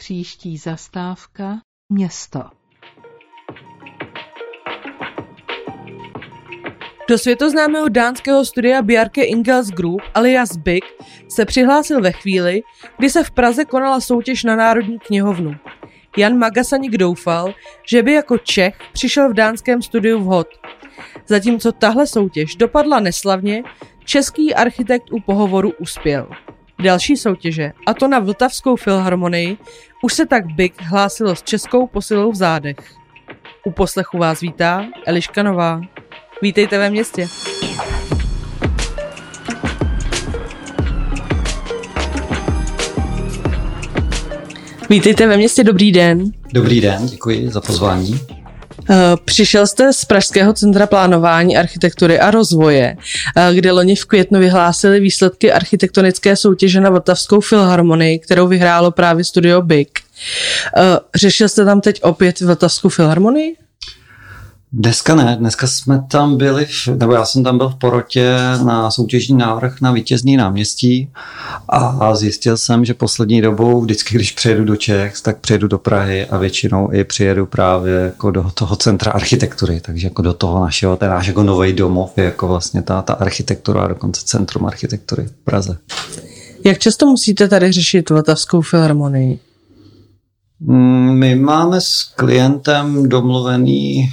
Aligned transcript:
Příští 0.00 0.56
zastávka 0.56 1.58
město. 1.92 2.42
Do 7.08 7.18
světoznámého 7.18 7.88
dánského 7.88 8.44
studia 8.44 8.82
Bjarke 8.82 9.22
Ingels 9.22 9.68
Group 9.68 10.00
alias 10.14 10.56
Big 10.56 10.84
se 11.28 11.44
přihlásil 11.44 12.00
ve 12.00 12.12
chvíli, 12.12 12.62
kdy 12.98 13.10
se 13.10 13.24
v 13.24 13.30
Praze 13.30 13.64
konala 13.64 14.00
soutěž 14.00 14.44
na 14.44 14.56
Národní 14.56 14.98
knihovnu. 14.98 15.54
Jan 16.16 16.38
Magasanik 16.38 16.92
doufal, 16.92 17.54
že 17.86 18.02
by 18.02 18.12
jako 18.12 18.38
Čech 18.38 18.78
přišel 18.92 19.30
v 19.30 19.34
dánském 19.34 19.82
studiu 19.82 20.20
vhod. 20.20 20.48
Zatímco 21.26 21.72
tahle 21.72 22.06
soutěž 22.06 22.56
dopadla 22.56 23.00
neslavně, 23.00 23.62
český 24.04 24.54
architekt 24.54 25.12
u 25.12 25.20
pohovoru 25.20 25.72
uspěl. 25.78 26.28
Další 26.82 27.16
soutěže, 27.16 27.72
a 27.86 27.94
to 27.94 28.08
na 28.08 28.18
Vltavskou 28.18 28.76
filharmonii, 28.76 29.56
už 30.02 30.14
se 30.14 30.26
tak 30.26 30.46
Big 30.46 30.82
hlásilo 30.82 31.36
s 31.36 31.42
českou 31.42 31.86
posilou 31.86 32.32
v 32.32 32.34
zádech. 32.34 32.76
U 33.64 33.70
poslechu 33.70 34.18
vás 34.18 34.40
vítá 34.40 34.84
Eliška 35.06 35.42
Nová. 35.42 35.80
Vítejte 36.42 36.78
ve 36.78 36.90
městě. 36.90 37.28
Vítejte 44.90 45.26
ve 45.26 45.36
městě, 45.36 45.64
dobrý 45.64 45.92
den. 45.92 46.24
Dobrý 46.52 46.80
den, 46.80 47.06
děkuji 47.06 47.50
za 47.50 47.60
pozvání. 47.60 48.20
Eh, 48.90 49.16
přišel 49.24 49.66
jste 49.66 49.92
z 49.92 50.04
Pražského 50.04 50.52
centra 50.52 50.86
plánování 50.86 51.56
architektury 51.56 52.20
a 52.20 52.30
rozvoje, 52.30 52.96
eh, 53.36 53.54
kde 53.54 53.72
loni 53.72 53.96
v 53.96 54.04
květnu 54.04 54.40
vyhlásili 54.40 55.00
výsledky 55.00 55.52
architektonické 55.52 56.36
soutěže 56.36 56.80
na 56.80 56.90
Vltavskou 56.90 57.40
filharmonii, 57.40 58.18
kterou 58.18 58.46
vyhrálo 58.46 58.90
právě 58.90 59.24
studio 59.24 59.62
Big. 59.62 59.88
Eh, 60.76 60.82
řešil 61.14 61.48
jste 61.48 61.64
tam 61.64 61.80
teď 61.80 62.02
opět 62.02 62.40
Vltavskou 62.40 62.88
filharmonii? 62.88 63.56
Dneska 64.72 65.14
ne, 65.14 65.36
dneska 65.36 65.66
jsme 65.66 66.04
tam 66.10 66.36
byli, 66.36 66.66
v, 66.66 66.88
nebo 66.88 67.12
já 67.12 67.24
jsem 67.24 67.44
tam 67.44 67.58
byl 67.58 67.68
v 67.68 67.74
porotě 67.74 68.36
na 68.64 68.90
soutěžní 68.90 69.36
návrh 69.36 69.80
na 69.80 69.92
vítězný 69.92 70.36
náměstí 70.36 71.10
a 71.68 72.14
zjistil 72.16 72.56
jsem, 72.56 72.84
že 72.84 72.94
poslední 72.94 73.42
dobou 73.42 73.80
vždycky, 73.80 74.14
když 74.14 74.32
přijedu 74.32 74.64
do 74.64 74.76
Čech, 74.76 75.20
tak 75.20 75.38
přijedu 75.38 75.68
do 75.68 75.78
Prahy 75.78 76.26
a 76.26 76.38
většinou 76.38 76.92
i 76.92 77.04
přijedu 77.04 77.46
právě 77.46 77.94
jako 77.94 78.30
do 78.30 78.50
toho 78.54 78.76
centra 78.76 79.12
architektury, 79.12 79.80
takže 79.80 80.06
jako 80.06 80.22
do 80.22 80.34
toho 80.34 80.60
našeho, 80.60 80.96
ten 80.96 81.10
náš 81.10 81.26
jako 81.26 81.42
nový 81.42 81.72
domov 81.72 82.12
je 82.16 82.24
jako 82.24 82.48
vlastně 82.48 82.82
ta, 82.82 83.02
ta 83.02 83.12
architektura 83.12 83.82
a 83.82 83.88
dokonce 83.88 84.22
centrum 84.24 84.66
architektury 84.66 85.26
v 85.26 85.44
Praze. 85.44 85.78
Jak 86.64 86.78
často 86.78 87.06
musíte 87.06 87.48
tady 87.48 87.72
řešit 87.72 88.10
Vltavskou 88.10 88.60
filharmonii? 88.60 89.38
Mm, 90.60 91.18
my 91.18 91.34
máme 91.34 91.80
s 91.80 92.12
klientem 92.16 93.08
domluvený 93.08 94.10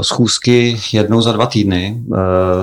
schůzky 0.00 0.76
jednou 0.92 1.20
za 1.20 1.32
dva 1.32 1.46
týdny, 1.46 2.02
eh, 2.12 2.16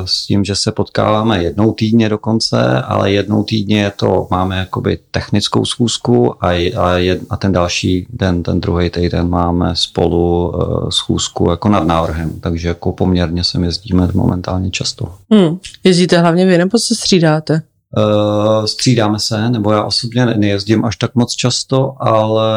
s 0.06 0.26
tím, 0.26 0.44
že 0.44 0.56
se 0.56 0.72
potkáváme 0.72 1.44
jednou 1.44 1.74
týdně 1.74 2.10
dokonce, 2.10 2.82
ale 2.82 3.12
jednou 3.12 3.44
týdně 3.44 3.92
to, 3.96 4.28
máme 4.32 4.58
jakoby 4.58 5.00
technickou 5.12 5.66
schůzku 5.66 6.46
a, 6.46 6.48
a, 6.78 6.98
jed, 6.98 7.22
a 7.30 7.38
ten 7.38 7.52
další 7.52 8.08
den, 8.10 8.44
ten 8.44 8.62
druhý 8.62 8.90
týden 8.90 9.30
máme 9.30 9.76
spolu 9.76 10.54
eh, 10.56 10.92
schůzku 10.92 11.50
jako 11.50 11.70
nad 11.70 11.88
návrhem, 11.88 12.40
takže 12.40 12.68
jako 12.68 12.92
poměrně 12.92 13.44
se 13.44 13.62
jezdíme 13.62 14.08
momentálně 14.14 14.72
často. 14.72 15.14
Hmm. 15.32 15.58
Jezdíte 15.84 16.20
hlavně 16.20 16.46
vy 16.46 16.58
nebo 16.58 16.80
se 16.80 16.96
střídáte? 16.96 17.62
Uh, 17.98 18.66
střídáme 18.66 19.20
se, 19.20 19.50
nebo 19.50 19.72
já 19.72 19.84
osobně 19.84 20.26
nejezdím 20.26 20.86
až 20.86 20.96
tak 20.96 21.16
moc 21.16 21.34
často, 21.34 21.94
ale 22.00 22.52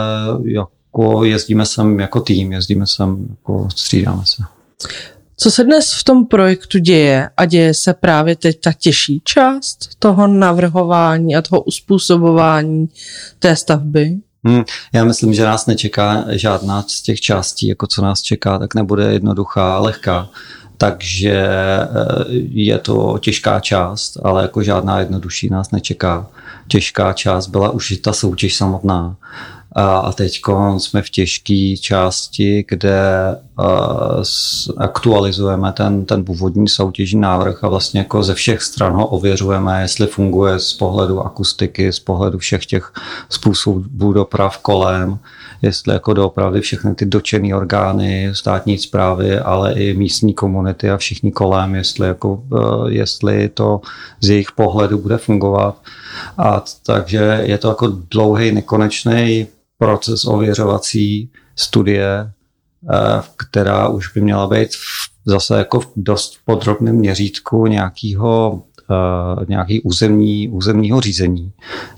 jako 0.44 0.68
jezdíme 1.24 1.66
sem 1.66 2.00
jako 2.00 2.20
tým, 2.20 2.52
jezdíme 2.52 2.86
sem, 2.86 3.26
jako 3.30 3.68
střídáme 3.70 4.22
se. 4.26 4.42
Co 5.36 5.50
se 5.50 5.64
dnes 5.64 5.92
v 5.92 6.04
tom 6.04 6.26
projektu 6.26 6.78
děje 6.78 7.30
a 7.36 7.44
děje 7.44 7.74
se 7.74 7.94
právě 7.94 8.36
teď 8.36 8.60
ta 8.60 8.72
těžší 8.72 9.20
část 9.24 9.88
toho 9.98 10.26
navrhování 10.26 11.36
a 11.36 11.42
toho 11.42 11.60
uspůsobování 11.60 12.88
té 13.38 13.56
stavby? 13.56 14.16
Hmm, 14.46 14.64
já 14.92 15.04
myslím, 15.04 15.34
že 15.34 15.44
nás 15.44 15.66
nečeká 15.66 16.24
žádná 16.28 16.82
z 16.82 17.02
těch 17.02 17.20
částí, 17.20 17.68
jako 17.68 17.86
co 17.86 18.02
nás 18.02 18.22
čeká, 18.22 18.58
tak 18.58 18.74
nebude 18.74 19.12
jednoduchá 19.12 19.76
a 19.76 19.78
lehká. 19.78 20.28
Takže 20.78 21.32
eh, 21.32 21.86
je 22.50 22.78
to 22.78 23.18
těžká 23.20 23.60
část, 23.60 24.18
ale 24.22 24.42
jako 24.42 24.62
žádná 24.62 24.98
jednodušší 25.00 25.48
nás 25.48 25.70
nečeká. 25.70 26.26
Těžká 26.68 27.12
část 27.12 27.46
byla 27.46 27.70
už 27.70 27.96
ta 28.02 28.12
soutěž 28.12 28.56
samotná. 28.56 29.16
A 29.74 30.12
teď 30.12 30.40
jsme 30.78 31.02
v 31.02 31.10
těžké 31.10 31.74
části, 31.80 32.64
kde 32.68 33.02
aktualizujeme 34.76 35.72
ten, 35.72 36.04
ten 36.04 36.24
původní 36.24 36.68
soutěžní 36.68 37.20
návrh 37.20 37.64
a 37.64 37.68
vlastně 37.68 38.00
jako 38.00 38.22
ze 38.22 38.34
všech 38.34 38.62
stran 38.62 38.92
ho 38.92 39.06
ověřujeme, 39.06 39.82
jestli 39.82 40.06
funguje 40.06 40.58
z 40.58 40.72
pohledu 40.72 41.20
akustiky, 41.20 41.92
z 41.92 42.00
pohledu 42.00 42.38
všech 42.38 42.66
těch 42.66 42.92
způsobů 43.28 44.12
doprav 44.12 44.58
kolem, 44.58 45.18
jestli 45.62 45.92
jako 45.92 46.12
doopravdy 46.12 46.60
všechny 46.60 46.94
ty 46.94 47.06
dočené 47.06 47.56
orgány 47.56 48.30
státní 48.32 48.78
zprávy, 48.78 49.38
ale 49.38 49.72
i 49.72 49.94
místní 49.94 50.34
komunity 50.34 50.90
a 50.90 50.96
všichni 50.96 51.32
kolem, 51.32 51.74
jestli, 51.74 52.06
jako, 52.06 52.42
e, 52.52 52.92
jestli 52.92 53.48
to 53.48 53.80
z 54.20 54.28
jejich 54.28 54.52
pohledu 54.52 54.98
bude 54.98 55.18
fungovat. 55.18 55.76
A 56.38 56.64
takže 56.86 57.40
je 57.44 57.58
to 57.58 57.68
jako 57.68 57.92
dlouhý, 58.10 58.52
nekonečný 58.52 59.46
proces 59.78 60.24
ověřovací 60.24 61.30
studie, 61.56 62.32
eh, 62.92 63.22
která 63.36 63.88
už 63.88 64.12
by 64.14 64.20
měla 64.20 64.46
být 64.46 64.68
zase 65.26 65.58
jako 65.58 65.80
v 65.80 65.92
dost 65.96 66.38
podrobném 66.44 66.96
měřítku 66.96 67.66
nějakého 67.66 68.62
Uh, 68.90 69.44
nějaký 69.48 69.80
územní, 69.80 70.48
územního 70.48 71.00
řízení. 71.00 71.52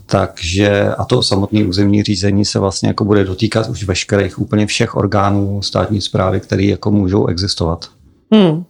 Takže 0.06 0.94
a 0.94 1.04
to 1.04 1.22
samotné 1.22 1.64
územní 1.64 2.02
řízení 2.02 2.44
se 2.44 2.58
vlastně 2.58 2.88
jako 2.88 3.04
bude 3.04 3.24
dotýkat 3.24 3.68
už 3.68 3.84
veškerých 3.84 4.38
úplně 4.38 4.66
všech 4.66 4.96
orgánů 4.96 5.62
státní 5.62 6.00
zprávy, 6.00 6.40
které 6.40 6.62
jako 6.62 6.90
můžou 6.90 7.26
existovat. 7.26 7.90
Hmm. 8.32 8.50
Uh, 8.50 8.64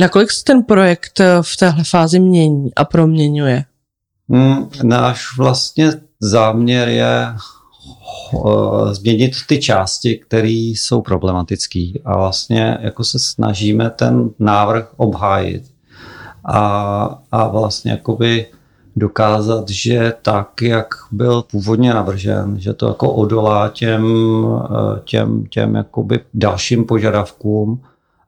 nakolik 0.00 0.30
se 0.30 0.44
ten 0.44 0.62
projekt 0.62 1.20
v 1.42 1.56
téhle 1.56 1.84
fázi 1.84 2.20
mění 2.20 2.74
a 2.74 2.84
proměňuje? 2.84 3.64
Hmm, 4.28 4.68
náš 4.82 5.36
vlastně 5.38 5.92
záměr 6.24 6.88
je 6.88 7.26
eh, 7.26 8.94
změnit 8.94 9.32
ty 9.48 9.58
části, 9.58 10.18
které 10.18 10.48
jsou 10.48 11.02
problematické 11.02 11.92
a 12.04 12.16
vlastně 12.16 12.78
jako 12.80 13.04
se 13.04 13.18
snažíme 13.18 13.90
ten 13.90 14.30
návrh 14.38 14.88
obhájit 14.96 15.64
a, 16.44 17.18
a 17.32 17.48
vlastně 17.48 17.90
jakoby 17.90 18.46
dokázat, 18.96 19.68
že 19.68 20.12
tak, 20.22 20.62
jak 20.62 20.86
byl 21.12 21.42
původně 21.42 21.94
navržen, 21.94 22.60
že 22.60 22.72
to 22.72 22.88
jako 22.88 23.12
odolá 23.12 23.68
těm, 23.68 24.06
eh, 24.64 25.00
těm, 25.04 25.46
těm 25.46 25.74
jakoby 25.74 26.20
dalším 26.34 26.84
požadavkům 26.84 27.82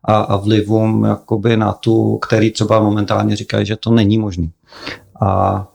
a, 0.04 0.16
a 0.16 0.36
vlivům 0.36 1.04
jakoby 1.04 1.56
na 1.56 1.72
tu, 1.72 2.18
který 2.18 2.50
třeba 2.50 2.80
momentálně 2.80 3.36
říkají, 3.36 3.66
že 3.66 3.76
to 3.76 3.90
není 3.90 4.18
možný. 4.18 4.50
A 5.20 5.66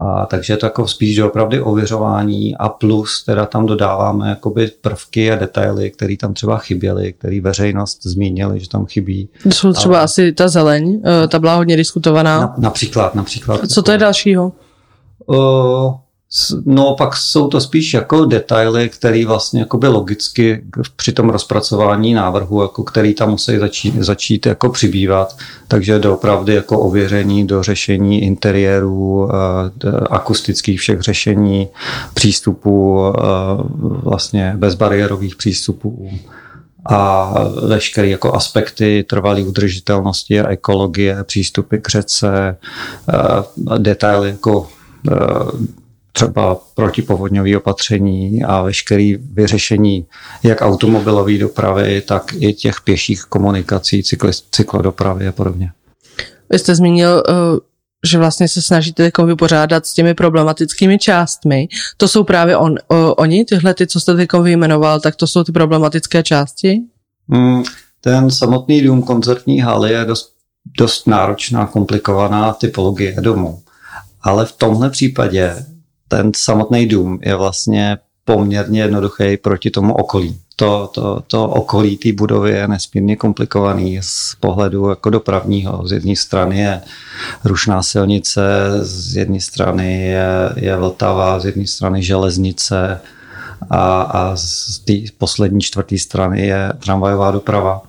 a 0.00 0.26
takže 0.26 0.52
je 0.52 0.56
to 0.56 0.66
jako 0.66 0.88
spíš 0.88 1.18
opravdu 1.18 1.64
ověřování 1.64 2.56
a 2.56 2.68
plus 2.68 3.24
teda 3.24 3.46
tam 3.46 3.66
dodáváme 3.66 4.28
jakoby 4.28 4.70
prvky 4.80 5.32
a 5.32 5.36
detaily, 5.36 5.90
které 5.90 6.16
tam 6.16 6.34
třeba 6.34 6.58
chyběly, 6.58 7.12
které 7.12 7.40
veřejnost 7.40 8.02
zmínili, 8.02 8.60
že 8.60 8.68
tam 8.68 8.86
chybí. 8.86 9.28
To 9.42 9.50
jsou 9.50 9.72
třeba 9.72 10.00
a... 10.00 10.02
asi 10.02 10.32
ta 10.32 10.48
zeleň, 10.48 11.02
eh, 11.24 11.28
ta 11.28 11.38
byla 11.38 11.56
hodně 11.56 11.76
diskutovaná. 11.76 12.40
Na, 12.40 12.54
například, 12.58 13.14
například. 13.14 13.60
Co 13.70 13.82
to 13.82 13.92
je 13.92 13.98
dalšího? 13.98 14.52
Uh, 15.26 15.94
No 16.64 16.94
pak 16.98 17.16
jsou 17.16 17.48
to 17.48 17.60
spíš 17.60 17.94
jako 17.94 18.24
detaily, 18.24 18.88
které 18.88 19.26
vlastně 19.26 19.60
jakoby 19.60 19.88
logicky 19.88 20.64
při 20.96 21.12
tom 21.12 21.30
rozpracování 21.30 22.14
návrhu, 22.14 22.62
jako 22.62 22.82
který 22.82 23.14
tam 23.14 23.30
musí 23.30 23.58
začít, 23.58 23.94
začít 23.94 24.46
jako 24.46 24.68
přibývat. 24.68 25.36
Takže 25.68 25.98
doopravdy 25.98 26.54
jako 26.54 26.80
ověření 26.80 27.46
do 27.46 27.62
řešení 27.62 28.22
interiérů, 28.22 29.28
eh, 29.30 29.90
akustických 30.10 30.80
všech 30.80 31.00
řešení, 31.00 31.68
přístupů, 32.14 33.02
eh, 33.08 33.22
vlastně 34.02 34.54
bezbariérových 34.56 35.36
přístupů 35.36 36.10
a 36.86 37.34
veškeré 37.68 38.08
jako 38.08 38.34
aspekty 38.34 39.04
trvalé 39.08 39.42
udržitelnosti 39.42 40.40
a 40.40 40.48
ekologie, 40.48 41.24
přístupy 41.24 41.76
k 41.76 41.88
řece, 41.88 42.56
eh, 43.08 43.78
detaily 43.78 44.28
jako 44.28 44.68
třeba 46.24 46.60
protipovodňové 46.74 47.56
opatření 47.56 48.44
a 48.44 48.62
veškeré 48.62 49.12
vyřešení 49.32 50.06
jak 50.42 50.60
automobilové 50.60 51.38
dopravy, 51.38 52.00
tak 52.00 52.34
i 52.38 52.52
těch 52.52 52.80
pěších 52.80 53.22
komunikací, 53.22 54.02
cykli, 54.02 54.32
cyklodopravy 54.50 55.28
a 55.28 55.32
podobně. 55.32 55.72
Vy 56.50 56.58
jste 56.58 56.74
zmínil 56.74 57.22
uh, 57.28 57.58
že 58.06 58.18
vlastně 58.18 58.48
se 58.48 58.62
snažíte 58.62 59.02
jako 59.02 59.26
vypořádat 59.26 59.86
s 59.86 59.92
těmi 59.92 60.14
problematickými 60.14 60.98
částmi. 60.98 61.68
To 61.96 62.08
jsou 62.08 62.24
právě 62.24 62.56
on, 62.56 62.74
oni, 63.16 63.44
tyhle 63.44 63.74
ty, 63.74 63.86
co 63.86 64.00
jste 64.00 64.14
teď 64.14 64.28
vyjmenoval, 64.42 65.00
tak 65.00 65.16
to 65.16 65.26
jsou 65.26 65.44
ty 65.44 65.52
problematické 65.52 66.22
části? 66.22 66.80
Mm, 67.28 67.62
ten 68.00 68.30
samotný 68.30 68.82
dům 68.82 69.02
koncertní 69.02 69.60
haly 69.60 69.92
je 69.92 70.04
dost, 70.04 70.32
dost 70.78 71.06
náročná, 71.06 71.66
komplikovaná 71.66 72.52
typologie 72.52 73.16
domu. 73.20 73.62
Ale 74.22 74.46
v 74.46 74.52
tomhle 74.52 74.90
případě 74.90 75.64
ten 76.08 76.32
samotný 76.36 76.86
dům 76.86 77.18
je 77.22 77.34
vlastně 77.34 77.98
poměrně 78.24 78.80
jednoduchý 78.80 79.36
proti 79.36 79.70
tomu 79.70 79.94
okolí 79.94 80.40
to, 80.58 80.90
to, 80.94 81.22
to 81.26 81.48
okolí 81.48 81.96
té 81.96 82.12
budovy 82.12 82.50
je 82.50 82.68
nesmírně 82.68 83.16
komplikovaný 83.16 83.98
z 84.02 84.34
pohledu 84.40 84.88
jako 84.88 85.10
dopravního. 85.10 85.88
Z 85.88 85.92
jedné 85.92 86.16
strany 86.16 86.58
je 86.58 86.80
rušná 87.44 87.82
silnice, 87.82 88.42
z 88.82 89.16
jedné 89.16 89.40
strany 89.40 90.02
je, 90.02 90.28
je 90.56 90.76
Vltava, 90.76 91.40
z 91.40 91.44
jedné 91.44 91.66
strany 91.66 92.02
železnice 92.02 93.00
a, 93.70 94.02
a 94.02 94.36
z 94.36 94.78
té 94.78 94.92
poslední 95.18 95.60
čtvrté 95.60 95.98
strany 95.98 96.46
je 96.46 96.72
tramvajová 96.84 97.30
doprava. 97.30 97.82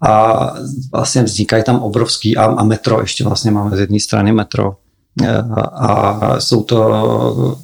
A 0.00 0.46
vlastně 0.92 1.22
vznikají 1.22 1.64
tam 1.64 1.78
obrovský, 1.78 2.36
a, 2.36 2.44
a 2.44 2.64
metro, 2.64 3.00
ještě 3.00 3.24
vlastně 3.24 3.50
máme 3.50 3.76
z 3.76 3.80
jedné 3.80 4.00
strany 4.00 4.32
metro. 4.32 4.76
A 5.72 6.40
jsou 6.40 6.62
to 6.62 7.58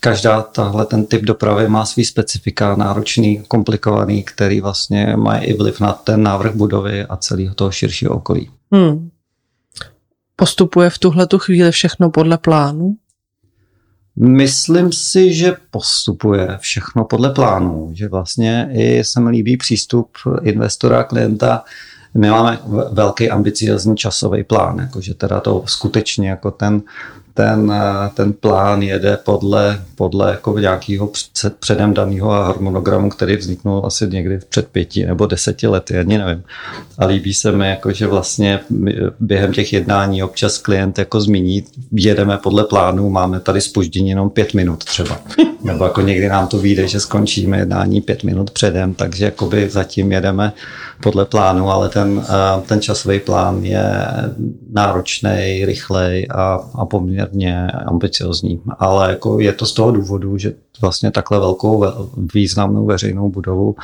každá 0.00 0.42
tahle 0.42 0.86
ten 0.86 1.06
typ 1.06 1.22
dopravy 1.22 1.68
má 1.68 1.86
svý 1.86 2.04
specifika, 2.04 2.76
náročný, 2.76 3.42
komplikovaný, 3.48 4.22
který 4.22 4.60
vlastně 4.60 5.16
má 5.16 5.36
i 5.36 5.52
vliv 5.52 5.80
na 5.80 5.92
ten 5.92 6.22
návrh 6.22 6.54
budovy 6.54 7.04
a 7.04 7.16
celého 7.16 7.54
toho 7.54 7.70
širšího 7.70 8.14
okolí. 8.14 8.50
Hmm. 8.72 9.10
Postupuje 10.36 10.90
v 10.90 10.98
tuhle 10.98 11.26
tu 11.26 11.38
chvíli 11.38 11.70
všechno 11.70 12.10
podle 12.10 12.38
plánu? 12.38 12.96
Myslím 14.16 14.92
si, 14.92 15.34
že 15.34 15.56
postupuje 15.70 16.58
všechno 16.60 17.04
podle 17.04 17.30
plánu, 17.30 17.90
že 17.94 18.08
vlastně 18.08 18.70
i 18.72 19.04
se 19.04 19.20
mi 19.20 19.30
líbí 19.30 19.56
přístup 19.56 20.10
investora 20.42 21.04
klienta. 21.04 21.64
My 22.14 22.30
máme 22.30 22.58
velký 22.90 23.30
ambiciozní 23.30 23.96
časový 23.96 24.44
plán, 24.44 24.78
jakože 24.78 25.14
teda 25.14 25.40
to 25.40 25.62
skutečně 25.66 26.30
jako 26.30 26.50
ten 26.50 26.82
ten, 27.34 27.72
eh, 27.72 28.10
ten 28.14 28.32
plán 28.32 28.82
jede 28.82 29.16
podle, 29.16 29.82
podle 29.94 30.30
jako 30.30 30.58
nějakého 30.58 31.06
před, 31.06 31.56
předem 31.56 31.94
daného 31.94 32.30
harmonogramu, 32.30 33.10
který 33.10 33.36
vzniknul 33.36 33.82
asi 33.86 34.06
někdy 34.06 34.38
před 34.48 34.68
pěti 34.68 35.06
nebo 35.06 35.26
deseti 35.26 35.66
lety, 35.66 35.98
ani 35.98 36.18
nevím. 36.18 36.42
A 36.98 37.06
líbí 37.06 37.34
se 37.34 37.52
mi, 37.52 37.68
jako, 37.68 37.92
že 37.92 38.06
vlastně 38.06 38.60
během 39.20 39.52
těch 39.52 39.72
jednání 39.72 40.22
občas 40.22 40.58
klient 40.58 40.98
jako 40.98 41.20
zmíní, 41.20 41.64
jedeme 41.92 42.38
podle 42.38 42.64
plánu, 42.64 43.10
máme 43.10 43.40
tady 43.40 43.60
spoždění 43.60 44.08
jenom 44.08 44.30
pět 44.30 44.54
minut 44.54 44.84
třeba. 44.84 45.20
Nebo 45.64 45.84
jako 45.84 46.00
někdy 46.00 46.28
nám 46.28 46.48
to 46.48 46.58
vyjde, 46.58 46.88
že 46.88 47.00
skončíme 47.00 47.58
jednání 47.58 48.00
pět 48.00 48.24
minut 48.24 48.50
předem, 48.50 48.94
takže 48.94 49.24
jakoby 49.24 49.68
zatím 49.70 50.12
jedeme 50.12 50.52
podle 51.02 51.24
plánu, 51.24 51.70
ale 51.70 51.88
ten, 51.88 52.24
eh, 52.28 52.62
ten 52.66 52.80
časový 52.80 53.20
plán 53.20 53.64
je 53.64 53.84
náročný, 54.72 55.62
rychlej 55.64 56.26
a, 56.30 56.60
a 56.74 56.86
poměrně 56.86 57.21
ambiciozní. 57.86 58.62
Ale 58.78 59.10
jako 59.10 59.40
je 59.40 59.52
to 59.52 59.66
z 59.66 59.72
toho 59.72 59.90
důvodu, 59.90 60.38
že 60.38 60.54
vlastně 60.80 61.10
takhle 61.10 61.38
velkou 61.38 61.84
významnou 62.34 62.86
veřejnou 62.86 63.30
budovu, 63.30 63.76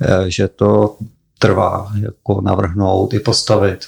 eh, 0.00 0.30
že 0.30 0.48
to 0.48 0.96
trvá 1.38 1.92
jako 2.00 2.40
navrhnout 2.40 3.14
i 3.14 3.20
postavit. 3.20 3.78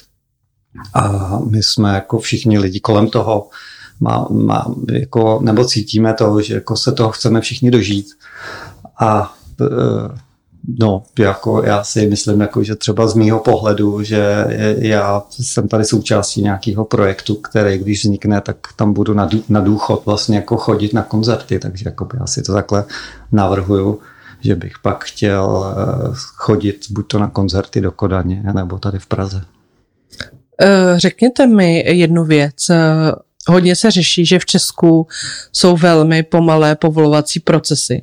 A 0.93 1.31
my 1.49 1.63
jsme 1.63 1.93
jako 1.93 2.19
všichni 2.19 2.59
lidi 2.59 2.79
kolem 2.79 3.09
toho, 3.09 3.49
má, 3.99 4.27
má, 4.29 4.75
jako, 4.91 5.39
nebo 5.43 5.65
cítíme 5.65 6.13
to, 6.13 6.41
že 6.41 6.53
jako 6.53 6.77
se 6.77 6.91
toho 6.91 7.11
chceme 7.11 7.41
všichni 7.41 7.71
dožít. 7.71 8.07
A 8.99 9.33
eh, 9.61 10.26
No, 10.67 11.03
jako 11.19 11.63
já 11.63 11.83
si 11.83 12.07
myslím, 12.07 12.41
jako, 12.41 12.63
že 12.63 12.75
třeba 12.75 13.07
z 13.07 13.13
mýho 13.13 13.39
pohledu, 13.39 14.03
že 14.03 14.45
já 14.77 15.23
jsem 15.29 15.67
tady 15.67 15.85
součástí 15.85 16.41
nějakého 16.41 16.85
projektu, 16.85 17.35
který 17.35 17.77
když 17.77 18.03
vznikne, 18.03 18.41
tak 18.41 18.57
tam 18.75 18.93
budu 18.93 19.13
na, 19.13 19.29
na 19.49 19.59
důchod 19.59 20.05
vlastně 20.05 20.35
jako 20.35 20.57
chodit 20.57 20.93
na 20.93 21.03
koncerty, 21.03 21.59
takže 21.59 21.83
jako 21.85 22.07
já 22.19 22.27
si 22.27 22.41
to 22.41 22.53
takhle 22.53 22.85
navrhuju, 23.31 23.99
že 24.41 24.55
bych 24.55 24.79
pak 24.79 25.03
chtěl 25.03 25.75
eh, 25.77 26.11
chodit 26.35 26.85
buď 26.89 27.07
to 27.07 27.19
na 27.19 27.29
koncerty 27.29 27.81
do 27.81 27.91
Kodaně, 27.91 28.43
nebo 28.53 28.79
tady 28.79 28.99
v 28.99 29.05
Praze. 29.05 29.41
Eh, 30.61 30.99
řekněte 30.99 31.47
mi 31.47 31.83
jednu 31.87 32.25
věc. 32.25 32.55
Hodně 33.47 33.75
se 33.75 33.91
řeší, 33.91 34.25
že 34.25 34.39
v 34.39 34.45
Česku 34.45 35.07
jsou 35.53 35.77
velmi 35.77 36.23
pomalé 36.23 36.75
povolovací 36.75 37.39
procesy. 37.39 38.01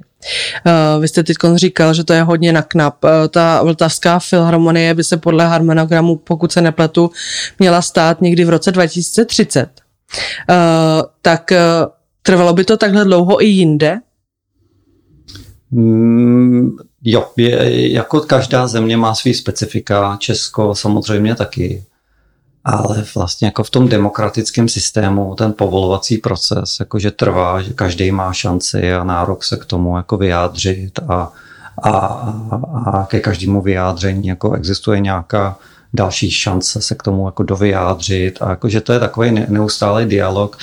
Uh, 0.66 1.02
vy 1.02 1.08
jste 1.08 1.22
teď 1.22 1.36
říkal, 1.54 1.94
že 1.94 2.04
to 2.04 2.12
je 2.12 2.22
hodně 2.22 2.52
na 2.52 2.62
knap. 2.62 3.04
Uh, 3.04 3.10
ta 3.30 3.62
Vltavská 3.62 4.18
filharmonie 4.18 4.94
by 4.94 5.04
se 5.04 5.16
podle 5.16 5.46
harmonogramu, 5.46 6.16
pokud 6.16 6.52
se 6.52 6.60
nepletu, 6.60 7.10
měla 7.58 7.82
stát 7.82 8.20
někdy 8.20 8.44
v 8.44 8.48
roce 8.48 8.72
2030. 8.72 9.68
Uh, 10.50 10.56
tak 11.22 11.50
uh, 11.50 11.92
trvalo 12.22 12.52
by 12.52 12.64
to 12.64 12.76
takhle 12.76 13.04
dlouho 13.04 13.42
i 13.42 13.46
jinde? 13.46 14.00
Mm, 15.70 16.76
jo, 17.04 17.26
je, 17.36 17.92
jako 17.92 18.20
každá 18.20 18.66
země 18.66 18.96
má 18.96 19.14
svý 19.14 19.34
specifika, 19.34 20.16
Česko 20.20 20.74
samozřejmě 20.74 21.34
taky 21.34 21.84
ale 22.64 23.04
vlastně 23.14 23.46
jako 23.46 23.64
v 23.64 23.70
tom 23.70 23.88
demokratickém 23.88 24.68
systému 24.68 25.34
ten 25.34 25.52
povolovací 25.52 26.18
proces 26.18 26.76
jakože 26.80 27.10
trvá, 27.10 27.62
že 27.62 27.72
každý 27.72 28.12
má 28.12 28.32
šanci 28.32 28.94
a 28.94 29.04
nárok 29.04 29.44
se 29.44 29.56
k 29.56 29.64
tomu 29.64 29.96
jako 29.96 30.16
vyjádřit 30.16 30.98
a, 31.08 31.32
a, 31.82 31.90
a 32.86 33.06
ke 33.06 33.20
každému 33.20 33.62
vyjádření 33.62 34.28
jako 34.28 34.52
existuje 34.52 35.00
nějaká 35.00 35.56
další 35.94 36.30
šance 36.30 36.82
se 36.82 36.94
k 36.94 37.02
tomu 37.02 37.26
jako 37.26 37.42
dovyjádřit. 37.42 38.42
A 38.42 38.50
jakože 38.50 38.80
to 38.80 38.92
je 38.92 39.00
takový 39.00 39.30
neustálý 39.48 40.06
dialog 40.06 40.58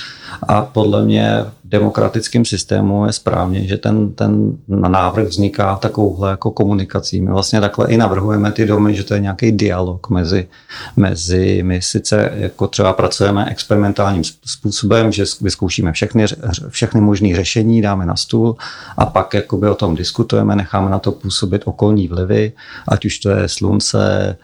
a 0.48 0.62
podle 0.62 1.04
mě 1.04 1.44
demokratickém 1.64 2.44
systému 2.44 3.06
je 3.06 3.12
správně, 3.12 3.66
že 3.66 3.76
ten, 3.76 4.12
ten 4.12 4.56
návrh 4.68 5.26
vzniká 5.26 5.76
takovouhle 5.76 6.30
jako 6.30 6.50
komunikací. 6.50 7.20
My 7.20 7.30
vlastně 7.30 7.60
takhle 7.60 7.86
i 7.88 7.96
navrhujeme 7.96 8.52
ty 8.52 8.66
domy, 8.66 8.94
že 8.94 9.04
to 9.04 9.14
je 9.14 9.20
nějaký 9.20 9.52
dialog 9.52 10.10
mezi, 10.10 10.48
mezi 10.96 11.62
my 11.62 11.82
sice 11.82 12.32
jako 12.34 12.68
třeba 12.68 12.92
pracujeme 12.92 13.46
experimentálním 13.50 14.24
způsobem, 14.44 15.12
že 15.12 15.24
vyzkoušíme 15.40 15.92
všechny, 15.92 16.24
všechny 16.68 17.00
možné 17.00 17.36
řešení, 17.36 17.82
dáme 17.82 18.06
na 18.06 18.16
stůl 18.16 18.56
a 18.96 19.06
pak 19.06 19.34
jakoby 19.34 19.68
o 19.68 19.74
tom 19.74 19.94
diskutujeme, 19.94 20.56
necháme 20.56 20.90
na 20.90 20.98
to 20.98 21.12
působit 21.12 21.62
okolní 21.64 22.08
vlivy, 22.08 22.52
ať 22.88 23.04
už 23.04 23.18
to 23.18 23.30
je 23.30 23.48
slunce, 23.48 24.36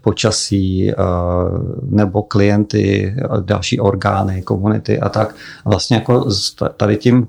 počasí 0.00 0.90
eh, 0.90 0.94
nebo 1.82 2.22
klienty, 2.22 3.14
další 3.40 3.80
orgány, 3.80 4.42
komunity 4.42 5.00
a 5.00 5.08
tak. 5.08 5.34
Vlastně 5.64 5.96
jako 5.96 6.28
tady 6.76 6.96
tím, 6.96 7.28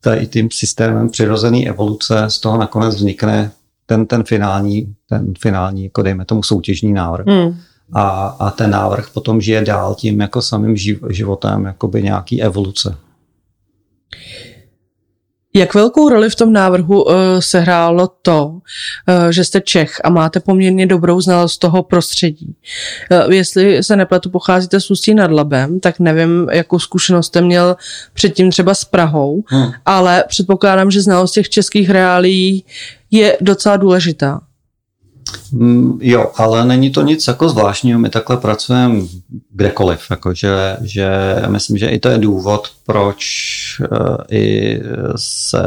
tady 0.00 0.26
tím 0.26 0.48
systémem 0.52 1.10
přirozené 1.10 1.64
evoluce 1.64 2.24
z 2.28 2.38
toho 2.40 2.58
nakonec 2.58 2.94
vznikne 2.94 3.50
ten, 3.86 4.06
ten 4.06 4.24
finální, 4.24 4.94
ten 5.08 5.32
finální, 5.38 5.84
jako 5.84 6.02
dejme 6.02 6.24
tomu 6.24 6.42
soutěžní 6.42 6.92
návrh. 6.92 7.26
Hmm. 7.26 7.56
A, 7.92 8.08
a 8.26 8.50
ten 8.50 8.70
návrh 8.70 9.10
potom 9.10 9.40
žije 9.40 9.64
dál 9.64 9.94
tím 9.94 10.20
jako 10.20 10.42
samým 10.42 10.76
životem, 11.10 11.64
jakoby 11.64 12.02
nějaký 12.02 12.42
evoluce. 12.42 12.96
Jak 15.54 15.74
velkou 15.74 16.08
roli 16.08 16.30
v 16.30 16.34
tom 16.34 16.52
návrhu 16.52 17.04
uh, 17.04 17.12
sehrálo 17.38 18.08
to, 18.22 18.46
uh, 18.46 18.60
že 19.30 19.44
jste 19.44 19.60
Čech 19.60 20.00
a 20.04 20.10
máte 20.10 20.40
poměrně 20.40 20.86
dobrou 20.86 21.20
znalost 21.20 21.58
toho 21.58 21.82
prostředí? 21.82 22.56
Uh, 23.26 23.32
jestli 23.32 23.82
se 23.82 23.96
nepletu, 23.96 24.30
pocházíte 24.30 24.80
z 24.80 24.90
Ústí 24.90 25.14
nad 25.14 25.30
Labem, 25.30 25.80
tak 25.80 25.98
nevím, 26.00 26.48
jakou 26.52 26.78
zkušenost 26.78 27.26
jste 27.26 27.40
měl 27.40 27.76
předtím 28.14 28.50
třeba 28.50 28.74
s 28.74 28.84
Prahou, 28.84 29.44
hmm. 29.46 29.72
ale 29.86 30.24
předpokládám, 30.28 30.90
že 30.90 31.02
znalost 31.02 31.32
těch 31.32 31.48
českých 31.48 31.90
reálí 31.90 32.64
je 33.10 33.36
docela 33.40 33.76
důležitá. 33.76 34.40
Mm, 35.52 35.98
jo, 36.02 36.30
ale 36.36 36.64
není 36.64 36.90
to 36.90 37.02
nic 37.02 37.26
jako 37.26 37.48
zvláštního, 37.48 37.98
my 37.98 38.08
takhle 38.10 38.36
pracujeme 38.36 39.00
kdekoliv, 39.52 40.00
jako 40.10 40.34
že, 40.34 40.76
že 40.80 41.08
myslím, 41.48 41.78
že 41.78 41.88
i 41.88 41.98
to 41.98 42.08
je 42.08 42.18
důvod, 42.18 42.68
proč 42.86 43.18
uh, 43.80 44.16
i 44.30 44.80
se 45.16 45.62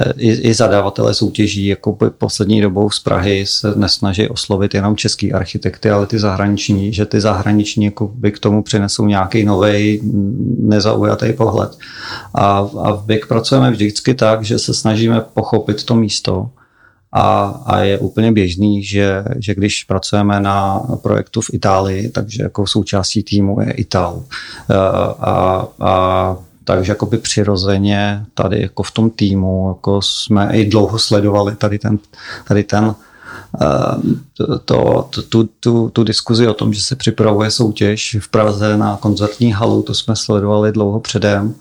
uh, 0.00 0.12
i, 0.16 0.30
i 0.30 0.54
zadavatelé 0.54 1.14
soutěží 1.14 1.66
jako 1.66 1.98
poslední 2.18 2.60
dobou 2.60 2.90
z 2.90 3.00
Prahy 3.00 3.46
se 3.46 3.74
nesnaží 3.76 4.28
oslovit 4.28 4.74
jenom 4.74 4.96
český 4.96 5.32
architekty, 5.32 5.90
ale 5.90 6.06
ty 6.06 6.18
zahraniční, 6.18 6.92
že 6.92 7.06
ty 7.06 7.20
zahraniční 7.20 7.84
jako 7.84 8.08
by 8.14 8.32
k 8.32 8.38
tomu 8.38 8.62
přinesou 8.62 9.06
nějaký 9.06 9.44
nový 9.44 10.00
nezaujatý 10.58 11.32
pohled. 11.32 11.78
A, 12.34 12.70
a 12.82 12.92
v 12.92 13.18
pracujeme 13.28 13.70
vždycky 13.70 14.14
tak, 14.14 14.44
že 14.44 14.58
se 14.58 14.74
snažíme 14.74 15.20
pochopit 15.34 15.84
to 15.84 15.94
místo, 15.94 16.50
a, 17.12 17.42
a 17.66 17.78
je 17.78 17.98
úplně 17.98 18.32
běžný, 18.32 18.82
že, 18.82 19.24
že 19.38 19.54
když 19.54 19.84
pracujeme 19.84 20.40
na 20.40 20.82
projektu 21.02 21.40
v 21.40 21.54
Itálii, 21.54 22.08
takže 22.08 22.42
jako 22.42 22.66
součástí 22.66 23.22
týmu 23.22 23.60
je 23.60 23.70
Ital. 23.70 24.22
Eh, 24.70 24.74
a, 25.20 25.66
a 25.80 26.36
takže 26.64 26.92
jakoby 26.92 27.18
přirozeně 27.18 28.26
tady 28.34 28.62
jako 28.62 28.82
v 28.82 28.90
tom 28.90 29.10
týmu 29.10 29.68
jako 29.68 30.02
jsme 30.02 30.50
i 30.52 30.64
dlouho 30.64 30.98
sledovali 30.98 31.56
tady 31.56 31.78
ten, 31.78 31.98
tady 32.48 32.64
ten 32.64 32.94
to, 34.64 35.08
to, 35.10 35.22
tu, 35.22 35.48
tu, 35.60 35.90
tu 35.90 36.04
diskuzi 36.04 36.48
o 36.48 36.54
tom, 36.54 36.72
že 36.72 36.80
se 36.80 36.96
připravuje 36.96 37.50
soutěž 37.50 38.16
v 38.20 38.28
Praze 38.28 38.76
na 38.76 38.96
koncertní 38.96 39.52
halu, 39.52 39.82
to 39.82 39.94
jsme 39.94 40.16
sledovali 40.16 40.72
dlouho 40.72 41.00
předem 41.00 41.54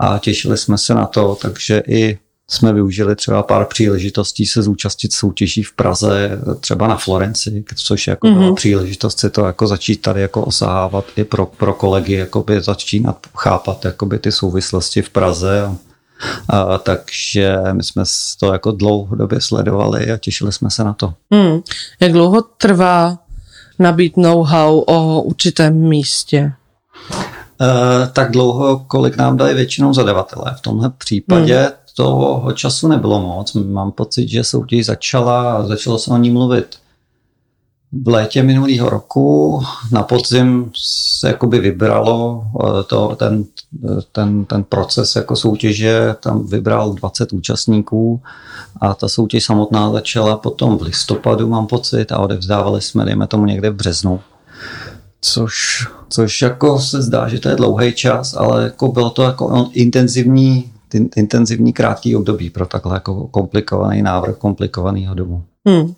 a 0.00 0.18
těšili 0.18 0.58
jsme 0.58 0.78
se 0.78 0.94
na 0.94 1.06
to, 1.06 1.38
takže 1.42 1.82
i 1.88 2.18
jsme 2.50 2.72
využili 2.72 3.16
třeba 3.16 3.42
pár 3.42 3.64
příležitostí 3.64 4.46
se 4.46 4.62
zúčastnit 4.62 5.12
soutěží 5.12 5.62
v 5.62 5.72
Praze, 5.72 6.30
třeba 6.60 6.86
na 6.86 6.96
Florenci, 6.96 7.64
což 7.76 8.06
je 8.06 8.10
jako 8.10 8.26
mm-hmm. 8.26 8.54
příležitost 8.54 9.20
si 9.20 9.30
to 9.30 9.46
jako 9.46 9.66
začít 9.66 10.02
tady 10.02 10.20
jako 10.20 10.42
osahávat 10.42 11.04
i 11.16 11.24
pro, 11.24 11.46
pro 11.46 11.72
kolegy, 11.74 12.12
jakoby 12.12 12.60
začínat 12.60 13.26
chápat 13.36 13.84
jakoby 13.84 14.18
ty 14.18 14.32
souvislosti 14.32 15.02
v 15.02 15.10
Praze 15.10 15.70
a, 16.48 16.60
a, 16.60 16.78
takže 16.78 17.58
my 17.72 17.82
jsme 17.82 18.04
to 18.40 18.52
jako 18.52 18.72
dlouhodobě 18.72 19.40
sledovali 19.40 20.10
a 20.10 20.16
těšili 20.16 20.52
jsme 20.52 20.70
se 20.70 20.84
na 20.84 20.92
to. 20.92 21.14
Mm. 21.30 21.60
Jak 22.00 22.12
dlouho 22.12 22.42
trvá 22.42 23.18
nabít 23.78 24.16
know-how 24.16 24.78
o 24.78 25.22
určitém 25.22 25.74
místě? 25.74 26.52
Uh, 27.60 28.08
tak 28.12 28.30
dlouho, 28.30 28.78
kolik 28.78 29.16
nám 29.16 29.36
dají 29.36 29.54
většinou 29.54 29.94
zadavatelé. 29.94 30.54
V 30.58 30.60
tomhle 30.60 30.90
případě 30.90 31.58
hmm 31.58 31.87
toho 31.98 32.52
času 32.52 32.88
nebylo 32.88 33.20
moc. 33.20 33.52
Mám 33.52 33.92
pocit, 33.92 34.28
že 34.28 34.44
soutěž 34.44 34.86
začala 34.86 35.52
a 35.52 35.66
začalo 35.66 35.98
se 35.98 36.10
o 36.10 36.16
ní 36.16 36.30
mluvit 36.30 36.76
v 37.92 38.08
létě 38.08 38.42
minulého 38.42 38.90
roku. 38.90 39.62
Na 39.92 40.02
podzim 40.02 40.70
se 41.18 41.28
jakoby 41.28 41.58
vybralo 41.58 42.44
eh, 42.44 42.82
to, 42.82 43.16
ten, 43.18 43.44
ten, 44.12 44.44
ten 44.44 44.64
proces 44.64 45.16
jako 45.16 45.36
soutěže, 45.36 46.14
tam 46.20 46.46
vybral 46.46 46.92
20 46.92 47.32
účastníků 47.32 48.22
a 48.80 48.94
ta 48.94 49.08
soutěž 49.08 49.44
samotná 49.44 49.92
začala 49.92 50.36
potom 50.36 50.78
v 50.78 50.82
listopadu, 50.82 51.48
mám 51.48 51.66
pocit, 51.66 52.12
a 52.12 52.18
odevzdávali 52.18 52.82
jsme, 52.82 53.04
dejme 53.04 53.26
tomu, 53.26 53.44
někde 53.44 53.70
v 53.70 53.74
březnu. 53.74 54.20
Což, 55.20 55.86
což 56.08 56.42
jako 56.42 56.78
se 56.78 57.02
zdá, 57.02 57.28
že 57.28 57.40
to 57.40 57.48
je 57.48 57.56
dlouhý 57.56 57.92
čas, 57.92 58.34
ale 58.34 58.62
jako 58.62 58.88
bylo 58.88 59.10
to 59.10 59.22
jako 59.22 59.70
intenzivní 59.72 60.72
intenzivní 60.94 61.72
krátký 61.72 62.16
období 62.16 62.50
pro 62.50 62.66
takhle 62.66 62.94
jako 62.94 63.26
komplikovaný 63.26 64.02
návrh 64.02 64.36
komplikovaného 64.36 65.14
domu. 65.14 65.44
Hmm. 65.68 65.94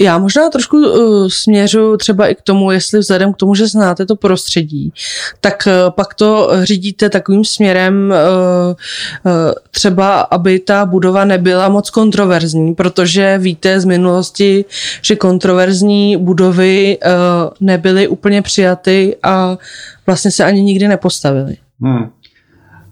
Já 0.00 0.18
možná 0.18 0.50
trošku 0.50 0.76
uh, 0.76 1.28
směřu 1.28 1.96
třeba 1.96 2.28
i 2.28 2.34
k 2.34 2.42
tomu, 2.42 2.70
jestli 2.70 2.98
vzhledem 2.98 3.32
k 3.32 3.36
tomu, 3.36 3.54
že 3.54 3.66
znáte 3.66 4.06
to 4.06 4.16
prostředí, 4.16 4.92
tak 5.40 5.66
uh, 5.66 5.90
pak 5.90 6.14
to 6.14 6.50
řídíte 6.62 7.10
takovým 7.10 7.44
směrem 7.44 8.12
uh, 8.12 9.32
uh, 9.32 9.52
třeba, 9.70 10.20
aby 10.20 10.58
ta 10.58 10.86
budova 10.86 11.24
nebyla 11.24 11.68
moc 11.68 11.90
kontroverzní, 11.90 12.74
protože 12.74 13.38
víte 13.38 13.80
z 13.80 13.84
minulosti, 13.84 14.64
že 15.02 15.16
kontroverzní 15.16 16.16
budovy 16.16 16.98
uh, 16.98 17.12
nebyly 17.60 18.08
úplně 18.08 18.42
přijaty 18.42 19.16
a 19.22 19.58
vlastně 20.06 20.30
se 20.30 20.44
ani 20.44 20.62
nikdy 20.62 20.88
nepostavily. 20.88 21.56
Hmm. 21.80 22.10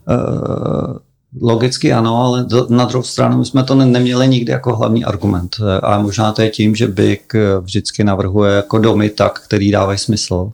Eh, 0.08 0.98
logicky 1.40 1.92
ano, 1.92 2.24
ale 2.24 2.46
na 2.68 2.84
druhou 2.84 3.02
stranu 3.02 3.44
jsme 3.44 3.64
to 3.64 3.74
neměli 3.74 4.28
nikdy 4.28 4.52
jako 4.52 4.76
hlavní 4.76 5.04
argument. 5.04 5.56
Eh, 5.60 5.80
a 5.80 5.98
možná 5.98 6.32
to 6.32 6.42
je 6.42 6.50
tím, 6.50 6.74
že 6.74 6.88
BIK 6.88 7.34
eh, 7.34 7.58
vždycky 7.60 8.04
navrhuje 8.04 8.52
jako 8.52 8.78
domy 8.78 9.10
tak, 9.10 9.40
který 9.40 9.70
dávají 9.70 9.98
smysl. 9.98 10.52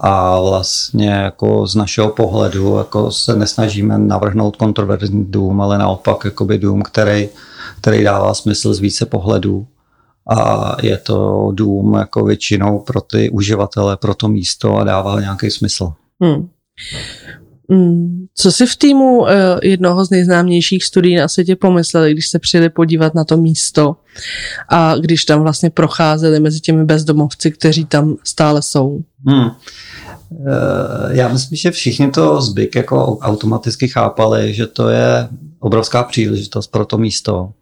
A 0.00 0.40
vlastně 0.40 1.10
jako 1.10 1.66
z 1.66 1.74
našeho 1.74 2.08
pohledu 2.08 2.76
jako 2.76 3.10
se 3.10 3.36
nesnažíme 3.36 3.98
navrhnout 3.98 4.56
kontroverzní 4.56 5.24
dům, 5.24 5.60
ale 5.60 5.78
naopak 5.78 6.24
jakoby 6.24 6.58
dům, 6.58 6.82
který, 6.82 7.28
který 7.80 8.04
dává 8.04 8.34
smysl 8.34 8.74
z 8.74 8.80
více 8.80 9.06
pohledů. 9.06 9.66
A 10.36 10.76
je 10.82 10.96
to 10.98 11.50
dům 11.54 11.94
jako 11.94 12.24
většinou 12.24 12.78
pro 12.78 13.00
ty 13.00 13.30
uživatele, 13.30 13.96
pro 13.96 14.14
to 14.14 14.28
místo 14.28 14.76
a 14.76 14.84
dává 14.84 15.20
nějaký 15.20 15.50
smysl. 15.50 15.92
Hmm. 16.20 16.48
Mm, 17.70 18.26
co 18.34 18.52
si 18.52 18.66
v 18.66 18.76
týmu 18.76 19.28
eh, 19.28 19.58
jednoho 19.62 20.04
z 20.04 20.10
nejznámějších 20.10 20.84
studií 20.84 21.16
na 21.16 21.28
světě 21.28 21.56
pomysleli, 21.56 22.12
když 22.12 22.28
se 22.28 22.38
přijeli 22.38 22.68
podívat 22.70 23.14
na 23.14 23.24
to 23.24 23.36
místo 23.36 23.96
a 24.68 24.96
když 24.96 25.24
tam 25.24 25.42
vlastně 25.42 25.70
procházeli 25.70 26.40
mezi 26.40 26.60
těmi 26.60 26.84
bezdomovci, 26.84 27.50
kteří 27.50 27.84
tam 27.84 28.16
stále 28.24 28.62
jsou? 28.62 29.00
Hmm. 29.26 29.50
Eh, 30.32 31.16
já 31.16 31.28
myslím, 31.28 31.56
že 31.56 31.70
všichni 31.70 32.10
to 32.10 32.40
zbyk 32.40 32.74
jako 32.74 33.18
automaticky 33.18 33.88
chápali, 33.88 34.54
že 34.54 34.66
to 34.66 34.88
je 34.88 35.28
obrovská 35.58 36.02
příležitost 36.02 36.66
pro 36.66 36.84
to 36.84 36.98
místo. 36.98 37.52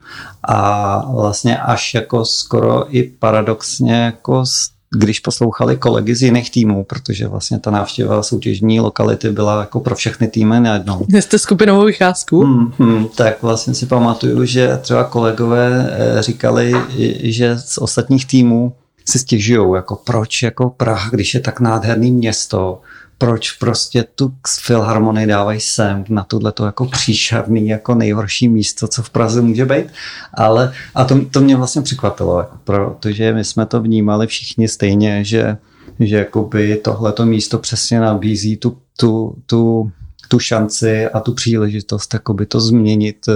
A 0.43 1.13
vlastně 1.13 1.59
až 1.59 1.95
jako 1.95 2.25
skoro 2.25 2.97
i 2.97 3.03
paradoxně 3.03 3.95
jako 3.95 4.45
když 4.91 5.21
poslouchali 5.21 5.77
kolegy 5.77 6.15
z 6.15 6.23
jiných 6.23 6.51
týmů, 6.51 6.85
protože 6.85 7.29
vlastně 7.29 7.59
ta 7.59 7.71
návštěva 7.71 8.23
soutěžní 8.23 8.81
lokality 8.81 9.31
byla 9.31 9.61
jako 9.61 9.81
pro 9.81 9.95
všechny 9.95 10.29
týmy 10.29 10.61
najednou. 10.61 11.07
Jste 11.21 11.39
skupinovou 11.39 11.85
vycházku? 11.85 12.45
Hmm, 12.45 12.73
hmm, 12.79 13.09
tak 13.17 13.43
vlastně 13.43 13.75
si 13.75 13.87
pamatuju, 13.87 14.45
že 14.45 14.79
třeba 14.83 15.05
kolegové 15.05 15.91
eh, 15.91 16.23
říkali, 16.23 16.75
že 17.23 17.59
z 17.59 17.79
ostatních 17.79 18.27
týmů 18.27 18.73
si 19.09 19.19
stěžují, 19.19 19.75
jako 19.75 19.97
proč 20.05 20.43
jako 20.43 20.71
Praha, 20.71 21.11
když 21.11 21.35
je 21.35 21.41
tak 21.41 21.61
nádherný 21.61 22.11
město, 22.11 22.81
proč 23.19 23.53
prostě 23.53 24.05
tu 24.15 24.35
filharmonii 24.61 25.27
dávají 25.27 25.61
sem 25.61 26.05
na 26.09 26.25
tohle 26.25 26.53
to 26.53 26.67
jako 26.67 26.87
příšerný, 26.87 27.69
jako 27.69 27.95
nejhorší 27.95 28.49
místo, 28.49 28.89
co 28.89 29.03
v 29.03 29.11
Praze 29.11 29.43
může 29.43 29.65
být. 29.65 29.87
Ale 30.35 30.73
a 30.95 31.05
to, 31.05 31.25
to 31.25 31.41
mě 31.41 31.57
vlastně 31.57 31.83
překvapilo, 31.83 32.39
jako, 32.39 32.57
protože 32.65 33.33
my 33.33 33.45
jsme 33.45 33.67
to 33.67 33.81
vnímali 33.81 34.27
všichni 34.27 34.69
stejně, 34.69 35.25
že, 35.25 35.57
že 36.01 36.17
jakoby 36.17 36.77
tohleto 36.77 37.27
místo 37.27 37.59
přesně 37.59 38.01
nabízí 38.01 38.57
tu, 38.57 38.79
tu, 38.97 39.35
tu, 39.47 39.93
tu 40.29 40.39
šanci 40.39 41.07
a 41.07 41.21
tu 41.21 41.35
příležitost 41.35 42.15
jakoby 42.15 42.47
to 42.47 42.61
změnit 42.61 43.27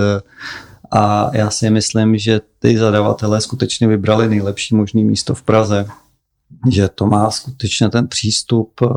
a 0.90 1.30
já 1.32 1.50
si 1.50 1.70
myslím, 1.70 2.18
že 2.18 2.40
ty 2.58 2.78
zadavatelé 2.78 3.40
skutečně 3.40 3.88
vybrali 3.88 4.28
nejlepší 4.28 4.74
možný 4.74 5.04
místo 5.04 5.34
v 5.34 5.42
Praze 5.42 5.86
že 6.70 6.88
to 6.88 7.06
má 7.06 7.30
skutečně 7.30 7.88
ten 7.88 8.08
přístup, 8.08 8.72
eh, 8.82 8.88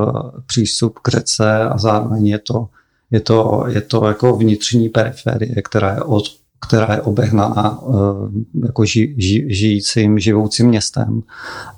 přístup 0.46 1.00
k 1.00 1.08
řece 1.10 1.60
a 1.60 1.78
zároveň 1.78 2.28
je 2.28 2.40
to, 2.40 2.70
je 3.12 3.20
to, 3.20 3.66
je 3.68 3.82
to 3.82 4.08
jako 4.08 4.38
vnitřní 4.38 4.90
periferie, 4.90 5.62
která 5.62 5.94
je, 5.94 6.02
od, 6.02 6.24
která 6.68 6.94
je 6.94 7.02
obehnaná 7.02 7.80
eh, 7.82 8.66
jako 8.66 8.86
ži, 8.86 9.16
ži, 9.18 9.46
žijícím, 9.50 10.20
živoucím 10.20 10.68
městem 10.68 11.22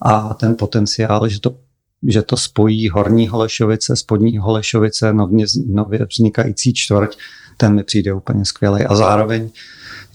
a 0.02 0.34
ten 0.34 0.56
potenciál, 0.56 1.30
že 1.30 1.40
to 1.40 1.56
že 2.04 2.22
to 2.22 2.38
spojí 2.38 2.90
horní 2.90 3.28
Holešovice, 3.28 3.96
spodní 3.96 4.38
Holešovice, 4.38 5.14
nově, 5.14 5.46
nově 5.68 6.08
vznikající 6.12 6.74
čtvrť, 6.74 7.18
ten 7.58 7.76
mi 7.76 7.84
přijde 7.84 8.14
úplně 8.14 8.46
skvělý. 8.46 8.84
A 8.84 8.96
zároveň 8.96 9.50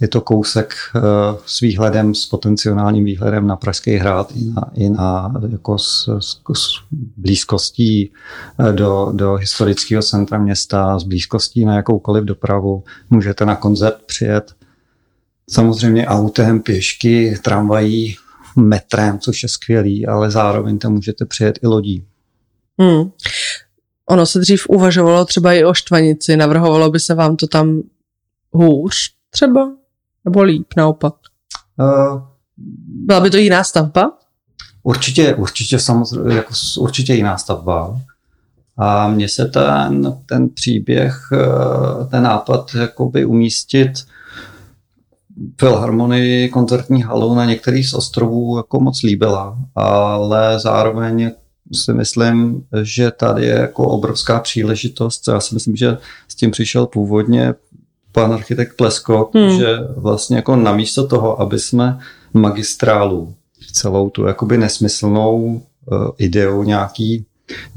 je 0.02 0.09
to 0.09 0.21
kousek 0.21 0.75
eh, 0.97 1.00
s 1.47 1.61
výhledem, 1.61 2.14
s 2.14 2.26
potenciálním 2.26 3.04
výhledem 3.04 3.47
na 3.47 3.56
Pražský 3.56 3.97
hrad 3.97 4.32
i 4.37 4.44
na, 4.44 4.71
i 4.75 4.88
na 4.88 5.35
jako 5.52 5.78
s, 5.78 6.18
s, 6.18 6.40
s 6.56 6.68
blízkostí 7.16 8.12
eh, 8.59 8.73
do, 8.73 9.12
do 9.12 9.35
historického 9.35 10.02
centra 10.02 10.38
města, 10.38 10.99
s 10.99 11.02
blízkostí 11.02 11.64
na 11.64 11.76
jakoukoliv 11.76 12.25
dopravu. 12.25 12.85
Můžete 13.11 13.44
na 13.44 13.56
koncert 13.56 14.02
přijet 14.06 14.52
samozřejmě 15.50 16.06
autem, 16.06 16.61
pěšky, 16.61 17.38
tramvají, 17.42 18.16
metrem, 18.56 19.18
což 19.18 19.42
je 19.42 19.49
skvělý, 19.49 20.06
ale 20.06 20.30
zároveň 20.30 20.78
tam 20.78 20.92
můžete 20.92 21.26
přijet 21.26 21.59
i 21.62 21.66
lodí. 21.66 22.04
Hmm. 22.80 23.11
Ono 24.09 24.26
se 24.26 24.38
dřív 24.38 24.66
uvažovalo 24.68 25.25
třeba 25.25 25.52
i 25.52 25.64
o 25.64 25.75
Štvanici, 25.75 26.37
navrhovalo 26.37 26.90
by 26.90 27.00
se 27.00 27.14
vám 27.14 27.37
to 27.37 27.47
tam 27.47 27.82
hůř 28.52 28.94
třeba? 29.30 29.82
Nebo 30.25 30.43
líp 30.43 30.67
naopak? 30.76 31.14
Uh, 31.79 32.23
Byla 32.87 33.21
by 33.21 33.31
to 33.31 33.37
jiná 33.37 33.64
stavba? 33.64 34.19
Určitě, 34.83 35.35
určitě 35.35 35.79
samozřejmě, 35.79 36.37
jako 36.37 36.55
určitě 36.79 37.14
jiná 37.14 37.38
stavba. 37.38 38.00
A 38.76 39.09
mně 39.09 39.29
se 39.29 39.45
ten, 39.45 40.19
ten 40.26 40.49
příběh, 40.49 41.29
eh, 41.33 42.07
ten 42.07 42.23
nápad 42.23 42.75
jakoby 42.75 43.25
umístit 43.25 43.93
filharmonii, 45.61 46.49
koncertní 46.49 47.02
halu 47.02 47.35
na 47.35 47.45
některých 47.45 47.88
z 47.88 47.95
ostrovů 47.95 48.57
jako 48.57 48.81
moc 48.81 49.02
líbila, 49.02 49.59
ale 49.75 50.61
zároveň 50.61 51.31
si 51.73 51.93
myslím, 51.93 52.64
že 52.83 53.11
tady 53.11 53.47
je 53.47 53.55
jako 53.55 53.88
obrovská 53.88 54.41
příležitost. 54.41 55.29
Já 55.29 55.41
si 55.41 55.55
myslím, 55.55 55.76
že 55.76 55.99
s 56.29 56.35
tím 56.35 56.50
přišel 56.50 56.87
původně 56.87 57.55
pan 58.12 58.33
architekt 58.33 58.76
Plesko, 58.76 59.31
hmm. 59.35 59.59
že 59.59 59.78
vlastně 59.97 60.37
jako 60.37 60.57
namísto 60.57 61.07
toho, 61.07 61.40
aby 61.40 61.59
jsme 61.59 61.99
magistrálu 62.35 63.35
celou 63.73 64.11
tu 64.11 64.26
jakoby 64.26 64.59
nesmyslnou 64.59 65.37
uh, 65.42 66.09
ideu 66.19 66.62
nějaký, 66.62 67.25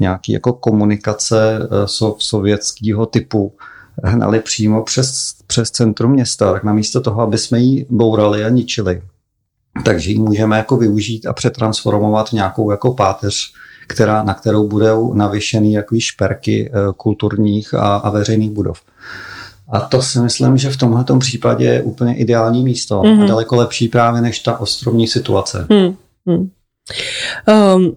nějaký 0.00 0.32
jako 0.32 0.52
komunikace 0.52 1.58
uh, 1.58 1.84
so, 1.84 2.16
sovětského 2.18 3.06
typu 3.06 3.52
hnali 4.04 4.40
přímo 4.40 4.82
přes, 4.82 5.34
přes 5.46 5.70
centrum 5.70 6.12
města, 6.12 6.52
tak 6.52 6.64
namísto 6.64 7.00
toho, 7.00 7.20
aby 7.22 7.38
jsme 7.38 7.58
ji 7.58 7.86
bourali 7.90 8.44
a 8.44 8.48
ničili, 8.48 9.02
takže 9.84 10.10
ji 10.10 10.18
můžeme 10.18 10.56
jako 10.56 10.76
využít 10.76 11.26
a 11.26 11.32
přetransformovat 11.32 12.28
v 12.28 12.32
nějakou 12.32 12.70
jako 12.70 12.94
páteř, 12.94 13.52
která, 13.86 14.22
na 14.22 14.34
kterou 14.34 14.68
budou 14.68 15.14
navěšený 15.14 15.72
jaký 15.72 16.00
šperky 16.00 16.70
uh, 16.70 16.92
kulturních 16.92 17.74
a, 17.74 17.96
a 17.96 18.10
veřejných 18.10 18.50
budov. 18.50 18.80
A 19.68 19.80
to 19.80 20.02
si 20.02 20.18
myslím, 20.18 20.56
že 20.56 20.70
v 20.70 20.76
tomhle 20.76 21.04
případě 21.18 21.64
je 21.64 21.82
úplně 21.82 22.16
ideální 22.16 22.64
místo 22.64 23.00
mm-hmm. 23.00 23.12
a 23.12 23.14
mhm. 23.14 23.26
daleko 23.26 23.56
lepší 23.56 23.88
právě 23.88 24.20
než 24.20 24.38
ta 24.38 24.60
ostrovní 24.60 25.08
situace. 25.08 25.66
Mm-hmm. 25.70 26.48
Um, 27.76 27.96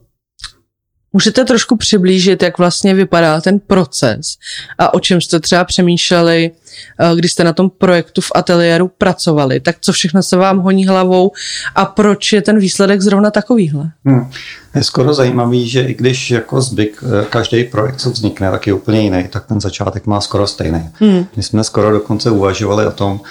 můžete 1.13 1.45
trošku 1.45 1.75
přiblížit, 1.75 2.43
jak 2.43 2.57
vlastně 2.57 2.93
vypadá 2.93 3.41
ten 3.41 3.59
proces 3.59 4.37
a 4.77 4.93
o 4.93 4.99
čem 4.99 5.21
jste 5.21 5.39
třeba 5.39 5.63
přemýšleli, 5.63 6.51
eh, 6.99 7.15
když 7.15 7.31
jste 7.31 7.43
na 7.43 7.53
tom 7.53 7.69
projektu 7.69 8.21
v 8.21 8.31
ateliéru 8.35 8.91
pracovali, 8.97 9.59
tak 9.59 9.75
co 9.81 9.91
všechno 9.91 10.23
se 10.23 10.37
vám 10.37 10.59
honí 10.59 10.87
hlavou 10.87 11.31
a 11.75 11.85
proč 11.85 12.33
je 12.33 12.41
ten 12.41 12.59
výsledek 12.59 13.01
zrovna 13.01 13.31
takovýhle? 13.31 13.91
Hmm. 14.05 14.31
Je 14.75 14.83
skoro 14.83 15.13
zajímavý, 15.13 15.69
že 15.69 15.81
i 15.81 15.93
když 15.93 16.31
jako 16.31 16.61
zbyk 16.61 17.03
eh, 17.03 17.25
každý 17.29 17.63
projekt, 17.63 17.99
co 17.99 18.09
vznikne, 18.09 18.51
tak 18.51 18.67
je 18.67 18.73
úplně 18.73 19.01
jiný, 19.01 19.27
tak 19.29 19.45
ten 19.45 19.61
začátek 19.61 20.05
má 20.05 20.21
skoro 20.21 20.47
stejný. 20.47 20.89
Hmm. 20.93 21.25
My 21.35 21.43
jsme 21.43 21.63
skoro 21.63 21.91
dokonce 21.91 22.31
uvažovali 22.31 22.85
o 22.85 22.91
tom, 22.91 23.21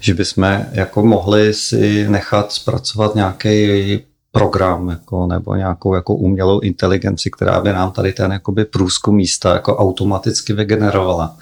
že 0.00 0.14
bychom 0.14 0.66
jako 0.72 1.02
mohli 1.02 1.54
si 1.54 2.08
nechat 2.08 2.52
zpracovat 2.52 3.14
nějaký 3.14 4.00
program 4.38 4.88
jako, 4.88 5.26
nebo 5.26 5.54
nějakou 5.54 5.94
jako 5.94 6.14
umělou 6.14 6.60
inteligenci, 6.60 7.30
která 7.30 7.60
by 7.60 7.72
nám 7.72 7.92
tady 7.92 8.12
ten 8.12 8.32
jakoby 8.32 8.64
průzkum 8.64 9.16
místa 9.16 9.52
jako 9.52 9.76
automaticky 9.76 10.52
vygenerovala. 10.52 11.36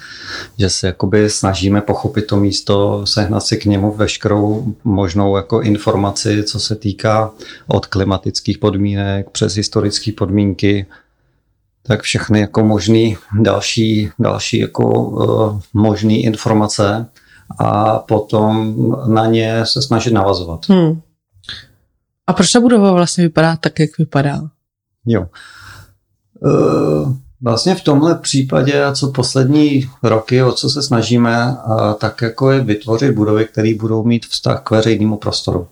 Že 0.58 0.70
se 0.70 0.86
jakoby 0.86 1.30
snažíme 1.30 1.80
pochopit 1.80 2.26
to 2.26 2.36
místo, 2.36 3.06
sehnat 3.06 3.42
si 3.42 3.56
k 3.56 3.64
němu 3.64 3.92
veškerou 3.92 4.74
možnou 4.84 5.36
jako 5.36 5.60
informaci, 5.60 6.42
co 6.42 6.60
se 6.60 6.76
týká 6.76 7.30
od 7.66 7.86
klimatických 7.86 8.58
podmínek 8.58 9.30
přes 9.30 9.54
historické 9.54 10.12
podmínky, 10.12 10.86
tak 11.82 12.02
všechny 12.02 12.40
jako 12.40 12.64
možný 12.64 13.16
další, 13.40 14.10
další 14.18 14.58
jako 14.58 14.84
uh, 14.84 15.60
možný 15.72 16.24
informace 16.24 17.06
a 17.58 17.98
potom 17.98 18.74
na 19.06 19.26
ně 19.26 19.66
se 19.66 19.82
snažit 19.82 20.12
navazovat. 20.12 20.68
Hmm. 20.68 21.00
A 22.26 22.32
proč 22.32 22.52
ta 22.52 22.60
budova 22.60 22.92
vlastně 22.92 23.24
vypadá 23.24 23.56
tak, 23.56 23.80
jak 23.80 23.98
vypadá? 23.98 24.40
Jo. 25.06 25.26
Uh, 26.40 27.16
vlastně 27.40 27.74
v 27.74 27.80
tomhle 27.80 28.14
případě, 28.14 28.84
co 28.94 29.12
poslední 29.12 29.90
roky, 30.02 30.42
o 30.42 30.52
co 30.52 30.70
se 30.70 30.82
snažíme, 30.82 31.56
tak 31.98 32.22
jako 32.22 32.50
je 32.50 32.60
vytvořit 32.60 33.14
budovy, 33.14 33.44
které 33.44 33.74
budou 33.74 34.04
mít 34.04 34.26
vztah 34.26 34.62
k 34.62 34.70
veřejnému 34.70 35.16
prostoru. 35.16 35.68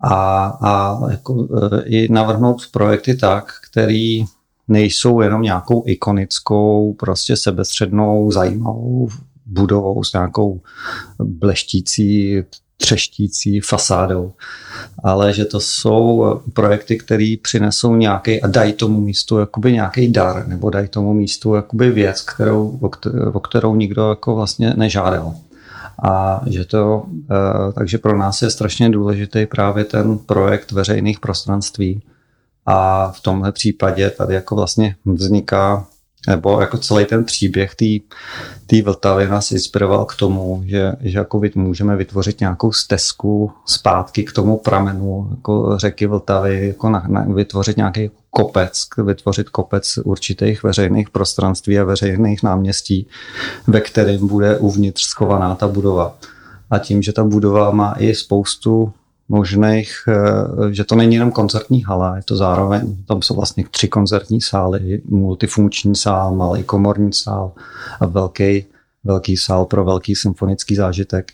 A, 0.00 0.44
a 0.62 1.00
jako, 1.10 1.32
uh, 1.32 1.68
i 1.84 2.12
navrhnout 2.12 2.62
projekty 2.72 3.16
tak, 3.16 3.52
který 3.70 4.24
nejsou 4.68 5.20
jenom 5.20 5.42
nějakou 5.42 5.82
ikonickou, 5.86 6.94
prostě 6.94 7.36
sebestřednou, 7.36 8.30
zajímavou 8.30 9.08
budovou 9.46 10.04
s 10.04 10.12
nějakou 10.12 10.60
bleštící 11.18 12.42
třeštící 12.76 13.60
fasádou, 13.60 14.32
ale 15.02 15.32
že 15.32 15.44
to 15.44 15.60
jsou 15.60 16.40
projekty, 16.52 16.98
které 16.98 17.34
přinesou 17.42 17.96
nějaký 17.96 18.42
a 18.42 18.46
dají 18.46 18.72
tomu 18.72 19.00
místu 19.00 19.38
jakoby 19.38 19.72
nějaký 19.72 20.12
dar, 20.12 20.48
nebo 20.48 20.70
dají 20.70 20.88
tomu 20.88 21.14
místu 21.14 21.54
jakoby 21.54 21.90
věc, 21.90 22.22
kterou, 22.22 22.78
o 23.32 23.40
kterou 23.40 23.76
nikdo 23.76 24.08
jako 24.08 24.34
vlastně 24.34 24.74
nežádal. 24.76 25.34
A 26.02 26.40
že 26.46 26.64
to, 26.64 27.02
eh, 27.30 27.72
takže 27.72 27.98
pro 27.98 28.18
nás 28.18 28.42
je 28.42 28.50
strašně 28.50 28.90
důležitý 28.90 29.46
právě 29.46 29.84
ten 29.84 30.18
projekt 30.18 30.72
veřejných 30.72 31.20
prostranství. 31.20 32.02
A 32.66 33.08
v 33.12 33.20
tomhle 33.20 33.52
případě 33.52 34.10
tady 34.10 34.34
jako 34.34 34.54
vlastně 34.56 34.96
vzniká 35.04 35.86
nebo 36.26 36.60
jako 36.60 36.78
celý 36.78 37.04
ten 37.04 37.24
příběh 37.24 37.74
té 38.66 38.82
Vltavy 38.82 39.28
nás 39.28 39.50
inspiroval 39.50 40.04
k 40.04 40.14
tomu, 40.14 40.62
že, 40.66 40.92
že 41.00 41.18
jako 41.18 41.40
můžeme 41.54 41.96
vytvořit 41.96 42.40
nějakou 42.40 42.72
stezku 42.72 43.52
zpátky 43.66 44.24
k 44.24 44.32
tomu 44.32 44.56
pramenu 44.56 45.28
jako 45.30 45.78
řeky 45.78 46.06
Vltavy, 46.06 46.66
jako 46.68 46.90
na, 46.90 47.04
na, 47.08 47.24
vytvořit 47.28 47.76
nějaký 47.76 48.10
kopec, 48.30 48.86
vytvořit 49.04 49.48
kopec 49.48 49.98
určitých 50.04 50.62
veřejných 50.62 51.10
prostranství 51.10 51.78
a 51.78 51.84
veřejných 51.84 52.42
náměstí, 52.42 53.06
ve 53.66 53.80
kterém 53.80 54.26
bude 54.26 54.58
uvnitř 54.58 55.02
schovaná 55.02 55.54
ta 55.54 55.68
budova. 55.68 56.18
A 56.70 56.78
tím, 56.78 57.02
že 57.02 57.12
ta 57.12 57.24
budova 57.24 57.70
má 57.70 57.94
i 57.98 58.14
spoustu 58.14 58.92
možných, 59.28 60.08
eh, 60.08 60.74
že 60.74 60.84
to 60.84 60.94
není 60.94 61.14
jenom 61.14 61.30
koncertní 61.30 61.82
hala, 61.82 62.16
je 62.16 62.22
to 62.22 62.36
zároveň, 62.36 62.96
tam 63.06 63.22
jsou 63.22 63.34
vlastně 63.34 63.64
tři 63.70 63.88
koncertní 63.88 64.40
sály, 64.40 65.02
multifunkční 65.04 65.96
sál, 65.96 66.34
malý 66.34 66.62
komorní 66.62 67.12
sál 67.12 67.52
a 68.00 68.06
velký, 68.06 68.64
velký 69.04 69.36
sál 69.36 69.64
pro 69.64 69.84
velký 69.84 70.14
symfonický 70.14 70.76
zážitek. 70.76 71.32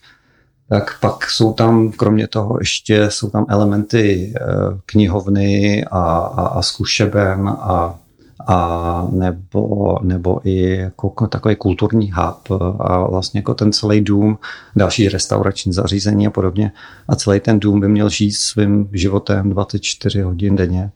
Tak 0.68 1.00
pak 1.00 1.30
jsou 1.30 1.52
tam, 1.52 1.92
kromě 1.92 2.28
toho 2.28 2.56
ještě, 2.60 3.10
jsou 3.10 3.30
tam 3.30 3.46
elementy 3.48 4.34
eh, 4.36 4.40
knihovny 4.86 5.84
a, 5.84 6.00
a, 6.16 6.46
a 6.46 6.62
zkušeben 6.62 7.48
a 7.48 7.98
a 8.46 9.08
nebo, 9.10 9.98
nebo 10.02 10.40
i 10.44 10.76
jako 10.76 11.26
takový 11.28 11.56
kulturní 11.56 12.12
hub 12.12 12.60
a 12.80 13.08
vlastně 13.08 13.38
jako 13.38 13.54
ten 13.54 13.72
celý 13.72 14.00
dům, 14.00 14.38
další 14.76 15.08
restaurační 15.08 15.72
zařízení 15.72 16.26
a 16.26 16.30
podobně. 16.30 16.72
A 17.08 17.16
celý 17.16 17.40
ten 17.40 17.60
dům 17.60 17.80
by 17.80 17.88
měl 17.88 18.08
žít 18.08 18.32
svým 18.32 18.88
životem 18.92 19.50
24 19.50 20.20
hodin 20.22 20.56
denně. 20.56 20.90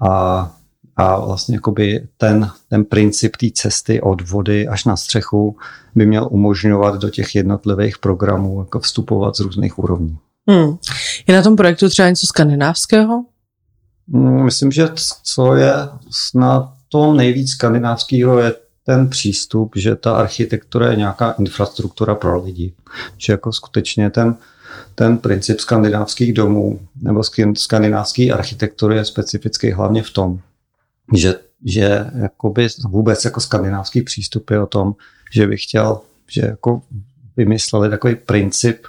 A, 0.00 0.52
a 0.96 1.20
vlastně 1.20 1.58
ten, 2.16 2.50
ten 2.68 2.84
princip 2.84 3.36
té 3.36 3.46
cesty 3.54 4.00
od 4.00 4.30
vody 4.30 4.68
až 4.68 4.84
na 4.84 4.96
střechu 4.96 5.56
by 5.94 6.06
měl 6.06 6.28
umožňovat 6.30 7.00
do 7.00 7.10
těch 7.10 7.34
jednotlivých 7.34 7.98
programů 7.98 8.60
jako 8.60 8.80
vstupovat 8.80 9.36
z 9.36 9.40
různých 9.40 9.78
úrovní. 9.78 10.18
Hmm. 10.48 10.76
Je 11.26 11.36
na 11.36 11.42
tom 11.42 11.56
projektu 11.56 11.88
třeba 11.88 12.08
něco 12.08 12.26
skandinávského? 12.26 13.24
Mm, 14.10 14.44
myslím, 14.44 14.72
že 14.72 14.88
co 15.22 15.54
je 15.54 15.72
snad 16.10 16.72
tom 16.90 17.16
nejvíc 17.16 17.50
skandinávského 17.50 18.38
je 18.38 18.54
ten 18.86 19.08
přístup, 19.08 19.72
že 19.76 19.96
ta 19.96 20.16
architektura 20.16 20.90
je 20.90 20.96
nějaká 20.96 21.30
infrastruktura 21.30 22.14
pro 22.14 22.42
lidi. 22.42 22.72
Že 23.18 23.32
jako 23.32 23.52
skutečně 23.52 24.10
ten, 24.10 24.36
ten 24.94 25.18
princip 25.18 25.60
skandinávských 25.60 26.32
domů 26.32 26.80
nebo 27.02 27.22
skandinávské 27.54 28.30
architektury 28.30 28.96
je 28.96 29.04
specifický 29.04 29.70
hlavně 29.70 30.02
v 30.02 30.10
tom, 30.10 30.38
že, 31.14 31.34
že 31.64 32.06
jakoby 32.14 32.68
vůbec 32.88 33.24
jako 33.24 33.40
skandinávský 33.40 34.02
přístup 34.02 34.50
je 34.50 34.60
o 34.60 34.66
tom, 34.66 34.94
že 35.32 35.46
bych 35.46 35.62
chtěl, 35.62 36.00
že 36.28 36.40
jako 36.40 36.82
vymysleli 37.36 37.90
takový 37.90 38.14
princip 38.14 38.86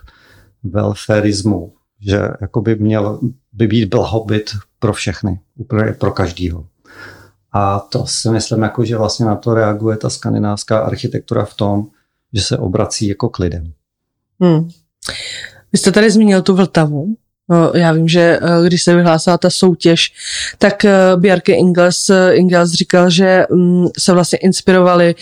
welfareismu, 0.64 1.74
že 2.00 2.20
jakoby 2.42 2.76
měl 2.76 3.20
by 3.54 3.68
být 3.68 3.86
blahobyt 3.86 4.52
pro 4.82 4.94
všechny, 4.94 5.40
úplně 5.56 5.94
pro 5.94 6.12
každýho. 6.12 6.66
A 7.54 7.80
to 7.80 8.08
si 8.08 8.30
myslím, 8.30 8.62
jako, 8.62 8.86
že 8.86 8.98
vlastně 8.98 9.26
na 9.26 9.36
to 9.36 9.54
reaguje 9.54 9.98
ta 9.98 10.10
skandinávská 10.10 10.80
architektura 10.80 11.46
v 11.46 11.54
tom, 11.54 11.88
že 12.34 12.42
se 12.42 12.58
obrací 12.58 13.08
jako 13.08 13.30
k 13.30 13.40
lidem. 13.40 13.74
Hmm. 14.40 14.70
Vy 15.72 15.78
jste 15.78 15.92
tady 15.92 16.12
zmínil 16.12 16.42
tu 16.42 16.56
Vltavu. 16.56 17.16
Já 17.74 17.92
vím, 17.92 18.08
že 18.08 18.40
eh, 18.42 18.68
když 18.68 18.84
se 18.84 18.96
vyhlásila 18.96 19.38
ta 19.38 19.50
soutěž, 19.50 20.14
tak 20.58 20.86
eh, 20.86 20.92
Bjarke 21.16 21.54
Ingels, 21.54 22.10
eh, 22.10 22.34
Ingels 22.34 22.72
říkal, 22.72 23.10
že 23.10 23.46
mm, 23.52 23.88
se 24.00 24.14
vlastně 24.14 24.38
inspirovali 24.38 25.16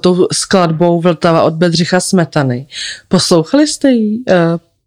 tou 0.00 0.26
skladbou 0.32 1.00
Vltava 1.00 1.42
od 1.42 1.54
Bedřicha 1.54 2.00
Smetany. 2.00 2.66
Poslouchali 3.08 3.66
jste 3.66 3.90
ji? 3.90 4.24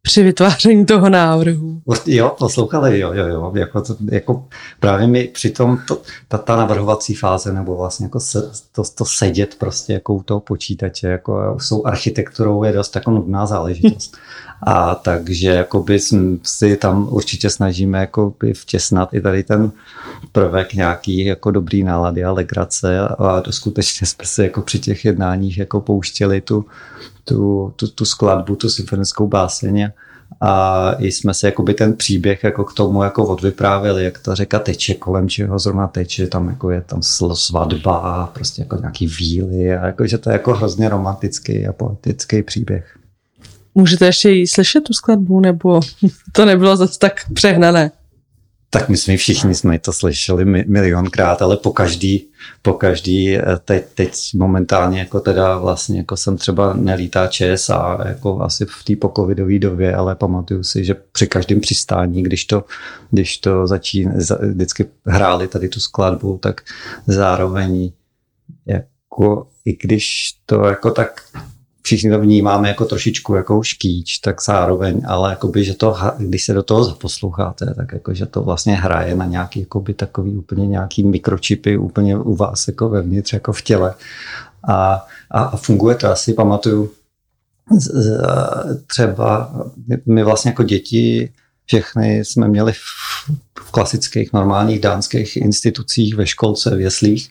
Při 0.09 0.23
vytváření 0.23 0.85
toho 0.85 1.09
návrhu. 1.09 1.81
Jo, 2.05 2.35
poslouchali, 2.39 2.99
jo, 2.99 3.13
jo, 3.13 3.27
jo. 3.27 3.51
Jako, 3.55 3.81
to, 3.81 3.95
jako 4.11 4.45
právě 4.79 5.07
mi 5.07 5.23
přitom 5.23 5.79
to, 5.87 6.01
ta, 6.27 6.37
ta 6.37 6.55
navrhovací 6.55 7.15
fáze, 7.15 7.53
nebo 7.53 7.75
vlastně 7.75 8.05
jako 8.05 8.19
se, 8.19 8.51
to, 8.71 8.83
to 8.95 9.05
sedět 9.05 9.55
prostě 9.59 9.93
jako 9.93 10.13
u 10.13 10.23
toho 10.23 10.39
počítače, 10.39 11.07
jako 11.07 11.57
jsou 11.61 11.85
architekturou 11.85 12.63
je 12.63 12.73
dost 12.73 12.95
jako 12.95 13.11
nudná 13.11 13.45
záležitost. 13.45 14.17
A 14.63 14.95
takže 14.95 15.49
jakoby 15.49 15.99
si 16.43 16.77
tam 16.77 17.07
určitě 17.11 17.49
snažíme 17.49 17.99
jakoby 17.99 18.53
vtěsnat 18.53 19.13
i 19.13 19.21
tady 19.21 19.43
ten 19.43 19.71
prvek 20.31 20.73
nějaký 20.73 21.25
jako 21.25 21.51
dobrý 21.51 21.83
nálady 21.83 22.23
a 22.23 22.31
legrace 22.31 22.99
a, 22.99 23.43
skutečně 23.49 24.07
jsme 24.07 24.25
se 24.25 24.43
jako 24.43 24.61
při 24.61 24.79
těch 24.79 25.05
jednáních 25.05 25.57
jako 25.57 25.81
pouštěli 25.81 26.41
tu, 26.41 26.65
tu, 27.29 27.73
tu, 27.75 27.87
tu 27.87 28.05
skladbu, 28.05 28.55
tu 28.55 28.69
symfonickou 28.69 29.27
báseň 29.27 29.89
a 30.41 30.91
jsme 30.99 31.33
se 31.33 31.47
jakoby 31.47 31.73
ten 31.73 31.93
příběh 31.93 32.43
jako 32.43 32.63
k 32.63 32.73
tomu 32.73 33.03
jako 33.03 33.27
odvyprávěli, 33.27 34.03
jak 34.03 34.19
ta 34.19 34.35
řeka 34.35 34.59
teče, 34.59 34.93
kolem 34.93 35.29
čeho 35.29 35.59
zrovna 35.59 35.87
teče, 35.87 36.27
tam 36.27 36.47
jako 36.47 36.71
je 36.71 36.81
tam 36.81 37.01
svatba 37.33 38.31
prostě 38.33 38.61
jako 38.61 38.75
nějaký 38.75 39.07
víly 39.07 39.73
a 39.77 39.85
jako, 39.85 40.07
že 40.07 40.17
to 40.17 40.29
je 40.29 40.33
jako 40.33 40.53
hrozně 40.53 40.89
romantický 40.89 41.67
a 41.67 41.73
poetický 41.73 42.43
příběh. 42.43 42.97
Můžete 43.75 44.05
ještě 44.05 44.29
jí 44.29 44.47
slyšet 44.47 44.81
tu 44.81 44.93
skladbu, 44.93 45.39
nebo 45.39 45.79
to 46.31 46.45
nebylo 46.45 46.77
zase 46.77 46.99
tak 46.99 47.13
přehnané? 47.33 47.91
Tak 48.71 48.89
my 48.89 48.97
jsme 48.97 49.17
všichni 49.17 49.55
jsme 49.55 49.79
to 49.79 49.93
slyšeli 49.93 50.45
milionkrát, 50.45 51.41
ale 51.41 51.57
po 51.57 51.71
každý, 51.71 52.27
po 52.61 52.73
každý 52.73 53.37
eh, 53.37 53.43
teď, 53.65 53.85
teď 53.95 54.13
momentálně 54.35 54.99
jako 54.99 55.19
teda 55.19 55.57
vlastně 55.57 55.97
jako 55.97 56.17
jsem 56.17 56.37
třeba 56.37 56.73
nelítá 56.73 57.27
ČSA 57.27 57.99
jako 58.05 58.41
asi 58.41 58.65
v 58.65 58.83
té 58.83 58.95
pokovidové 58.95 59.59
době, 59.59 59.95
ale 59.95 60.15
pamatuju 60.15 60.63
si, 60.63 60.85
že 60.85 60.93
při 61.11 61.27
každém 61.27 61.59
přistání, 61.59 62.23
když 62.23 62.45
to, 62.45 62.63
když 63.11 63.37
to 63.37 63.67
začín, 63.67 64.13
vždycky 64.41 64.85
hráli 65.05 65.47
tady 65.47 65.69
tu 65.69 65.79
skladbu, 65.79 66.39
tak 66.41 66.61
zároveň 67.07 67.91
jako 68.65 69.47
i 69.65 69.77
když 69.87 70.35
to 70.45 70.65
jako 70.65 70.91
tak 70.91 71.21
všichni 71.89 72.09
to 72.09 72.19
vnímáme 72.19 72.67
jako 72.67 72.85
trošičku 72.85 73.35
jako 73.35 73.63
škýč, 73.63 74.17
tak 74.17 74.43
zároveň, 74.43 75.01
ale 75.07 75.29
jakoby, 75.29 75.63
že 75.63 75.73
to, 75.73 75.95
když 76.17 76.45
se 76.45 76.53
do 76.53 76.63
toho 76.63 76.83
zaposloucháte, 76.83 77.73
tak 77.75 77.93
jako, 77.93 78.13
že 78.13 78.25
to 78.25 78.41
vlastně 78.41 78.75
hraje 78.75 79.15
na 79.15 79.25
nějaký 79.25 79.59
jakoby, 79.59 79.93
takový 79.93 80.37
úplně 80.37 80.67
nějaký 80.67 81.03
mikročipy 81.03 81.77
úplně 81.77 82.17
u 82.17 82.35
vás 82.35 82.67
jako 82.67 82.89
vevnitř, 82.89 83.33
jako 83.33 83.53
v 83.53 83.61
těle. 83.61 83.93
A, 84.67 85.05
a, 85.31 85.43
a 85.43 85.57
funguje 85.57 85.95
to 85.95 86.11
asi, 86.11 86.33
pamatuju, 86.33 86.91
třeba 88.87 89.53
my 90.05 90.23
vlastně 90.23 90.49
jako 90.49 90.63
děti 90.63 91.33
všechny 91.65 92.25
jsme 92.25 92.47
měli 92.47 92.73
v, 92.73 92.85
v 93.59 93.71
klasických 93.71 94.33
normálních 94.33 94.79
dánských 94.79 95.37
institucích 95.37 96.15
ve 96.15 96.27
školce, 96.27 96.75
v 96.75 96.81
jeslích 96.81 97.29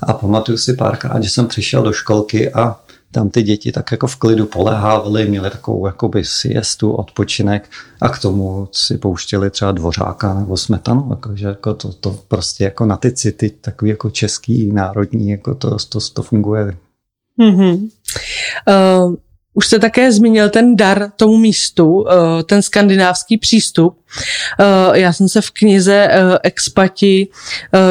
a 0.00 0.12
pamatuju 0.12 0.58
si 0.58 0.74
párkrát, 0.74 1.22
že 1.22 1.30
jsem 1.30 1.46
přišel 1.46 1.82
do 1.82 1.92
školky 1.92 2.52
a 2.52 2.76
tam 3.12 3.30
ty 3.30 3.42
děti 3.42 3.72
tak 3.72 3.92
jako 3.92 4.06
v 4.06 4.16
klidu 4.16 4.46
polehávaly, 4.46 5.28
měly 5.28 5.50
takovou 5.50 5.86
jakoby 5.86 6.24
siestu, 6.24 6.92
odpočinek 6.92 7.70
a 8.00 8.08
k 8.08 8.18
tomu 8.18 8.68
si 8.72 8.98
pouštěli 8.98 9.50
třeba 9.50 9.72
dvořáka 9.72 10.34
nebo 10.34 10.56
smetanu, 10.56 11.06
jakože 11.10 11.46
jako 11.46 11.74
to, 11.74 11.92
to 11.92 12.18
prostě 12.28 12.64
jako 12.64 12.86
na 12.86 12.96
ty 12.96 13.12
city 13.12 13.50
takový 13.50 13.90
jako 13.90 14.10
český, 14.10 14.72
národní, 14.72 15.30
jako 15.30 15.54
to, 15.54 15.76
to, 15.88 15.98
to 16.12 16.22
funguje. 16.22 16.76
Mm-hmm. 17.38 17.88
Uh, 18.68 19.14
už 19.54 19.66
jste 19.66 19.78
také 19.78 20.12
zmínil 20.12 20.50
ten 20.50 20.76
dar 20.76 21.10
tomu 21.16 21.36
místu, 21.36 22.06
eh, 22.08 22.42
ten 22.42 22.62
skandinávský 22.62 23.38
přístup. 23.38 23.98
Eh, 24.60 24.98
já 24.98 25.12
jsem 25.12 25.28
se 25.28 25.40
v 25.40 25.50
knize 25.50 26.08
eh, 26.10 26.38
Expati 26.42 27.28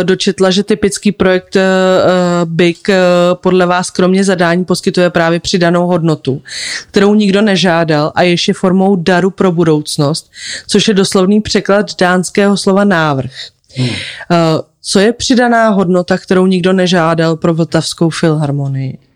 dočetla, 0.04 0.52
že 0.52 0.64
typický 0.64 1.12
projekt 1.12 1.58
BIG 2.46 2.88
podle 3.34 3.66
vás 3.66 3.90
kromě 3.90 4.24
zadání 4.24 4.66
poskytuje 4.66 5.10
právě 5.10 5.40
přidanou 5.40 5.88
hodnotu, 5.88 6.42
kterou 6.92 7.16
nikdo 7.16 7.42
nežádal 7.42 8.12
a 8.16 8.22
ještě 8.22 8.54
formou 8.54 8.96
daru 8.96 9.32
pro 9.32 9.52
budoucnost, 9.52 10.32
což 10.68 10.88
je 10.88 10.94
doslovný 10.94 11.42
překlad 11.42 11.86
dánského 12.00 12.58
slova 12.58 12.84
návrh. 12.84 13.32
Hmm. 13.76 13.90
Co 14.82 15.00
je 15.00 15.14
přidaná 15.14 15.70
hodnota, 15.70 16.18
kterou 16.18 16.46
nikdo 16.46 16.74
nežádal 16.74 17.36
pro 17.36 17.54
Vltavskou 17.54 18.10
filharmonii? 18.10 19.11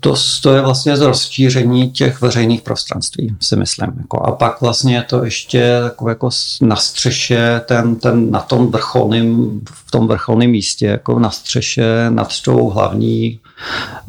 To, 0.00 0.14
to 0.42 0.54
je 0.54 0.60
vlastně 0.60 0.96
z 0.96 1.00
rozšíření 1.00 1.90
těch 1.90 2.20
veřejných 2.20 2.62
prostranství, 2.62 3.36
si 3.40 3.56
myslím. 3.56 3.92
Jako, 3.98 4.22
a 4.22 4.32
pak 4.32 4.60
vlastně 4.60 4.94
je 4.94 5.02
to 5.02 5.24
ještě 5.24 5.58
jako, 5.58 6.08
jako 6.08 6.30
na 6.60 6.76
střeše, 6.76 7.60
ten, 7.66 7.96
ten, 7.96 8.30
na 8.30 8.40
tom 8.40 8.66
vrcholném, 8.66 9.60
v 9.74 9.90
tom 9.90 10.08
vrcholném 10.08 10.50
místě, 10.50 10.86
jako 10.86 11.18
na 11.18 11.30
střeše 11.30 12.06
nad 12.08 12.40
tou 12.44 12.70
hlavní 12.70 13.40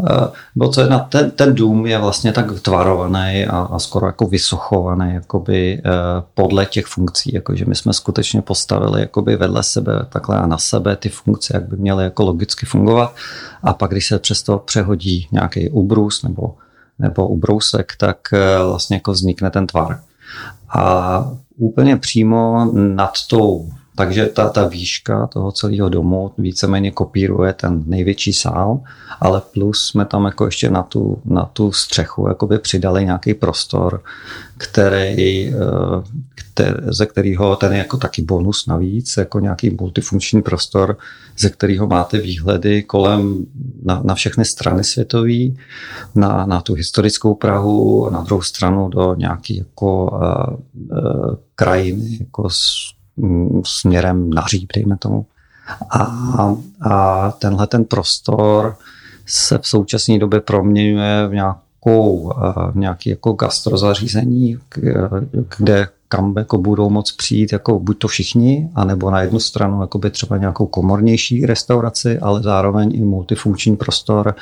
Eh, 0.10 0.28
bo 0.56 0.70
co 0.70 0.82
jedna, 0.82 1.00
ten, 1.00 1.32
ten 1.32 1.56
dům 1.56 1.86
je 1.86 1.98
vlastně 1.98 2.34
tak 2.34 2.60
tvarovaný 2.60 3.46
a, 3.46 3.58
a 3.58 3.80
skoro 3.80 4.06
jako 4.06 4.28
vysochovaný 4.28 5.14
jakoby, 5.14 5.82
eh, 5.86 5.92
podle 6.34 6.66
těch 6.66 6.86
funkcí, 6.86 7.34
jakože 7.34 7.66
my 7.66 7.76
jsme 7.76 7.94
skutečně 7.94 8.42
postavili 8.42 9.02
jakoby 9.02 9.36
vedle 9.36 9.64
sebe 9.64 10.06
takhle 10.10 10.38
a 10.38 10.48
na 10.48 10.58
sebe 10.58 10.96
ty 10.96 11.10
funkce, 11.10 11.54
jak 11.54 11.68
by 11.68 11.78
měly 11.78 12.04
jako 12.04 12.24
logicky 12.24 12.66
fungovat 12.66 13.16
a 13.64 13.74
pak, 13.74 13.92
když 13.92 14.08
se 14.08 14.20
přes 14.20 14.44
to 14.44 14.58
přehodí 14.58 15.28
nějaký 15.32 15.70
ubrus 15.70 16.24
nebo, 16.24 16.56
nebo 17.00 17.28
ubrousek, 17.28 17.94
tak 17.98 18.18
eh, 18.34 18.64
vlastně 18.64 18.96
jako 18.96 19.12
vznikne 19.12 19.50
ten 19.50 19.68
tvar. 19.68 20.00
A 20.70 21.32
úplně 21.58 21.98
přímo 21.98 22.72
nad 22.74 23.14
tou 23.30 23.70
takže 23.96 24.26
ta, 24.26 24.50
ta 24.50 24.68
výška 24.68 25.28
toho 25.28 25.52
celého 25.52 25.90
domu 25.90 26.32
víceméně 26.38 26.92
kopíruje 26.92 27.54
ten 27.54 27.84
největší 27.86 28.34
sál, 28.34 28.80
ale 29.20 29.42
plus 29.54 29.88
jsme 29.88 30.06
tam 30.06 30.26
jako 30.26 30.46
ještě 30.46 30.70
na 30.70 30.84
tu, 30.84 31.22
na 31.26 31.46
tu 31.46 31.72
střechu 31.72 32.28
jakoby 32.28 32.60
přidali 32.60 33.06
nějaký 33.06 33.34
prostor, 33.34 34.04
který, 34.58 35.48
eh, 35.48 35.54
který, 36.36 36.74
ze 36.84 37.06
kterého 37.06 37.56
ten 37.56 37.72
je 37.72 37.78
jako 37.78 37.98
taky 37.98 38.22
bonus 38.22 38.68
navíc, 38.68 39.18
jako 39.18 39.40
nějaký 39.40 39.70
multifunkční 39.80 40.42
prostor, 40.42 40.98
ze 41.38 41.50
kterého 41.50 41.88
máte 41.88 42.18
výhledy 42.18 42.84
kolem 42.84 43.46
na, 43.84 44.02
na 44.04 44.16
všechny 44.16 44.46
strany 44.46 44.84
světové, 44.84 45.40
na, 46.16 46.46
na 46.46 46.62
tu 46.62 46.74
historickou 46.74 47.36
Prahu, 47.36 48.10
na 48.10 48.22
druhou 48.22 48.42
stranu 48.42 48.90
do 48.90 49.16
nějaký 49.16 49.58
jako 49.58 50.06
uh, 50.06 50.98
uh, 50.98 51.36
krajiny, 51.56 52.18
jako 52.20 52.50
Mm, 52.50 52.95
směrem 53.66 54.30
na 54.30 54.46
říp, 54.48 54.72
dejme 54.76 54.98
tomu. 54.98 55.26
A, 55.90 56.56
a 56.82 57.32
tenhle 57.32 57.68
ten 57.68 57.86
prostor 57.86 58.78
se 59.26 59.58
v 59.58 59.68
současné 59.68 60.20
době 60.20 60.42
proměňuje 60.42 61.28
v 61.28 61.34
nějakou, 61.86 62.34
eh, 62.44 62.72
nějaký 62.76 63.10
jako 63.10 63.34
gastrozařízení, 63.34 64.58
kde 65.58 65.88
kam 66.08 66.34
jako 66.38 66.58
budou 66.58 66.90
moc 66.90 67.12
přijít 67.12 67.54
jako 67.54 67.80
buď 67.80 67.98
to 67.98 68.08
všichni, 68.08 68.70
anebo 68.76 69.12
na 69.12 69.22
jednu 69.22 69.40
stranu 69.40 69.82
jako 69.82 69.98
by 69.98 70.10
třeba 70.10 70.38
nějakou 70.38 70.66
komornější 70.66 71.46
restauraci, 71.46 72.20
ale 72.20 72.44
zároveň 72.44 72.96
i 72.96 73.06
multifunkční 73.06 73.76
prostor 73.76 74.36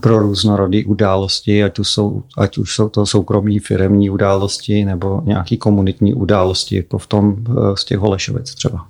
pro 0.00 0.18
různorodé 0.18 0.84
události, 0.84 1.64
ať 1.64 1.78
už 1.78 1.88
jsou, 1.88 2.22
ať 2.38 2.58
už 2.58 2.74
jsou 2.74 2.88
to 2.88 3.06
soukromí 3.06 3.58
firemní 3.58 4.10
události 4.10 4.84
nebo 4.84 5.22
nějaký 5.24 5.56
komunitní 5.56 6.14
události, 6.14 6.76
jako 6.76 6.98
v 6.98 7.06
tom 7.06 7.36
eh, 7.48 7.52
z 7.76 7.84
těch 7.84 7.98
Holešovic 7.98 8.54
třeba. 8.54 8.86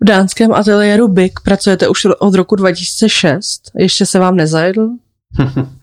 V 0.00 0.04
dánském 0.04 0.52
ateliéru 0.52 1.08
BIG 1.08 1.40
pracujete 1.44 1.88
už 1.88 2.04
od 2.18 2.34
roku 2.34 2.56
2006. 2.56 3.62
Ještě 3.76 4.06
se 4.06 4.18
vám 4.18 4.36
nezajedl? 4.36 4.88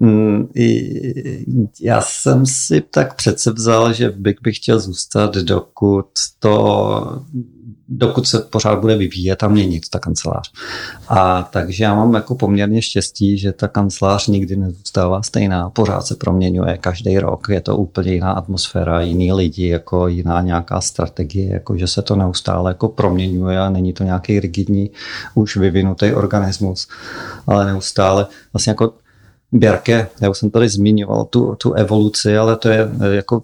Mm, 0.00 0.48
já 1.80 2.00
jsem 2.00 2.46
si 2.46 2.80
tak 2.80 3.14
přece 3.14 3.52
vzal, 3.52 3.92
že 3.92 4.10
bych 4.10 4.36
bych 4.42 4.56
chtěl 4.56 4.80
zůstat, 4.80 5.34
dokud 5.34 6.06
to 6.38 7.24
dokud 7.90 8.26
se 8.26 8.38
pořád 8.38 8.80
bude 8.80 8.96
vyvíjet 8.96 9.42
a 9.42 9.48
měnit 9.48 9.88
ta 9.90 9.98
kancelář. 9.98 10.52
A 11.08 11.42
takže 11.42 11.84
já 11.84 11.94
mám 11.94 12.14
jako 12.14 12.34
poměrně 12.34 12.82
štěstí, 12.82 13.38
že 13.38 13.52
ta 13.52 13.68
kancelář 13.68 14.26
nikdy 14.26 14.56
nezůstává 14.56 15.22
stejná, 15.22 15.70
pořád 15.70 16.06
se 16.06 16.14
proměňuje 16.14 16.78
každý 16.78 17.18
rok, 17.18 17.46
je 17.50 17.60
to 17.60 17.76
úplně 17.76 18.12
jiná 18.12 18.32
atmosféra, 18.32 19.00
jiný 19.00 19.32
lidi, 19.32 19.68
jako 19.68 20.08
jiná 20.08 20.40
nějaká 20.40 20.80
strategie, 20.80 21.52
jako 21.52 21.76
že 21.76 21.86
se 21.86 22.02
to 22.02 22.16
neustále 22.16 22.70
jako 22.70 22.88
proměňuje 22.88 23.60
a 23.60 23.70
není 23.70 23.92
to 23.92 24.04
nějaký 24.04 24.40
rigidní, 24.40 24.90
už 25.34 25.56
vyvinutý 25.56 26.12
organismus, 26.12 26.88
ale 27.46 27.64
neustále 27.66 28.26
vlastně 28.52 28.70
jako 28.70 28.92
Běrke, 29.52 30.08
já 30.20 30.30
už 30.30 30.38
jsem 30.38 30.50
tady 30.50 30.68
zmiňoval 30.68 31.24
tu, 31.24 31.54
tu 31.54 31.72
evoluci, 31.72 32.38
ale 32.38 32.56
to 32.56 32.68
je 32.68 32.88
eh, 33.00 33.14
jako 33.14 33.42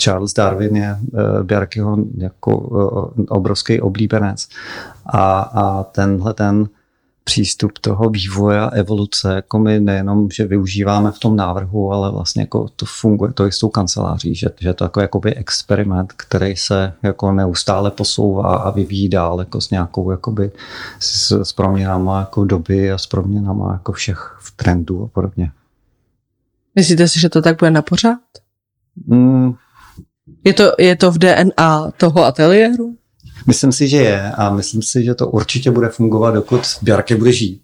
Charles 0.00 0.32
Darwin 0.32 0.76
je 0.76 0.98
eh, 1.00 1.42
Bjarkeho 1.42 1.96
jako 2.16 2.52
eh, 3.18 3.22
obrovský 3.28 3.80
oblíbenec. 3.80 4.48
A, 5.06 5.40
a 5.40 5.84
tenhle 5.84 6.34
ten 6.34 6.68
přístup 7.28 7.78
toho 7.78 8.10
vývoje 8.10 8.60
a 8.60 8.68
evoluce, 8.68 9.34
jako 9.34 9.58
my 9.58 9.80
nejenom, 9.80 10.30
že 10.30 10.46
využíváme 10.46 11.12
v 11.12 11.18
tom 11.18 11.36
návrhu, 11.36 11.92
ale 11.92 12.10
vlastně 12.10 12.42
jako 12.42 12.68
to 12.76 12.86
funguje, 12.86 13.32
to 13.32 13.44
je 13.44 13.52
s 13.52 13.58
tou 13.58 13.68
kanceláří, 13.68 14.34
že, 14.34 14.46
že 14.60 14.74
to 14.74 14.84
jako 14.84 15.00
jakoby 15.00 15.34
experiment, 15.34 16.12
který 16.12 16.56
se 16.56 16.92
jako 17.02 17.32
neustále 17.32 17.90
posouvá 17.90 18.56
a 18.56 18.70
vyvíjí 18.70 19.08
dál 19.08 19.40
jako 19.40 19.60
s 19.60 19.70
nějakou 19.70 20.10
jakoby 20.10 20.50
s, 20.98 21.42
s 21.42 21.52
proměnama 21.52 22.20
jako 22.20 22.44
doby 22.44 22.92
a 22.92 22.98
s 22.98 23.06
proměnama 23.06 23.72
jako 23.72 23.92
všech 23.92 24.36
v 24.40 24.56
trendu 24.56 25.04
a 25.04 25.08
podobně. 25.08 25.52
Myslíte 26.74 27.08
si, 27.08 27.20
že 27.20 27.28
to 27.28 27.42
tak 27.42 27.58
bude 27.58 27.70
na 27.70 27.82
pořád? 27.82 28.20
Mm. 29.06 29.54
Je, 30.44 30.52
to, 30.52 30.72
je 30.78 30.96
to 30.96 31.10
v 31.10 31.18
DNA 31.18 31.90
toho 31.96 32.24
ateliéru? 32.24 32.94
Myslím 33.46 33.72
si, 33.72 33.88
že 33.88 33.96
je 33.96 34.30
a 34.30 34.50
myslím 34.50 34.82
si, 34.82 35.04
že 35.04 35.14
to 35.14 35.28
určitě 35.28 35.70
bude 35.70 35.88
fungovat, 35.88 36.30
dokud 36.30 36.60
Bjarke 36.82 37.16
bude 37.16 37.32
žít. 37.32 37.62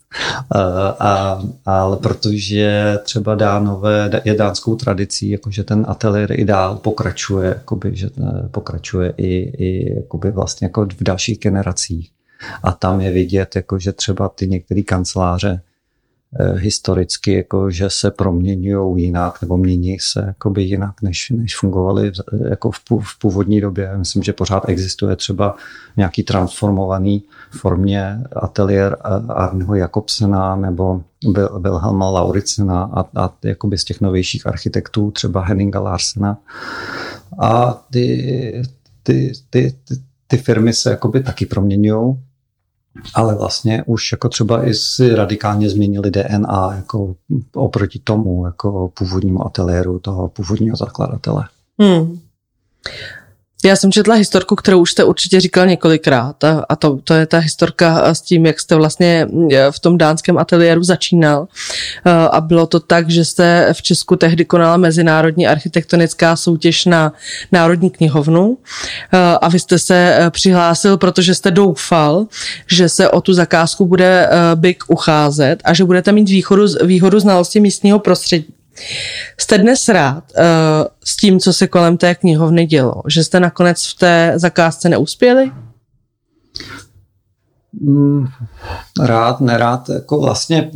A, 0.50 0.61
a, 0.88 1.42
ale 1.66 1.96
protože 1.96 2.98
třeba 3.05 3.35
Dánové 3.35 4.11
je 4.24 4.35
dánskou 4.35 4.77
tradicí, 4.77 5.31
jakože 5.31 5.64
ten 5.64 5.85
ateliér 5.88 6.40
i 6.40 6.44
dál 6.44 6.77
pokračuje, 6.77 7.48
jakoby, 7.48 7.96
že 7.96 8.11
pokračuje 8.50 9.14
i, 9.16 9.37
i 9.64 9.94
jakoby 9.94 10.31
vlastně 10.31 10.64
jako 10.64 10.87
v 10.87 11.03
dalších 11.03 11.38
generacích. 11.38 12.11
A 12.62 12.72
tam 12.72 13.00
je 13.00 13.11
vidět, 13.11 13.57
jako, 13.57 13.79
že 13.79 13.92
třeba 13.92 14.29
ty 14.29 14.48
některé 14.48 14.83
kanceláře 14.83 15.61
Eh, 15.61 15.74
historicky, 16.55 17.33
jako, 17.33 17.70
že 17.70 17.90
se 17.90 18.11
proměňují 18.11 19.05
jinak 19.05 19.42
nebo 19.42 19.57
mění 19.57 19.99
se 20.01 20.25
jakoby 20.27 20.62
jinak, 20.62 21.03
než, 21.03 21.31
než 21.31 21.57
fungovaly 21.57 22.12
jako 22.49 22.70
v, 22.70 22.79
v 23.01 23.18
původní 23.18 23.61
době. 23.61 23.97
Myslím, 23.97 24.23
že 24.23 24.33
pořád 24.33 24.68
existuje 24.68 25.16
třeba 25.16 25.57
nějaký 25.97 26.23
transformovaný 26.23 27.23
formě 27.51 28.18
ateliér 28.37 28.97
Arneho 29.29 29.75
Jakobsena 29.75 30.57
nebo 30.57 31.03
Wilhelma 31.59 32.11
Lauricena 32.11 32.90
a, 32.94 33.25
a 33.25 33.35
jakoby 33.44 33.79
z 33.79 33.85
těch 33.85 34.01
novějších 34.01 34.47
architektů 34.47 35.11
třeba 35.11 35.44
Henninga 35.44 35.81
Larsena. 35.81 36.38
A 37.38 37.85
ty, 37.90 38.62
ty, 39.03 39.33
ty, 39.51 39.75
ty, 39.85 39.97
ty 40.27 40.37
firmy 40.37 40.73
se 40.73 40.90
jakoby 40.90 41.23
taky 41.23 41.47
proměňují 41.47 42.16
ale 43.14 43.35
vlastně 43.35 43.85
už 43.87 44.12
jako 44.12 44.28
třeba 44.28 44.68
i 44.68 44.74
si 44.74 45.14
radikálně 45.14 45.70
změnili 45.70 46.11
DNA 46.11 46.72
jako 46.76 47.14
oproti 47.54 47.98
tomu 48.04 48.46
jako 48.46 48.88
původnímu 48.88 49.46
ateliéru 49.46 49.98
toho 49.98 50.28
původního 50.28 50.76
zakladatele. 50.76 51.44
Hmm. 51.80 52.18
Já 53.66 53.77
jsem 53.77 53.92
četla 53.92 54.14
historku, 54.14 54.57
kterou 54.57 54.81
už 54.81 54.90
jste 54.90 55.05
určitě 55.05 55.40
říkal 55.40 55.66
několikrát 55.66 56.44
a, 56.44 56.64
a 56.68 56.77
to, 56.77 56.98
to 57.05 57.14
je 57.14 57.27
ta 57.27 57.38
historka 57.38 58.14
s 58.14 58.20
tím, 58.20 58.46
jak 58.46 58.61
jste 58.61 58.74
vlastně 58.74 59.29
e, 59.53 59.72
v 59.72 59.79
tom 59.79 59.98
dánském 59.98 60.38
ateliéru 60.38 60.83
začínal 60.83 61.48
e, 62.05 62.11
a 62.11 62.40
bylo 62.40 62.66
to 62.66 62.81
tak, 62.81 63.11
že 63.11 63.24
jste 63.24 63.68
v 63.72 63.83
Česku 63.83 64.16
tehdy 64.16 64.44
konala 64.44 64.77
mezinárodní 64.77 65.46
architektonická 65.46 66.37
soutěž 66.37 66.85
na 66.85 67.12
Národní 67.53 67.90
knihovnu 67.90 68.59
e, 69.12 69.18
a 69.18 69.48
vy 69.48 69.59
jste 69.59 69.79
se 69.79 70.18
přihlásil, 70.31 70.96
protože 70.96 71.35
jste 71.35 71.50
doufal, 71.50 72.27
že 72.70 72.88
se 72.88 73.09
o 73.09 73.20
tu 73.20 73.33
zakázku 73.33 73.87
bude 73.87 74.29
BIK 74.55 74.85
ucházet 74.88 75.62
a 75.64 75.74
že 75.74 75.85
budete 75.85 76.12
mít 76.12 76.29
výhodu, 76.29 76.66
výhodu 76.85 77.20
znalosti 77.20 77.61
místního 77.61 77.98
prostředí. 77.98 78.54
Jste 79.41 79.59
dnes 79.59 79.89
rád 79.89 80.25
uh, 80.37 80.43
s 81.05 81.17
tím, 81.17 81.41
co 81.41 81.53
se 81.53 81.67
kolem 81.67 81.97
té 81.97 82.15
knihovny 82.15 82.67
dělo? 82.67 83.03
Že 83.07 83.25
jste 83.25 83.41
nakonec 83.41 83.87
v 83.87 83.99
té 83.99 84.33
zakázce 84.37 84.89
neuspěli? 84.89 85.53
Mm, 87.81 88.27
rád, 89.01 89.41
nerád, 89.41 89.89
jako 89.89 90.21
vlastně, 90.21 90.71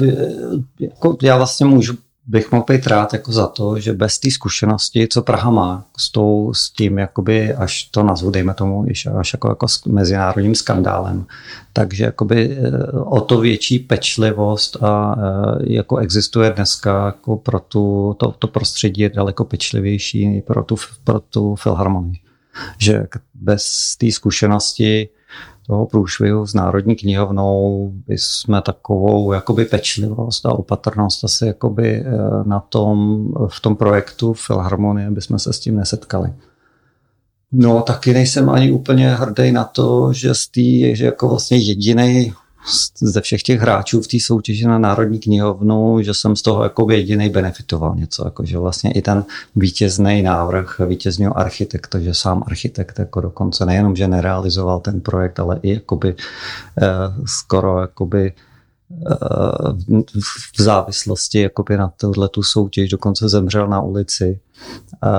jako 0.80 1.16
já 1.22 1.36
vlastně 1.36 1.66
můžu 1.66 1.96
bych 2.28 2.52
mohl 2.52 2.64
být 2.68 2.86
rád 2.86 3.12
jako 3.12 3.32
za 3.32 3.46
to, 3.46 3.80
že 3.80 3.92
bez 3.92 4.18
té 4.18 4.30
zkušenosti, 4.30 5.08
co 5.08 5.22
Praha 5.22 5.50
má 5.50 5.84
s, 5.98 6.10
tou, 6.10 6.54
s 6.54 6.70
tím, 6.70 6.98
jakoby, 6.98 7.54
až 7.54 7.82
to 7.84 8.02
nazvu, 8.02 8.30
dejme 8.30 8.54
tomu, 8.54 8.86
až 9.18 9.32
jako, 9.32 9.48
jako 9.48 9.68
s 9.68 9.84
mezinárodním 9.84 10.54
skandálem, 10.54 11.26
takže 11.72 12.04
jakoby 12.04 12.58
eh, 12.58 12.90
o 12.90 13.20
to 13.20 13.40
větší 13.40 13.78
pečlivost 13.78 14.82
a 14.82 15.16
eh, 15.18 15.72
jako 15.72 15.96
existuje 15.96 16.50
dneska 16.50 17.06
jako 17.06 17.36
pro 17.36 17.60
tu, 17.60 18.16
to, 18.18 18.34
to 18.38 18.46
prostředí 18.46 19.00
je 19.00 19.08
daleko 19.08 19.44
pečlivější 19.44 20.42
pro 20.46 20.64
tu, 20.64 20.76
pro 21.04 21.20
tu 21.20 21.54
filharmonii. 21.54 22.16
Že 22.78 23.06
bez 23.34 23.96
té 23.96 24.12
zkušenosti 24.12 25.08
toho 25.68 25.86
průšvihu 25.86 26.46
s 26.46 26.54
Národní 26.54 26.96
knihovnou 26.96 27.92
jsme 28.08 28.62
takovou 28.62 29.32
jakoby 29.32 29.64
pečlivost 29.64 30.46
a 30.46 30.52
opatrnost 30.52 31.24
asi 31.24 31.46
jakoby 31.46 31.94
eh, 31.94 32.04
na 32.44 32.60
tom, 32.60 33.26
v 33.48 33.60
tom 33.60 33.76
projektu 33.76 34.32
Filharmonie 34.32 35.10
bychom 35.10 35.38
se 35.38 35.52
s 35.52 35.60
tím 35.60 35.76
nesetkali. 35.76 36.32
No, 37.52 37.82
taky 37.82 38.12
nejsem 38.12 38.50
ani 38.50 38.72
úplně 38.72 39.14
hrdý 39.14 39.52
na 39.52 39.64
to, 39.64 40.12
že, 40.12 40.34
z 40.34 40.48
tý, 40.48 40.96
že 40.96 41.04
jako 41.04 41.28
vlastně 41.28 41.58
jediný 41.58 42.32
ze 43.00 43.20
všech 43.20 43.42
těch 43.42 43.60
hráčů 43.60 44.00
v 44.00 44.06
té 44.06 44.16
soutěži 44.20 44.64
na 44.64 44.78
Národní 44.78 45.18
knihovnu, 45.18 46.02
že 46.02 46.14
jsem 46.14 46.36
z 46.36 46.42
toho 46.42 46.62
jako 46.62 46.90
jediný 46.90 47.28
benefitoval 47.28 47.94
něco, 47.96 48.24
jako 48.24 48.44
že 48.44 48.58
vlastně 48.58 48.92
i 48.92 49.02
ten 49.02 49.24
vítězný 49.56 50.22
návrh 50.22 50.80
vítězního 50.86 51.38
architekta, 51.38 52.00
že 52.00 52.14
sám 52.14 52.42
architekt 52.46 52.98
jako 52.98 53.20
dokonce 53.20 53.66
nejenom, 53.66 53.96
že 53.96 54.08
nerealizoval 54.08 54.80
ten 54.80 55.00
projekt, 55.00 55.40
ale 55.40 55.60
i 55.62 55.74
jakoby 55.74 56.14
eh, 56.82 56.86
skoro 57.26 57.80
jakoby 57.80 58.32
v 60.56 60.62
závislosti 60.62 61.40
jakoby 61.40 61.76
na 61.76 61.92
tohle 61.96 62.28
tu 62.28 62.42
soutěž, 62.42 62.90
dokonce 62.90 63.28
zemřel 63.28 63.68
na 63.68 63.80
ulici. 63.80 64.40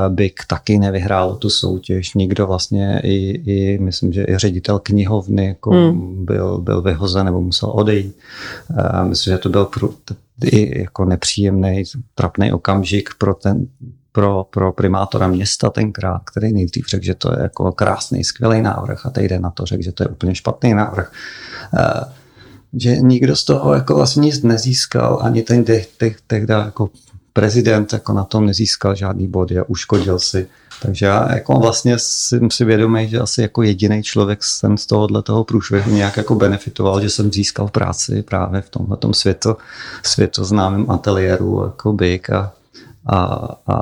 Bik 0.09 0.39
taky 0.47 0.79
nevyhrál 0.79 1.35
tu 1.35 1.49
soutěž, 1.49 2.13
nikdo 2.13 2.47
vlastně 2.47 3.01
i, 3.03 3.41
i 3.45 3.77
myslím, 3.77 4.13
že 4.13 4.25
i 4.29 4.37
ředitel 4.37 4.79
knihovny 4.79 5.47
jako 5.47 5.71
hmm. 5.71 6.25
byl, 6.25 6.57
byl 6.57 6.81
vyhozen 6.81 7.25
nebo 7.25 7.41
musel 7.41 7.71
odejít. 7.73 8.17
Myslím, 9.03 9.33
že 9.33 9.37
to 9.37 9.49
byl 9.49 9.65
pro, 9.65 9.89
i 10.43 10.79
jako 10.81 11.05
nepříjemný, 11.05 11.83
trapný 12.15 12.51
okamžik 12.51 13.09
pro 13.17 13.33
ten, 13.33 13.67
pro, 14.11 14.45
pro 14.49 14.71
primátora 14.71 15.27
města 15.27 15.69
tenkrát, 15.69 16.21
který 16.25 16.53
nejdřív 16.53 16.85
řekl, 16.87 17.05
že 17.05 17.15
to 17.15 17.31
je 17.33 17.41
jako 17.41 17.71
krásný, 17.71 18.23
skvělý 18.23 18.61
návrh 18.61 19.05
a 19.05 19.09
teď 19.09 19.31
na 19.39 19.49
to 19.49 19.65
řekl, 19.65 19.83
že 19.83 19.91
to 19.91 20.03
je 20.03 20.07
úplně 20.07 20.35
špatný 20.35 20.73
návrh 20.73 21.11
že 22.73 22.97
nikdo 22.97 23.35
z 23.35 23.43
toho 23.43 23.73
jako 23.73 23.95
vlastně 23.95 24.21
nic 24.21 24.43
nezískal, 24.43 25.19
ani 25.21 25.41
ten 25.41 25.63
tehdy 26.27 26.53
jako 26.53 26.89
prezident 27.33 27.93
jako 27.93 28.13
na 28.13 28.23
tom 28.23 28.45
nezískal 28.45 28.95
žádný 28.95 29.27
bod 29.27 29.51
a 29.51 29.69
uškodil 29.69 30.19
si. 30.19 30.47
Takže 30.81 31.05
já 31.05 31.33
jako 31.33 31.53
vlastně 31.59 31.95
jsem 31.97 32.51
si 32.51 32.65
vědomý, 32.65 33.09
že 33.09 33.19
asi 33.19 33.41
jako 33.41 33.63
jediný 33.63 34.03
člověk 34.03 34.43
jsem 34.43 34.77
z 34.77 34.85
tohohle 34.85 35.21
toho 35.23 35.43
průšvihu 35.43 35.91
nějak 35.91 36.17
jako 36.17 36.35
benefitoval, 36.35 37.01
že 37.01 37.09
jsem 37.09 37.31
získal 37.31 37.67
práci 37.67 38.23
právě 38.23 38.61
v 38.61 38.69
tomhle 38.69 38.97
světo, 39.11 39.57
světoznámém 40.03 40.91
ateliéru 40.91 41.63
jako 41.63 41.93
byk 41.93 42.29
a 42.29 42.53
a, 43.09 43.47
a 43.67 43.75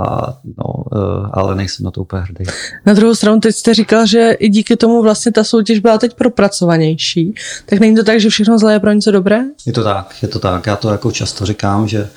no, 0.58 0.84
e, 0.94 1.30
ale 1.34 1.56
nejsem 1.56 1.84
na 1.84 1.92
to 1.92 2.02
úplně 2.02 2.22
hrdý. 2.22 2.46
Na 2.86 2.94
druhou 2.94 3.16
stranu 3.16 3.40
teď 3.40 3.56
jste 3.56 3.74
říkal, 3.74 4.06
že 4.06 4.32
i 4.32 4.50
díky 4.50 4.76
tomu 4.76 5.02
vlastně 5.02 5.32
ta 5.32 5.44
soutěž 5.44 5.80
byla 5.80 5.98
teď 5.98 6.14
propracovanější, 6.14 7.36
tak 7.66 7.80
není 7.80 7.96
to 7.96 8.04
tak, 8.04 8.20
že 8.20 8.30
všechno 8.30 8.60
zlé 8.60 8.74
je 8.74 8.80
pro 8.80 8.92
něco 8.92 9.12
dobré? 9.12 9.40
Je 9.66 9.74
to 9.74 9.84
tak, 9.84 10.16
je 10.22 10.28
to 10.28 10.40
tak. 10.40 10.68
Já 10.68 10.76
to 10.76 10.90
jako 10.90 11.12
často 11.12 11.46
říkám, 11.46 11.88
že 11.88 12.10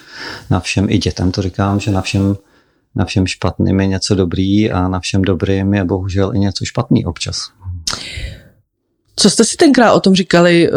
na 0.50 0.60
všem, 0.60 0.86
i 0.90 0.98
dětem 0.98 1.32
to 1.32 1.42
říkám, 1.42 1.80
že 1.80 1.90
na 1.90 2.00
všem, 2.00 2.36
na 2.94 3.04
všem 3.04 3.26
špatným 3.26 3.80
je 3.80 3.86
něco 3.86 4.14
dobrý 4.14 4.70
a 4.70 4.88
na 4.88 5.00
všem 5.00 5.22
dobrým 5.22 5.74
je 5.74 5.84
bohužel 5.84 6.34
i 6.34 6.38
něco 6.38 6.64
špatný 6.64 7.04
občas. 7.04 7.36
Co 9.16 9.30
jste 9.30 9.44
si 9.44 9.56
tenkrát 9.56 9.92
o 9.92 10.00
tom 10.00 10.14
říkali 10.14 10.68
e, 10.68 10.70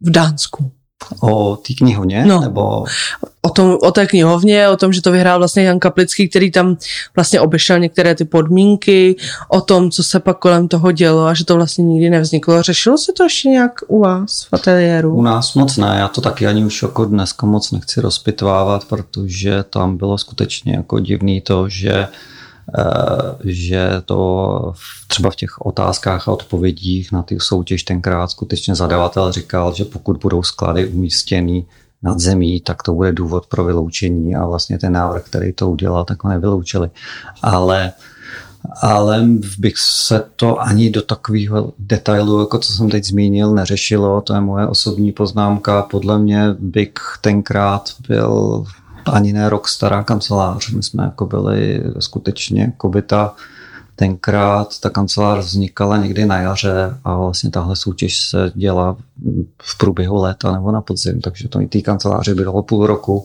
v 0.00 0.10
Dánsku? 0.10 0.72
O 1.20 1.56
té 1.56 1.74
knihovně? 1.74 2.24
No. 2.26 2.40
Nebo... 2.40 2.84
O, 3.42 3.50
tom, 3.50 3.78
o 3.82 3.90
té 3.90 4.06
knihovně, 4.06 4.68
o 4.68 4.76
tom, 4.76 4.92
že 4.92 5.02
to 5.02 5.12
vyhrál 5.12 5.38
vlastně 5.38 5.62
Jan 5.62 5.78
Kaplický, 5.78 6.28
který 6.28 6.50
tam 6.50 6.76
vlastně 7.16 7.40
obešel 7.40 7.78
některé 7.78 8.14
ty 8.14 8.24
podmínky, 8.24 9.16
o 9.48 9.60
tom, 9.60 9.90
co 9.90 10.02
se 10.02 10.20
pak 10.20 10.38
kolem 10.38 10.68
toho 10.68 10.92
dělo 10.92 11.26
a 11.26 11.34
že 11.34 11.44
to 11.44 11.54
vlastně 11.54 11.84
nikdy 11.84 12.10
nevzniklo. 12.10 12.62
Řešilo 12.62 12.98
se 12.98 13.12
to 13.12 13.22
ještě 13.22 13.48
nějak 13.48 13.80
u 13.86 14.00
vás 14.00 14.44
v 14.44 14.52
ateliéru? 14.52 15.14
U 15.14 15.22
nás 15.22 15.54
moc 15.54 15.76
ne, 15.76 15.96
já 15.98 16.08
to 16.08 16.20
taky 16.20 16.46
ani 16.46 16.64
už 16.64 16.82
jako 16.82 17.04
dneska 17.04 17.46
moc 17.46 17.70
nechci 17.70 18.00
rozpitvávat, 18.00 18.84
protože 18.84 19.64
tam 19.70 19.96
bylo 19.96 20.18
skutečně 20.18 20.72
jako 20.72 20.98
divný 20.98 21.40
to, 21.40 21.68
že 21.68 22.08
že 23.44 24.02
to 24.04 24.72
třeba 25.08 25.30
v 25.30 25.36
těch 25.36 25.60
otázkách 25.60 26.28
a 26.28 26.32
odpovědích 26.32 27.12
na 27.12 27.22
ty 27.22 27.40
soutěž 27.40 27.82
tenkrát 27.82 28.30
skutečně 28.30 28.74
zadavatel 28.74 29.32
říkal, 29.32 29.74
že 29.74 29.84
pokud 29.84 30.16
budou 30.16 30.42
sklady 30.42 30.86
umístěny 30.86 31.66
nad 32.02 32.18
zemí, 32.18 32.60
tak 32.60 32.82
to 32.82 32.94
bude 32.94 33.12
důvod 33.12 33.46
pro 33.46 33.64
vyloučení 33.64 34.34
a 34.34 34.46
vlastně 34.46 34.78
ten 34.78 34.92
návrh, 34.92 35.24
který 35.24 35.52
to 35.52 35.70
udělal, 35.70 36.04
tak 36.04 36.24
ho 36.24 36.30
nevyloučili. 36.30 36.90
Ale 37.42 37.92
ale 38.80 39.24
bych 39.58 39.78
se 39.78 40.24
to 40.36 40.60
ani 40.60 40.90
do 40.90 41.02
takového 41.02 41.72
detailu, 41.78 42.40
jako 42.40 42.58
co 42.58 42.72
jsem 42.72 42.90
teď 42.90 43.04
zmínil, 43.04 43.54
neřešilo. 43.54 44.20
To 44.20 44.34
je 44.34 44.40
moje 44.40 44.66
osobní 44.66 45.12
poznámka. 45.12 45.82
Podle 45.82 46.18
mě 46.18 46.56
bych 46.58 46.92
tenkrát 47.20 47.90
byl 48.08 48.64
ani 49.06 49.32
ne 49.32 49.48
rok 49.48 49.68
stará 49.68 50.02
kancelář. 50.02 50.70
My 50.70 50.82
jsme 50.82 51.04
jako 51.04 51.26
byli 51.26 51.82
skutečně 51.98 52.62
jako 52.62 52.88
by 52.88 53.02
ta, 53.02 53.34
tenkrát 54.02 54.80
ta 54.80 54.90
kancelář 54.90 55.44
vznikala 55.44 55.96
někdy 55.96 56.26
na 56.26 56.38
jaře 56.38 56.98
a 57.04 57.16
vlastně 57.16 57.50
tahle 57.50 57.76
soutěž 57.76 58.18
se 58.18 58.52
dělá 58.54 58.96
v 59.62 59.78
průběhu 59.78 60.22
léta 60.22 60.52
nebo 60.52 60.72
na 60.72 60.80
podzim, 60.80 61.20
takže 61.20 61.48
to 61.48 61.60
i 61.60 61.66
té 61.66 61.80
kanceláři 61.80 62.34
bylo 62.34 62.62
půl 62.62 62.86
roku 62.86 63.24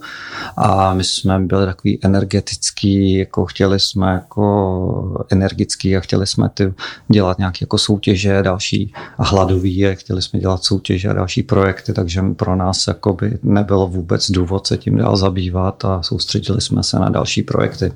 a 0.57 0.93
my 0.93 1.03
jsme 1.03 1.39
byli 1.39 1.65
takový 1.65 1.99
energetický, 2.05 3.17
jako 3.17 3.45
chtěli 3.45 3.79
jsme 3.79 4.11
jako 4.11 5.25
energický 5.29 5.97
a 5.97 5.99
chtěli 5.99 6.27
jsme 6.27 6.49
ty 6.49 6.73
dělat 7.07 7.37
nějaké 7.37 7.57
jako 7.61 7.77
soutěže 7.77 8.43
další 8.43 8.93
a 9.17 9.23
hladový 9.23 9.87
a 9.87 9.95
chtěli 9.95 10.21
jsme 10.21 10.39
dělat 10.39 10.63
soutěže 10.63 11.09
a 11.09 11.13
další 11.13 11.43
projekty, 11.43 11.93
takže 11.93 12.21
pro 12.35 12.55
nás 12.55 12.87
jako 12.87 13.13
by 13.13 13.39
nebylo 13.43 13.87
vůbec 13.87 14.31
důvod 14.31 14.67
se 14.67 14.77
tím 14.77 14.97
dál 14.97 15.17
zabývat 15.17 15.85
a 15.85 16.03
soustředili 16.03 16.61
jsme 16.61 16.83
se 16.83 16.99
na 16.99 17.09
další 17.09 17.41
projekty. 17.41 17.93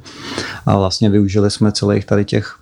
A 0.65 0.77
vlastně 0.77 1.09
využili 1.09 1.51
jsme 1.51 1.71
celých 1.71 2.05
tady 2.05 2.25
těch 2.25 2.57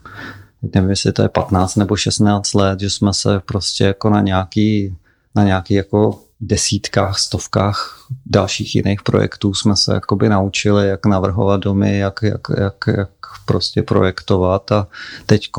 nevím, 0.62 0.90
jestli 0.90 1.12
to 1.12 1.22
je 1.22 1.30
15 1.30 1.76
nebo 1.76 1.96
16 1.96 2.54
let, 2.54 2.80
že 2.80 2.90
jsme 2.90 3.14
se 3.14 3.40
prostě 3.40 3.84
jako 3.84 4.10
na 4.10 4.22
nějaký, 4.22 4.96
na 5.36 5.44
nějaký 5.44 5.74
jako 5.74 6.20
desítkách, 6.42 7.20
stovkách 7.20 8.08
dalších 8.26 8.76
jiných 8.76 9.04
projektů 9.04 9.54
jsme 9.54 9.76
se 9.76 9.94
jakoby 9.94 10.30
naučili, 10.30 10.88
jak 10.88 11.06
navrhovat 11.06 11.62
domy, 11.62 11.98
jak, 11.98 12.20
jak, 12.24 12.42
jak, 12.58 12.76
jak 12.98 13.10
prostě 13.46 13.84
projektovat. 13.84 14.72
A 14.72 14.88
teď 15.26 15.50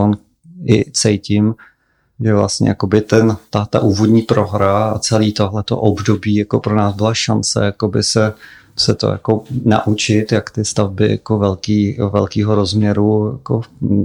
i 0.64 0.92
cítím, 0.92 1.54
že 2.20 2.34
vlastně 2.34 2.68
jakoby 2.68 3.00
ten, 3.00 3.36
ta, 3.50 3.64
ta 3.64 3.80
úvodní 3.80 4.22
prohra 4.22 4.90
a 4.90 4.98
celý 4.98 5.32
tohleto 5.32 5.78
období 5.78 6.34
jako 6.34 6.60
pro 6.60 6.74
nás 6.74 6.94
byla 6.94 7.14
šance 7.14 7.64
jakoby 7.64 8.02
se 8.02 8.32
se 8.76 8.94
to 8.94 9.08
jako 9.08 9.44
naučit, 9.64 10.32
jak 10.32 10.50
ty 10.50 10.64
stavby 10.64 11.10
jako 11.10 11.38
velký, 11.38 11.98
velkýho 12.12 12.54
rozměru 12.54 13.32
jako 13.32 13.62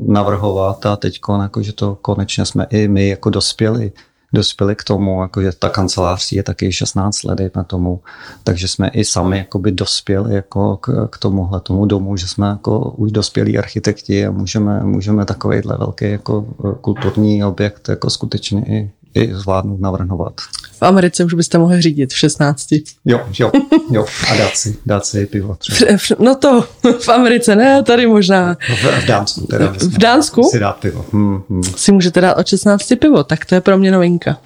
navrhovat 0.08 0.86
a 0.86 0.95
teď 0.95 1.19
jako, 1.41 1.62
že 1.62 1.73
to 1.73 1.97
konečně 2.01 2.45
jsme 2.45 2.67
i 2.69 2.88
my 2.88 3.08
jako 3.08 3.30
dospěli 3.30 3.91
dospěli 4.35 4.75
k 4.75 4.83
tomu, 4.83 5.21
jako 5.21 5.41
že 5.41 5.51
ta 5.59 5.69
kancelář 5.69 6.31
je 6.31 6.43
taky 6.43 6.71
16 6.71 7.23
let 7.23 7.55
na 7.55 7.63
tomu, 7.63 8.01
takže 8.43 8.67
jsme 8.67 8.87
i 8.87 9.05
sami 9.05 9.37
jakoby 9.37 9.71
dospěli 9.71 10.35
jako 10.35 10.77
k, 10.77 11.07
k 11.11 11.17
tomuhle 11.17 11.59
tomu 11.59 11.85
domu, 11.85 12.17
že 12.17 12.27
jsme 12.27 12.47
jako 12.47 12.79
už 12.79 13.11
dospělí 13.11 13.57
architekti 13.57 14.25
a 14.25 14.31
můžeme, 14.31 14.83
můžeme 14.83 15.25
takovýhle 15.25 15.77
velký 15.77 16.05
jako 16.11 16.41
kulturní 16.81 17.43
objekt 17.43 17.89
jako 17.89 18.09
skutečně 18.09 18.65
i, 18.67 18.91
i 19.13 19.35
zvládnout 19.35 19.79
navrhovat. 19.79 20.33
V 20.79 20.81
Americe 20.81 21.23
už 21.23 21.33
byste 21.33 21.57
mohli 21.57 21.81
řídit 21.81 22.13
v 22.13 22.17
16. 22.17 22.67
Jo, 23.05 23.21
jo, 23.39 23.51
jo. 23.91 24.05
A 24.31 24.35
dát 24.35 24.57
si, 24.57 24.77
dát 24.85 25.05
si 25.05 25.25
pivo 25.25 25.55
třeba. 25.55 25.91
No 26.19 26.35
to 26.35 26.67
v 26.99 27.09
Americe 27.09 27.55
ne, 27.55 27.83
tady 27.83 28.07
možná. 28.07 28.53
V, 28.53 29.01
v 29.01 29.05
Dánsku 29.05 29.47
teda. 29.47 29.73
V 29.77 29.97
Dánsku? 29.97 30.43
Si 30.43 30.59
dát 30.59 30.77
pivo. 30.77 31.05
Hmm, 31.13 31.43
hmm. 31.49 31.63
Si 31.63 31.91
můžete 31.91 32.21
dát 32.21 32.38
od 32.38 32.47
16 32.47 32.93
pivo, 32.99 33.23
tak 33.23 33.45
to 33.45 33.55
je 33.55 33.61
pro 33.61 33.77
mě 33.77 33.91
novinka. 33.91 34.38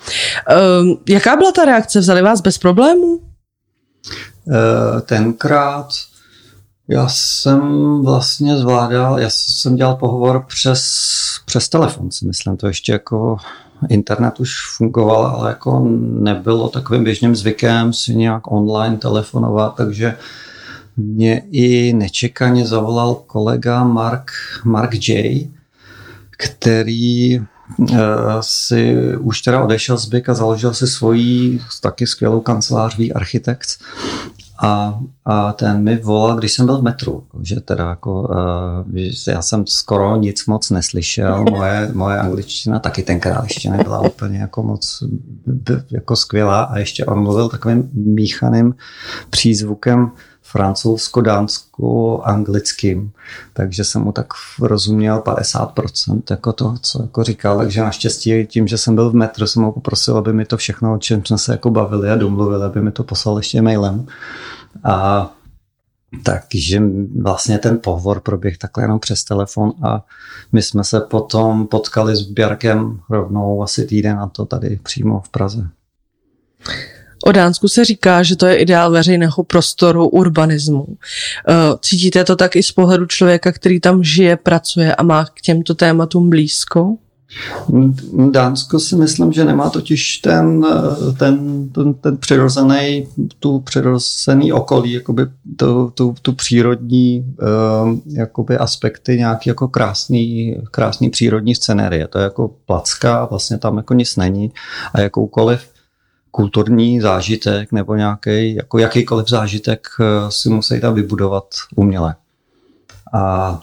Um, 0.81 0.97
jaká 1.09 1.35
byla 1.35 1.51
ta 1.51 1.65
reakce? 1.65 1.99
Vzali 1.99 2.21
vás 2.21 2.41
bez 2.41 2.57
problémů? 2.57 3.19
Uh, 4.45 4.99
tenkrát 5.05 5.89
já 6.91 7.07
jsem 7.09 7.61
vlastně 8.03 8.57
zvládal, 8.57 9.19
já 9.19 9.29
jsem 9.29 9.75
dělal 9.75 9.95
pohovor 9.95 10.45
přes, 10.47 10.83
přes 11.45 11.69
telefon, 11.69 12.11
si 12.11 12.25
myslím, 12.25 12.57
to 12.57 12.67
ještě 12.67 12.91
jako 12.91 13.37
internet 13.89 14.39
už 14.39 14.51
fungoval, 14.77 15.25
ale 15.25 15.49
jako 15.49 15.87
nebylo 15.99 16.69
takovým 16.69 17.03
běžným 17.03 17.35
zvykem 17.35 17.93
si 17.93 18.15
nějak 18.15 18.51
online 18.51 18.97
telefonovat, 18.97 19.75
takže 19.75 20.17
mě 20.97 21.41
i 21.51 21.93
nečekaně 21.93 22.65
zavolal 22.65 23.15
kolega 23.15 23.83
Mark, 23.83 24.31
Mark 24.63 25.07
J., 25.07 25.49
který 26.37 27.39
uh, 27.39 27.97
si 28.39 28.95
už 29.19 29.41
teda 29.41 29.63
odešel 29.63 29.97
z 29.97 30.05
BIK 30.05 30.29
a 30.29 30.33
založil 30.33 30.73
si 30.73 30.87
svoji 30.87 31.61
taky 31.81 32.07
skvělou 32.07 32.41
kancelář 32.41 32.97
architekt 33.15 33.67
a, 34.61 34.99
a 35.25 35.53
ten 35.53 35.83
mi 35.83 35.97
volal, 35.97 36.37
když 36.37 36.53
jsem 36.53 36.65
byl 36.65 36.77
v 36.77 36.83
metru, 36.83 37.23
že 37.41 37.59
teda 37.59 37.89
jako, 37.89 38.21
uh, 38.21 39.01
já 39.27 39.41
jsem 39.41 39.67
skoro 39.67 40.15
nic 40.15 40.45
moc 40.45 40.69
neslyšel, 40.69 41.45
moje, 41.51 41.89
moje 41.93 42.17
angličtina 42.17 42.79
taky 42.79 43.03
tenkrát 43.03 43.43
ještě 43.43 43.69
nebyla 43.69 44.01
úplně 44.01 44.39
jako 44.39 44.63
moc 44.63 45.03
jako 45.91 46.15
skvělá 46.15 46.63
a 46.63 46.77
ještě 46.77 47.05
on 47.05 47.23
mluvil 47.23 47.49
takovým 47.49 47.89
míchaným 47.93 48.75
přízvukem 49.29 50.11
francouzsko-dánsko-anglickým, 50.51 53.11
takže 53.53 53.83
jsem 53.83 54.01
mu 54.01 54.11
tak 54.11 54.27
rozuměl 54.61 55.19
50% 55.19 56.21
jako 56.29 56.53
to, 56.53 56.75
co 56.81 57.01
jako 57.01 57.23
říkal, 57.23 57.57
takže 57.57 57.81
naštěstí 57.81 58.45
tím, 58.45 58.67
že 58.67 58.77
jsem 58.77 58.95
byl 58.95 59.09
v 59.09 59.15
metru, 59.15 59.47
jsem 59.47 59.63
ho 59.63 59.71
poprosil, 59.71 60.17
aby 60.17 60.33
mi 60.33 60.45
to 60.45 60.57
všechno, 60.57 60.93
o 60.93 60.97
čem 60.97 61.25
jsme 61.25 61.37
se 61.37 61.51
jako 61.51 61.69
bavili 61.69 62.09
a 62.09 62.15
domluvili, 62.15 62.65
aby 62.65 62.81
mi 62.81 62.91
to 62.91 63.03
poslal 63.03 63.37
ještě 63.37 63.61
mailem. 63.61 64.05
A 64.83 65.29
takže 66.23 66.81
vlastně 67.21 67.57
ten 67.57 67.79
pohovor 67.83 68.19
proběh 68.19 68.57
takhle 68.57 68.83
jenom 68.83 68.99
přes 68.99 69.23
telefon 69.23 69.73
a 69.83 70.05
my 70.51 70.61
jsme 70.61 70.83
se 70.83 70.99
potom 70.99 71.67
potkali 71.67 72.15
s 72.15 72.21
Bjarkem 72.21 72.99
rovnou 73.09 73.63
asi 73.63 73.85
týden 73.85 74.17
na 74.17 74.27
to 74.27 74.45
tady 74.45 74.79
přímo 74.83 75.19
v 75.19 75.29
Praze. 75.29 75.67
O 77.23 77.31
Dánsku 77.31 77.67
se 77.67 77.85
říká, 77.85 78.23
že 78.23 78.35
to 78.35 78.45
je 78.45 78.55
ideál 78.55 78.91
veřejného 78.91 79.43
prostoru 79.43 80.07
urbanismu. 80.07 80.85
Eh, 81.49 81.53
cítíte 81.81 82.23
to 82.23 82.35
tak 82.35 82.55
i 82.55 82.63
z 82.63 82.71
pohledu 82.71 83.05
člověka, 83.05 83.51
který 83.51 83.79
tam 83.79 84.03
žije, 84.03 84.37
pracuje 84.37 84.95
a 84.95 85.03
má 85.03 85.25
k 85.25 85.41
těmto 85.41 85.75
tématům 85.75 86.29
blízko? 86.29 86.95
Dánsko 88.31 88.79
si 88.79 88.95
myslím, 88.95 89.31
že 89.31 89.45
nemá 89.45 89.69
totiž 89.69 90.17
ten, 90.17 90.65
ten, 91.19 91.69
ten, 91.69 91.93
ten 91.93 92.17
přirozený, 92.17 93.07
tu 93.39 93.59
přirozený 93.59 94.53
okolí, 94.53 94.91
jakoby 94.91 95.25
tu, 95.55 95.91
tu, 95.93 96.15
tu 96.21 96.33
přírodní 96.33 97.35
uh, 97.41 97.97
jakoby 98.05 98.57
aspekty 98.57 99.17
nějaký 99.17 99.49
jako 99.49 99.67
krásný, 99.67 100.55
krásný 100.71 101.09
přírodní 101.09 101.55
scenérie. 101.55 102.07
To 102.07 102.17
je 102.17 102.23
jako 102.23 102.51
placka, 102.65 103.25
vlastně 103.25 103.57
tam 103.57 103.77
jako 103.77 103.93
nic 103.93 104.15
není 104.15 104.51
a 104.93 105.01
jakoukoliv 105.01 105.61
kulturní 106.31 107.01
zážitek 107.01 107.71
nebo 107.71 107.95
nějaký, 107.95 108.55
jako 108.55 108.77
jakýkoliv 108.79 109.29
zážitek 109.29 109.87
eh, 109.99 110.31
si 110.31 110.49
musí 110.49 110.81
tam 110.81 110.93
vybudovat 110.93 111.45
uměle. 111.75 112.15
A 113.13 113.61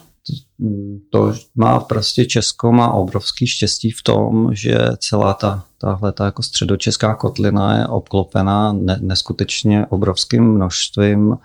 to 1.10 1.34
má 1.54 1.80
prostě 1.80 2.24
Česko 2.24 2.72
má 2.72 2.92
obrovský 2.92 3.46
štěstí 3.46 3.90
v 3.90 4.02
tom, 4.02 4.54
že 4.54 4.78
celá 4.98 5.34
ta 5.34 5.64
tahle 5.78 6.12
ta 6.12 6.24
jako 6.24 6.42
středočeská 6.42 7.14
kotlina 7.14 7.78
je 7.78 7.86
obklopená 7.86 8.72
ne, 8.72 8.98
neskutečně 9.00 9.86
obrovským 9.86 10.44
množstvím 10.44 11.36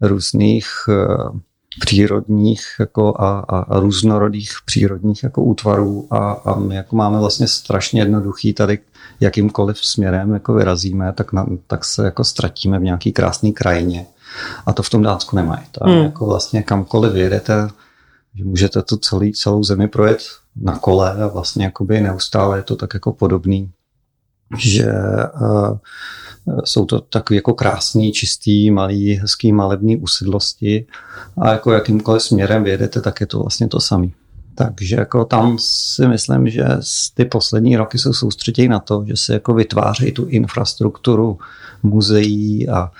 různých 0.00 0.66
uh, 0.88 1.38
přírodních 1.80 2.62
jako 2.80 3.20
a, 3.20 3.38
a, 3.38 3.58
a 3.58 3.80
různorodých 3.80 4.50
přírodních 4.64 5.22
jako 5.22 5.42
útvarů 5.42 6.06
a, 6.10 6.32
a 6.32 6.58
my 6.58 6.74
jako 6.74 6.96
máme 6.96 7.18
vlastně 7.18 7.48
strašně 7.48 8.00
jednoduchý 8.00 8.52
tady 8.52 8.78
jakýmkoliv 9.20 9.78
směrem 9.78 10.34
jako 10.34 10.54
vyrazíme, 10.54 11.12
tak, 11.12 11.32
na, 11.32 11.46
tak 11.66 11.84
se 11.84 12.04
jako 12.04 12.24
ztratíme 12.24 12.78
v 12.78 12.82
nějaký 12.82 13.12
krásný 13.12 13.52
krajině. 13.52 14.06
A 14.66 14.72
to 14.72 14.82
v 14.82 14.90
tom 14.90 15.02
Dánsku 15.02 15.36
nemají. 15.36 15.62
Tam 15.72 15.92
hmm. 15.92 16.02
jako 16.02 16.26
vlastně 16.26 16.62
kamkoliv 16.62 17.12
vyjedete, 17.12 17.68
že 18.34 18.44
můžete 18.44 18.82
tu 18.82 18.96
celý, 18.96 19.32
celou 19.32 19.64
zemi 19.64 19.88
projet 19.88 20.18
na 20.56 20.78
kole 20.78 21.12
a 21.12 21.26
vlastně 21.26 21.64
jakoby 21.64 22.00
neustále 22.00 22.58
je 22.58 22.62
to 22.62 22.76
tak 22.76 22.94
jako 22.94 23.12
podobný, 23.12 23.70
že 24.58 24.86
uh, 25.40 25.78
jsou 26.64 26.84
to 26.84 27.00
takové 27.00 27.36
jako 27.36 27.54
krásný, 27.54 28.12
čistý, 28.12 28.70
malý, 28.70 29.14
hezký, 29.14 29.52
malební 29.52 29.96
usedlosti 29.96 30.86
a 31.38 31.52
jako 31.52 31.72
jakýmkoliv 31.72 32.22
směrem 32.22 32.64
vyjedete, 32.64 33.00
tak 33.00 33.20
je 33.20 33.26
to 33.26 33.38
vlastně 33.38 33.68
to 33.68 33.80
samé. 33.80 34.08
Takže 34.58 34.96
jako 34.96 35.24
tam 35.24 35.56
si 35.60 36.08
myslím, 36.08 36.48
že 36.48 36.64
ty 37.14 37.24
poslední 37.24 37.76
roky 37.76 37.98
jsou 37.98 38.12
soustředějí 38.12 38.68
na 38.68 38.78
to, 38.78 39.04
že 39.08 39.16
se 39.16 39.32
jako 39.32 39.54
vytvářejí 39.54 40.12
tu 40.12 40.26
infrastrukturu 40.26 41.38
muzeí 41.82 42.68
a, 42.68 42.90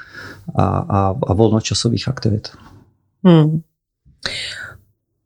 a, 0.55 0.65
a, 0.79 1.15
a 1.27 1.33
volnočasových 1.33 2.09
aktivit. 2.09 2.49
Hmm. 3.25 3.61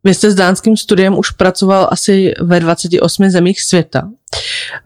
Vy 0.05 0.15
jste 0.15 0.31
s 0.31 0.35
dánským 0.35 0.77
studiem 0.77 1.19
už 1.19 1.31
pracoval 1.31 1.89
asi 1.91 2.33
ve 2.41 2.61
28 2.61 3.31
zemích 3.31 3.63
světa 3.63 4.11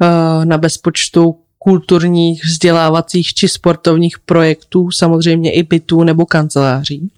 eh, 0.03 0.45
na 0.45 0.59
bezpočtu 0.59 1.44
kulturních, 1.65 2.45
vzdělávacích 2.45 3.35
či 3.35 3.49
sportovních 3.49 4.19
projektů, 4.19 4.91
samozřejmě 4.91 5.53
i 5.53 5.63
bytů 5.63 6.05
nebo 6.05 6.27
kanceláří. 6.27 7.11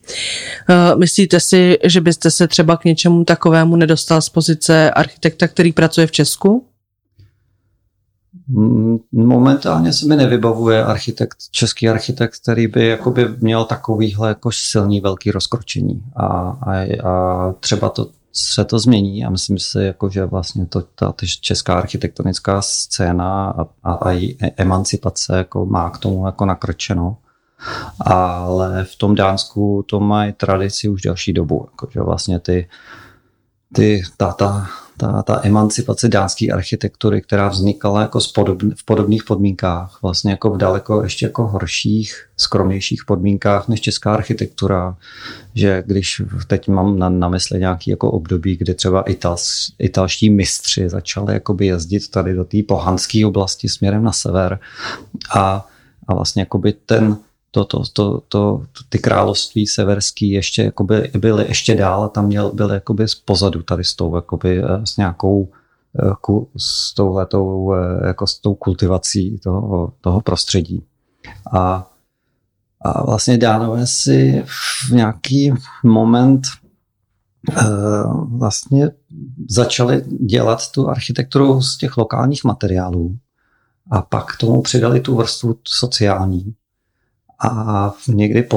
Eh, 0.70 0.96
myslíte 0.96 1.40
si, 1.40 1.78
že 1.84 2.00
byste 2.00 2.30
se 2.30 2.48
třeba 2.48 2.76
k 2.76 2.84
něčemu 2.84 3.24
takovému 3.24 3.76
nedostal 3.76 4.22
z 4.22 4.28
pozice 4.28 4.90
architekta, 4.90 5.48
který 5.48 5.72
pracuje 5.72 6.06
v 6.06 6.12
Česku? 6.12 6.64
Mm, 8.48 8.98
momentálně 9.12 9.92
se 9.92 10.06
mi 10.06 10.16
nevybavuje 10.16 10.84
architekt, 10.84 11.36
český 11.50 11.88
architekt, 11.88 12.36
který 12.42 12.66
by 12.66 12.86
jakoby 12.86 13.28
měl 13.40 13.64
takovýhle 13.64 14.28
jako 14.28 14.50
silný 14.52 15.00
velký 15.00 15.30
rozkročení. 15.30 16.02
A, 16.16 16.26
a, 16.26 16.72
a 17.08 17.52
třeba 17.60 17.88
to 17.88 18.10
se 18.36 18.64
to 18.64 18.78
změní 18.78 19.24
a 19.24 19.30
myslím 19.30 19.58
si, 19.58 19.78
jako, 19.82 20.10
že 20.10 20.24
vlastně 20.24 20.66
to, 20.66 20.82
ta, 20.82 21.14
česká 21.40 21.74
architektonická 21.74 22.62
scéna 22.62 23.50
a, 23.50 23.62
a, 23.82 23.92
a 23.92 24.10
její 24.10 24.38
emancipace 24.56 25.36
jako 25.36 25.66
má 25.66 25.90
k 25.90 25.98
tomu 25.98 26.26
jako 26.26 26.46
nakrčeno. 26.46 27.16
Ale 28.00 28.84
v 28.84 28.96
tom 28.96 29.14
Dánsku 29.14 29.84
to 29.88 30.00
mají 30.00 30.32
tradici 30.32 30.88
už 30.88 31.02
další 31.02 31.32
dobu, 31.32 31.68
jako, 31.70 31.88
že 31.90 32.00
vlastně 32.00 32.40
ty, 32.40 32.68
ty, 33.74 34.02
ta, 34.16 34.32
ta, 34.32 34.66
ta, 34.96 35.22
ta 35.22 35.40
emancipace 35.44 36.08
dánské 36.08 36.46
architektury, 36.52 37.22
která 37.22 37.48
vznikala 37.48 38.00
jako 38.00 38.18
podobn, 38.34 38.70
v 38.76 38.84
podobných 38.84 39.24
podmínkách, 39.24 39.98
vlastně 40.02 40.30
jako 40.30 40.50
v 40.50 40.56
daleko 40.56 41.02
ještě 41.02 41.26
jako 41.26 41.46
horších, 41.46 42.26
skromnějších 42.36 43.04
podmínkách 43.04 43.68
než 43.68 43.80
česká 43.80 44.14
architektura, 44.14 44.96
že 45.54 45.82
když 45.86 46.22
teď 46.46 46.68
mám 46.68 46.98
na, 46.98 47.08
na 47.08 47.28
mysli 47.28 47.58
nějaký 47.58 47.90
jako 47.90 48.10
období, 48.10 48.56
kdy 48.56 48.74
třeba 48.74 49.02
itals, 49.02 49.72
italští 49.78 50.30
mistři 50.30 50.88
začali 50.88 51.34
jakoby 51.34 51.66
jezdit 51.66 52.10
tady 52.10 52.34
do 52.34 52.44
té 52.44 52.62
pohanské 52.68 53.26
oblasti 53.26 53.68
směrem 53.68 54.04
na 54.04 54.12
sever 54.12 54.58
a, 55.34 55.66
a 56.08 56.14
vlastně 56.14 56.42
jakoby 56.42 56.72
ten, 56.72 57.16
to, 57.64 57.82
to, 57.92 58.20
to, 58.28 58.62
to, 58.72 58.84
ty 58.88 58.98
království 58.98 59.66
severský 59.66 60.30
ještě 60.30 60.62
jakoby 60.62 61.10
byly 61.18 61.44
ještě 61.48 61.74
dál 61.74 62.04
a 62.04 62.08
tam 62.08 62.26
měl, 62.26 62.52
byly 62.52 62.74
jakoby 62.74 63.06
pozadu 63.24 63.62
tady 63.62 63.84
s 63.84 63.94
tou 63.94 64.16
jakoby, 64.16 64.64
eh, 64.64 64.86
s 64.86 64.96
nějakou 64.96 65.48
eh, 66.02 66.10
s 66.56 66.94
touhletou, 66.94 67.74
eh, 67.74 68.06
jako 68.06 68.26
s 68.26 68.38
tou 68.38 68.54
kultivací 68.54 69.38
toho, 69.38 69.92
toho 70.00 70.20
prostředí. 70.20 70.82
A, 71.52 71.90
a 72.80 73.04
vlastně 73.06 73.38
Dánové 73.38 73.86
si 73.86 74.44
v 74.46 74.90
nějaký 74.90 75.52
moment 75.84 76.42
vlastně 78.38 78.90
začali 79.48 80.04
dělat 80.20 80.72
tu 80.72 80.88
architekturu 80.88 81.62
z 81.62 81.78
těch 81.78 81.96
lokálních 81.96 82.44
materiálů 82.44 83.16
a 83.90 84.02
pak 84.02 84.36
tomu 84.36 84.62
přidali 84.62 85.00
tu 85.00 85.16
vrstvu 85.16 85.56
sociální, 85.64 86.54
a 87.38 87.92
někdy 88.08 88.48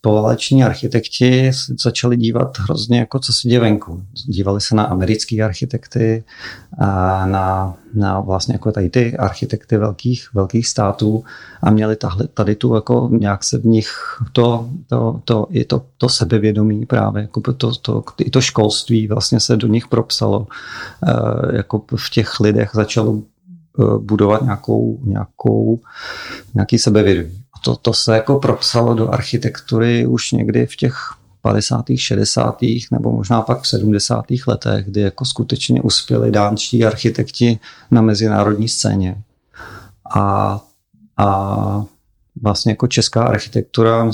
povaleční 0.00 0.64
architekti 0.64 1.50
začali 1.82 2.16
dívat 2.16 2.58
hrozně 2.58 2.98
jako 2.98 3.18
co 3.18 3.32
se 3.32 3.48
děje 3.48 3.60
venku. 3.60 4.02
Dívali 4.26 4.60
se 4.60 4.74
na 4.74 4.84
americké 4.84 5.42
architekty, 5.42 6.24
a 6.78 7.26
na, 7.26 7.74
na 7.94 8.20
vlastně 8.20 8.54
jako 8.54 8.72
tady 8.72 8.90
ty 8.90 9.16
architekty 9.16 9.76
velkých, 9.76 10.28
velkých 10.34 10.68
států 10.68 11.24
a 11.62 11.70
měli 11.70 11.96
tahle, 11.96 12.26
tady 12.34 12.54
tu 12.54 12.74
jako 12.74 13.08
nějak 13.12 13.44
se 13.44 13.58
v 13.58 13.64
nich 13.64 13.90
to, 14.32 14.68
to, 14.86 15.20
to, 15.24 15.46
i 15.50 15.64
to, 15.64 15.82
to 15.98 16.08
sebevědomí 16.08 16.86
právě, 16.86 17.22
jako 17.22 17.40
to, 17.40 17.74
to, 17.74 18.02
i 18.20 18.30
to 18.30 18.40
školství 18.40 19.08
vlastně 19.08 19.40
se 19.40 19.56
do 19.56 19.66
nich 19.66 19.88
propsalo. 19.88 20.46
E, 21.06 21.56
jako 21.56 21.82
v 21.96 22.10
těch 22.10 22.40
lidech 22.40 22.70
začalo 22.74 23.18
e, 23.18 23.98
budovat 23.98 24.42
nějakou, 24.42 25.00
nějakou, 25.04 25.80
nějaký 26.54 26.78
sebevědomí 26.78 27.43
to, 27.64 27.76
to 27.76 27.92
se 27.92 28.14
jako 28.14 28.38
propsalo 28.38 28.94
do 28.94 29.10
architektury 29.10 30.06
už 30.06 30.32
někdy 30.32 30.66
v 30.66 30.76
těch 30.76 30.96
50. 31.42 31.84
60. 31.96 32.58
nebo 32.90 33.12
možná 33.12 33.42
pak 33.42 33.62
v 33.62 33.68
70. 33.68 34.24
letech, 34.46 34.86
kdy 34.86 35.00
jako 35.00 35.24
skutečně 35.24 35.82
uspěli 35.82 36.30
dánští 36.30 36.84
architekti 36.84 37.58
na 37.90 38.02
mezinárodní 38.02 38.68
scéně. 38.68 39.22
A, 40.14 40.60
a 41.16 41.84
vlastně 42.42 42.72
jako 42.72 42.86
česká 42.86 43.24
architektura 43.24 44.10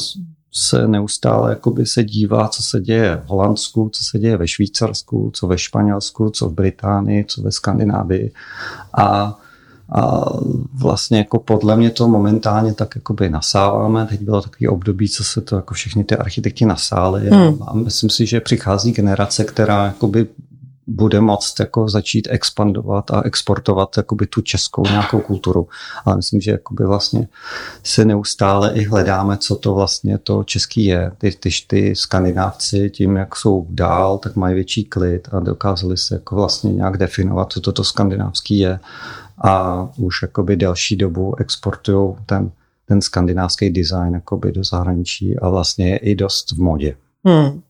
se 0.53 0.89
neustále 0.89 1.51
jakoby 1.51 1.87
se 1.87 2.05
dívá, 2.05 2.49
co 2.49 2.63
se 2.63 2.81
děje 2.81 3.17
v 3.17 3.29
Holandsku, 3.29 3.91
co 3.93 4.05
se 4.05 4.19
děje 4.19 4.37
ve 4.37 4.49
Švýcarsku, 4.49 5.31
co 5.35 5.47
ve 5.47 5.59
Španělsku, 5.59 6.31
co 6.31 6.49
v 6.49 6.53
Británii, 6.53 7.25
co 7.25 7.43
ve 7.43 7.53
Skandinávii. 7.53 8.33
A 8.99 9.39
a 9.93 10.25
vlastně 10.75 11.19
jako 11.19 11.39
podle 11.39 11.77
mě 11.77 11.91
to 11.91 12.09
momentálně 12.09 12.75
tak 12.75 12.97
jakoby 12.97 13.31
nasáváme. 13.31 14.07
Teď 14.07 14.21
bylo 14.21 14.43
takový 14.43 14.69
období, 14.69 15.09
co 15.09 15.25
se 15.25 15.41
to 15.41 15.57
jako 15.57 15.75
všichni 15.75 16.05
ty 16.05 16.17
architekti 16.17 16.67
nasáli 16.67 17.31
hmm. 17.31 17.63
a 17.67 17.75
myslím 17.75 18.11
si, 18.11 18.27
že 18.27 18.41
přichází 18.41 18.93
generace, 18.93 19.45
která 19.45 19.85
jakoby 19.85 20.27
bude 20.91 21.21
moct 21.21 21.61
jako 21.61 21.89
začít 21.89 22.29
expandovat 22.31 23.11
a 23.11 23.23
exportovat 23.25 23.97
jakoby 23.97 24.27
tu 24.27 24.41
českou 24.41 24.83
nějakou 24.83 25.21
kulturu. 25.21 25.69
Ale 26.05 26.17
myslím, 26.17 26.41
že 26.41 26.51
jakoby 26.51 26.85
vlastně 26.85 27.29
se 27.85 28.05
neustále 28.05 28.73
i 28.73 28.85
hledáme, 28.85 29.37
co 29.37 29.57
to 29.57 29.75
vlastně 29.75 30.19
to 30.19 30.45
český 30.45 30.85
je. 30.85 31.13
Ty, 31.19 31.33
ty, 31.41 31.51
ty 31.67 31.97
skandinávci 31.97 32.91
tím, 32.91 33.17
jak 33.17 33.37
jsou 33.37 33.67
dál, 33.71 34.19
tak 34.19 34.37
mají 34.37 34.55
větší 34.55 34.85
klid 34.85 35.29
a 35.33 35.41
dokázali 35.41 35.97
se 35.97 36.15
jako 36.15 36.35
vlastně 36.35 36.73
nějak 36.73 36.97
definovat, 36.97 37.53
co 37.53 37.61
toto 37.61 37.85
skandinávský 37.85 38.59
je 38.59 38.81
a 39.45 39.89
už 39.97 40.23
jakoby 40.23 40.57
delší 40.57 40.97
dobu 40.97 41.41
exportují 41.41 42.15
ten, 42.27 42.51
ten 42.85 43.03
skandinávský 43.03 43.71
design 43.71 44.15
jakoby 44.15 44.53
do 44.53 44.65
zahraničí 44.65 45.39
a 45.39 45.49
vlastně 45.49 45.91
je 45.91 45.97
i 45.97 46.15
dost 46.15 46.53
v 46.53 46.59
modě. 46.59 46.97
Hmm. 47.25 47.61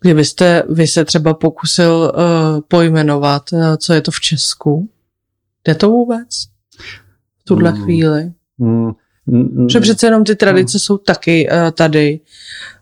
Kdybyste 0.00 0.62
vy 0.68 0.86
se 0.86 1.04
třeba 1.04 1.34
pokusil 1.34 2.12
uh, 2.14 2.60
pojmenovat, 2.68 3.52
uh, 3.52 3.76
co 3.76 3.92
je 3.92 4.00
to 4.00 4.10
v 4.10 4.20
Česku, 4.20 4.88
jde 5.64 5.74
to 5.74 5.90
vůbec 5.90 6.28
v 7.38 7.44
tuhle 7.44 7.70
hmm. 7.70 7.84
chvíli? 7.84 8.32
Hmm. 8.58 8.90
Mm, 9.26 9.66
Protože 9.66 9.80
přece 9.80 10.06
jenom 10.06 10.24
ty 10.24 10.36
tradice 10.36 10.78
hmm. 10.78 10.80
jsou 10.80 10.98
taky 10.98 11.48
uh, 11.50 11.70
tady 11.70 12.20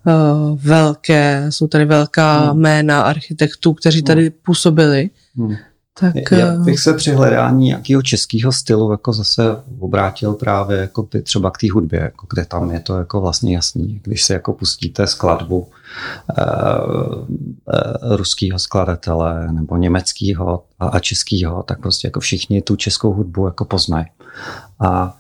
uh, 0.07 0.59
velké, 0.63 1.47
jsou 1.51 1.67
tady 1.67 1.85
velká 1.85 2.39
hmm. 2.39 2.61
jména 2.61 3.03
architektů, 3.03 3.73
kteří 3.73 4.03
tady 4.03 4.23
hmm. 4.23 4.39
působili. 4.43 5.11
Hmm. 5.37 5.55
Tak, 6.01 6.15
Já 6.31 6.53
eh, 6.53 6.57
bych 6.57 6.81
se 6.81 6.95
při 6.95 7.13
hledání 7.13 7.67
nějakého 7.67 8.03
českého 8.03 8.53
stylu 8.53 8.91
jako 8.91 9.13
zase 9.13 9.43
obrátil 9.79 10.33
právě 10.33 10.79
jako 10.79 11.09
třeba 11.23 11.51
k 11.51 11.59
té 11.59 11.73
hudbě, 11.73 12.01
jako 12.01 12.27
kde 12.31 12.45
tam 12.45 12.71
je 12.71 12.81
to 12.81 12.99
jako 12.99 13.21
vlastně 13.21 13.55
jasný. 13.55 14.01
Když 14.05 14.25
se 14.25 14.33
jako 14.33 14.53
pustíte 14.53 15.07
skladbu 15.07 15.59
uh, 15.59 15.69
uh, 17.19 18.17
ruského 18.17 18.59
skladatele 18.59 19.53
nebo 19.53 19.77
německého 19.77 20.65
a, 20.79 20.87
a 20.87 20.99
českého, 20.99 21.63
tak 21.63 21.81
prostě 21.81 22.07
jako 22.07 22.21
všichni 22.21 22.63
tu 22.63 22.77
českou 22.77 23.13
hudbu 23.13 23.47
jako 23.47 23.65
poznají. 23.65 24.07
A 24.81 25.17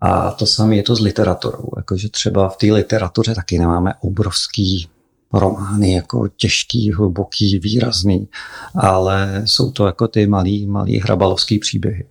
a 0.00 0.30
to 0.30 0.46
samé 0.46 0.76
je 0.76 0.82
to 0.82 0.96
s 0.96 1.00
literaturou. 1.00 1.70
Jakože 1.76 2.08
třeba 2.08 2.48
v 2.48 2.56
té 2.56 2.66
literatuře 2.66 3.34
taky 3.34 3.58
nemáme 3.58 3.94
obrovský 4.00 4.88
romány 5.32 5.92
jako 5.92 6.28
těžký, 6.28 6.92
hluboký, 6.92 7.58
výrazný, 7.58 8.28
ale 8.74 9.42
jsou 9.44 9.70
to 9.70 9.86
jako 9.86 10.08
ty 10.08 10.26
malý, 10.26 10.66
malý 10.66 11.00
hrabalovský 11.00 11.58
příběhy. 11.58 12.04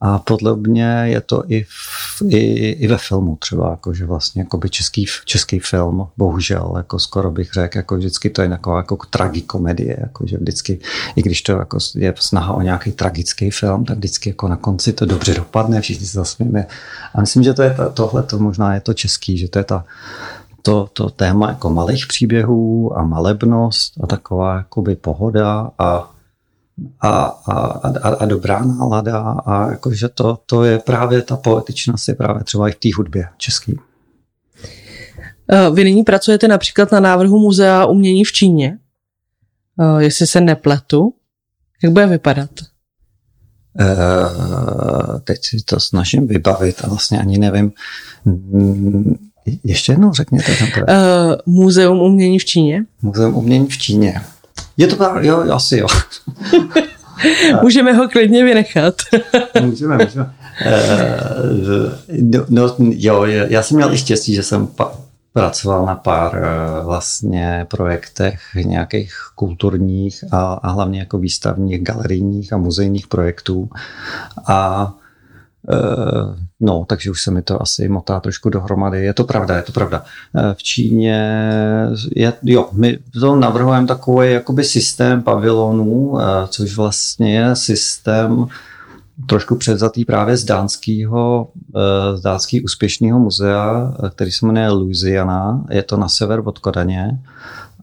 A 0.00 0.18
podle 0.18 0.56
mě 0.56 1.02
je 1.04 1.20
to 1.20 1.42
i, 1.48 1.64
v, 1.68 2.22
i, 2.28 2.36
i 2.70 2.86
ve 2.86 2.98
filmu 2.98 3.36
třeba, 3.36 3.70
jako, 3.70 3.94
že 3.94 4.06
vlastně 4.06 4.42
jako 4.42 4.58
by 4.58 4.70
český, 4.70 5.06
český 5.24 5.58
film, 5.58 6.08
bohužel, 6.16 6.74
jako 6.76 6.98
skoro 6.98 7.30
bych 7.30 7.52
řekl, 7.52 7.78
jako 7.78 7.96
vždycky 7.96 8.30
to 8.30 8.42
je 8.42 8.48
taková 8.48 8.76
jako 8.76 8.98
tragikomedie, 9.10 9.96
jako, 10.00 10.26
že 10.26 10.36
vždycky, 10.36 10.78
i 11.16 11.22
když 11.22 11.42
to 11.42 11.52
jako 11.52 11.78
je 11.94 12.14
snaha 12.18 12.54
o 12.54 12.62
nějaký 12.62 12.92
tragický 12.92 13.50
film, 13.50 13.84
tak 13.84 13.96
vždycky 13.96 14.30
jako 14.30 14.48
na 14.48 14.56
konci 14.56 14.92
to 14.92 15.06
dobře 15.06 15.34
dopadne, 15.34 15.80
všichni 15.80 16.06
se 16.06 16.18
zasmějeme. 16.18 16.66
A 17.14 17.20
myslím, 17.20 17.42
že 17.42 17.54
to 17.54 17.62
je 17.62 17.74
ta, 17.74 17.88
tohle, 17.88 18.22
to 18.22 18.38
možná 18.38 18.74
je 18.74 18.80
to 18.80 18.94
český, 18.94 19.38
že 19.38 19.48
to 19.48 19.58
je 19.58 19.64
ta, 19.64 19.84
to, 20.68 20.88
to 20.92 21.10
téma 21.10 21.48
jako 21.48 21.70
malých 21.70 22.06
příběhů 22.06 22.98
a 22.98 23.02
malebnost 23.02 23.94
a 24.02 24.06
taková 24.06 24.56
jakoby 24.56 24.96
pohoda 24.96 25.70
a, 25.78 26.14
a, 27.00 27.10
a, 27.10 27.52
a, 27.52 28.08
a 28.08 28.26
dobrá 28.26 28.64
nálada 28.64 29.20
a 29.46 29.70
jakože 29.70 30.08
to, 30.08 30.38
to 30.46 30.64
je 30.64 30.78
právě 30.78 31.22
ta 31.22 31.36
poetičnost 31.36 32.08
je 32.08 32.14
právě 32.14 32.44
třeba 32.44 32.68
i 32.68 32.72
v 32.72 32.76
té 32.76 32.88
hudbě 32.96 33.28
český. 33.36 33.78
Eh, 35.52 35.70
vy 35.70 35.84
nyní 35.84 36.02
pracujete 36.02 36.48
například 36.48 36.92
na 36.92 37.00
návrhu 37.00 37.38
Muzea 37.38 37.86
umění 37.86 38.24
v 38.24 38.32
Číně. 38.32 38.78
Eh, 39.80 40.02
jestli 40.02 40.26
se 40.26 40.40
nepletu, 40.40 41.14
jak 41.82 41.92
bude 41.92 42.06
vypadat? 42.06 42.50
Uh, 43.80 45.20
teď 45.20 45.38
si 45.42 45.56
to 45.64 45.80
snažím 45.80 46.26
vybavit 46.26 46.84
a 46.84 46.88
vlastně 46.88 47.20
ani 47.20 47.38
nevím. 47.38 47.72
Ještě 49.64 49.92
jednou 49.92 50.12
řekněte. 50.12 50.52
Uh, 50.76 51.54
Muzeum 51.54 52.00
umění 52.00 52.38
v 52.38 52.44
Číně. 52.44 52.84
Muzeum 53.02 53.34
umění 53.34 53.66
v 53.66 53.78
Číně. 53.78 54.20
Je 54.76 54.86
to 54.86 54.96
tak? 54.96 55.24
Jo, 55.24 55.52
asi 55.52 55.76
jo. 55.76 55.86
můžeme 57.62 57.92
ho 57.92 58.08
klidně 58.08 58.44
vynechat. 58.44 58.94
můžeme, 59.60 59.98
můžeme. 60.04 60.32
Uh, 62.26 62.44
no, 62.48 62.76
jo, 62.78 63.24
já 63.24 63.62
jsem 63.62 63.76
měl 63.76 63.92
i 63.92 63.98
štěstí, 63.98 64.34
že 64.34 64.42
jsem 64.42 64.66
pa, 64.66 64.92
pracoval 65.32 65.86
na 65.86 65.94
pár 65.94 66.34
uh, 66.34 66.86
vlastně 66.86 67.66
projektech 67.70 68.40
nějakých 68.54 69.12
kulturních 69.34 70.24
a, 70.30 70.52
a 70.52 70.70
hlavně 70.70 70.98
jako 70.98 71.18
výstavních, 71.18 71.82
galerijních 71.82 72.52
a 72.52 72.56
muzejních 72.56 73.06
projektů. 73.06 73.70
A 74.46 74.92
No, 76.60 76.84
takže 76.88 77.10
už 77.10 77.22
se 77.22 77.30
mi 77.30 77.42
to 77.42 77.62
asi 77.62 77.88
motá 77.88 78.20
trošku 78.20 78.50
dohromady. 78.50 79.04
Je 79.04 79.14
to 79.14 79.24
pravda, 79.24 79.56
je 79.56 79.62
to 79.62 79.72
pravda. 79.72 80.04
V 80.54 80.62
Číně, 80.62 81.42
je, 82.16 82.32
jo, 82.42 82.68
my 82.72 82.98
to 83.20 83.36
navrhujeme 83.36 83.86
takový 83.86 84.32
jakoby 84.32 84.64
systém 84.64 85.22
pavilonů, 85.22 86.18
což 86.48 86.76
vlastně 86.76 87.38
je 87.38 87.56
systém 87.56 88.46
trošku 89.26 89.56
předzatý 89.56 90.04
právě 90.04 90.36
z 90.36 90.44
dánského, 90.44 91.48
z 92.14 92.20
dánského 92.20 92.62
úspěšného 92.64 93.18
muzea, 93.18 93.94
který 94.10 94.32
se 94.32 94.46
jmenuje 94.46 94.70
Louisiana. 94.70 95.64
Je 95.70 95.82
to 95.82 95.96
na 95.96 96.08
sever 96.08 96.42
od 96.44 96.58
Kodaně. 96.58 97.18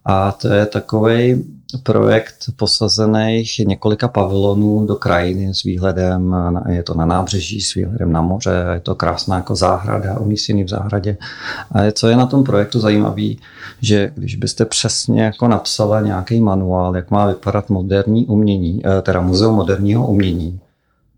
A 0.06 0.32
to 0.32 0.48
je 0.48 0.66
takový 0.66 1.46
projekt 1.84 2.36
posazených 2.56 3.60
několika 3.60 4.08
pavilonů 4.08 4.86
do 4.86 4.96
krajiny 4.96 5.54
s 5.54 5.64
výhledem, 5.64 6.36
je 6.70 6.84
to 6.84 6.94
na 6.94 7.06
nábřeží 7.06 7.62
s 7.62 7.74
výhledem 7.74 8.12
na 8.12 8.22
moře, 8.22 8.66
je 8.74 8.80
to 8.80 8.96
krásná 8.96 9.36
jako 9.36 9.56
záhrada, 9.56 10.20
umístěný 10.20 10.64
v 10.64 10.70
zahradě. 10.70 11.18
A 11.72 11.92
co 11.92 12.08
je 12.08 12.18
na 12.18 12.26
tom 12.26 12.44
projektu 12.44 12.80
zajímavé, 12.80 13.30
že 13.82 14.12
když 14.16 14.36
byste 14.36 14.66
přesně 14.66 15.24
jako 15.24 15.48
napsala 15.48 16.02
nějaký 16.02 16.42
manuál, 16.42 16.96
jak 16.96 17.12
má 17.12 17.28
vypadat 17.28 17.70
moderní 17.70 18.26
umění, 18.26 18.82
eh, 18.86 19.02
teda 19.02 19.22
muzeum 19.22 19.56
moderního 19.56 20.08
umění, 20.08 20.60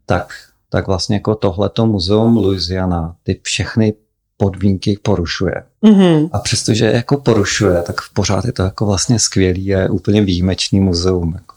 tak, 0.06 0.34
tak 0.70 0.88
vlastně 0.88 1.16
jako 1.16 1.36
tohleto 1.36 1.86
muzeum 1.86 2.38
Louisiana, 2.38 3.16
ty 3.24 3.40
všechny 3.44 3.94
podmínky 4.38 5.00
porušuje. 5.02 5.64
Mm-hmm. 5.84 6.30
A 6.34 6.40
přestože 6.40 6.86
jako 6.86 7.18
porušuje, 7.18 7.82
tak 7.82 7.96
pořád 8.14 8.46
je 8.46 8.52
to 8.52 8.64
jako 8.64 8.86
vlastně 8.86 9.20
skvělý, 9.20 9.66
je 9.66 9.90
úplně 9.90 10.22
výjimečný 10.22 10.80
muzeum. 10.80 11.34
Jako. 11.36 11.56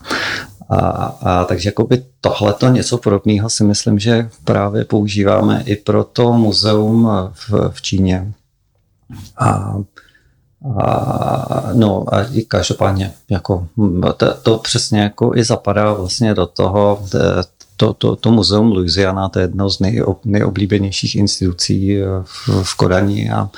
A, 0.68 0.78
a 1.22 1.45
takže 1.45 1.68
jakoby 1.68 2.03
tohleto 2.20 2.68
něco 2.68 2.99
podobného 2.99 3.51
si 3.51 3.64
myslím, 3.64 3.99
že 3.99 4.31
právě 4.45 4.85
používáme 4.85 5.62
i 5.66 5.76
pro 5.76 6.05
to 6.05 6.33
muzeum 6.33 7.11
v, 7.33 7.70
v 7.70 7.83
Číně. 7.83 8.33
A, 9.37 9.76
a, 10.82 11.70
no 11.72 12.14
a 12.14 12.26
každopádně 12.48 13.12
jako 13.30 13.66
to, 14.16 14.34
to 14.42 14.58
přesně 14.58 15.00
jako 15.00 15.36
i 15.36 15.44
zapadá 15.44 15.92
vlastně 15.92 16.34
do 16.34 16.46
toho, 16.46 17.02
to, 17.80 17.92
to, 17.94 18.16
to 18.16 18.30
muzeum 18.30 18.72
Louisiana, 18.72 19.28
to 19.28 19.38
je 19.38 19.42
jedno 19.42 19.70
z 19.70 19.80
nejob, 19.80 20.24
nejoblíbenějších 20.24 21.16
institucí 21.16 21.96
eh, 21.96 22.04
v, 22.24 22.48
v 22.62 22.74
Kodani 22.76 23.30
a, 23.30 23.50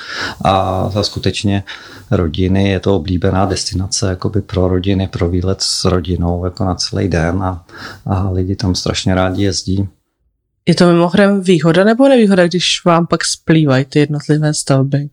a 0.45 0.89
za 0.89 1.03
skutečně 1.03 1.63
rodiny 2.11 2.69
je 2.69 2.79
to 2.79 2.95
oblíbená 2.95 3.45
destinace 3.45 4.09
jakoby 4.09 4.41
pro 4.41 4.67
rodiny, 4.67 5.07
pro 5.07 5.29
výlet 5.29 5.61
s 5.61 5.85
rodinou 5.85 6.45
jako 6.45 6.65
na 6.65 6.75
celý 6.75 7.07
den 7.07 7.43
a, 7.43 7.65
a 8.05 8.29
lidi 8.29 8.55
tam 8.55 8.75
strašně 8.75 9.15
rádi 9.15 9.43
jezdí. 9.43 9.87
Je 10.65 10.75
to 10.75 10.87
mimochodem 10.87 11.41
výhoda 11.41 11.83
nebo 11.83 12.07
nevýhoda, 12.07 12.47
když 12.47 12.85
vám 12.85 13.07
pak 13.07 13.25
splývají 13.25 13.85
ty 13.85 13.99
jednotlivé 13.99 14.53
stavby? 14.53 15.09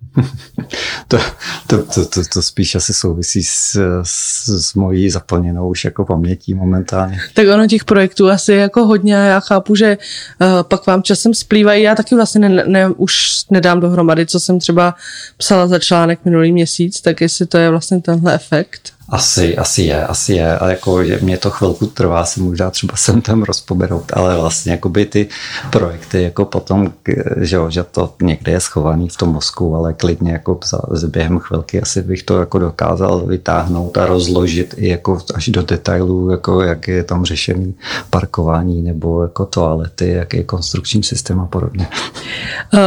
to, 1.08 1.18
to, 1.66 1.82
to, 1.82 2.06
to, 2.06 2.24
to 2.32 2.42
spíš 2.42 2.74
asi 2.74 2.94
souvisí 2.94 3.44
s, 3.44 3.78
s, 4.02 4.48
s 4.48 4.74
mojí 4.74 5.10
zaplněnou 5.10 5.68
už 5.68 5.84
jako 5.84 6.04
pamětí 6.04 6.54
momentálně. 6.54 7.18
Tak 7.34 7.46
ono 7.54 7.66
těch 7.66 7.84
projektů 7.84 8.28
asi 8.28 8.52
jako 8.52 8.86
hodně 8.86 9.16
a 9.16 9.24
já 9.24 9.40
chápu, 9.40 9.74
že 9.74 9.98
uh, 10.40 10.48
pak 10.62 10.86
vám 10.86 11.02
časem 11.02 11.34
splývají. 11.34 11.82
Já 11.82 11.94
taky 11.94 12.14
vlastně 12.14 12.48
ne, 12.48 12.64
ne, 12.66 12.88
už 12.88 13.44
nedám 13.50 13.80
dohromady, 13.80 14.26
co 14.26 14.40
jsem 14.40 14.58
třeba 14.58 14.94
psala 15.36 15.66
za 15.66 15.78
článek 15.78 16.24
minulý 16.24 16.52
měsíc, 16.52 17.00
tak 17.00 17.20
jestli 17.20 17.46
to 17.46 17.58
je 17.58 17.70
vlastně 17.70 18.00
tenhle 18.00 18.34
efekt. 18.34 18.92
Asi, 19.10 19.56
asi 19.56 19.82
je, 19.82 20.06
asi 20.06 20.32
je. 20.32 20.58
A 20.58 20.68
jako 20.68 21.04
že 21.04 21.18
mě 21.22 21.38
to 21.38 21.50
chvilku 21.50 21.86
trvá 21.86 22.24
si 22.24 22.40
možná 22.40 22.70
třeba 22.70 22.96
sem 22.96 23.22
tam 23.22 23.42
rozpoberout, 23.42 24.12
ale 24.12 24.36
vlastně 24.36 24.72
jakoby 24.72 25.06
ty 25.06 25.28
projekty 25.70 26.22
jako 26.22 26.44
potom, 26.44 26.92
že, 27.36 27.56
jo, 27.56 27.70
že 27.70 27.84
to 27.84 28.14
někde 28.22 28.52
je 28.52 28.60
schovaný 28.60 29.08
v 29.08 29.16
tom 29.16 29.28
mozku, 29.28 29.76
ale 29.76 29.92
klidně 29.92 30.32
jako 30.32 30.58
za, 30.64 31.08
během 31.08 31.38
chvilky 31.38 31.80
asi 31.80 32.02
bych 32.02 32.22
to 32.22 32.38
jako 32.38 32.58
dokázal 32.58 33.26
vytáhnout 33.26 33.98
a 33.98 34.06
rozložit 34.06 34.74
i 34.76 34.88
jako 34.88 35.18
až 35.34 35.48
do 35.48 35.62
detailů, 35.62 36.30
jako 36.30 36.62
jak 36.62 36.88
je 36.88 37.04
tam 37.04 37.24
řešený 37.24 37.74
parkování 38.10 38.82
nebo 38.82 39.22
jako 39.22 39.46
toalety, 39.46 40.08
jaký 40.08 40.36
je 40.36 40.44
konstrukční 40.44 41.02
systém 41.02 41.40
a 41.40 41.46
podobně. 41.46 41.88
Uh, 42.74 42.80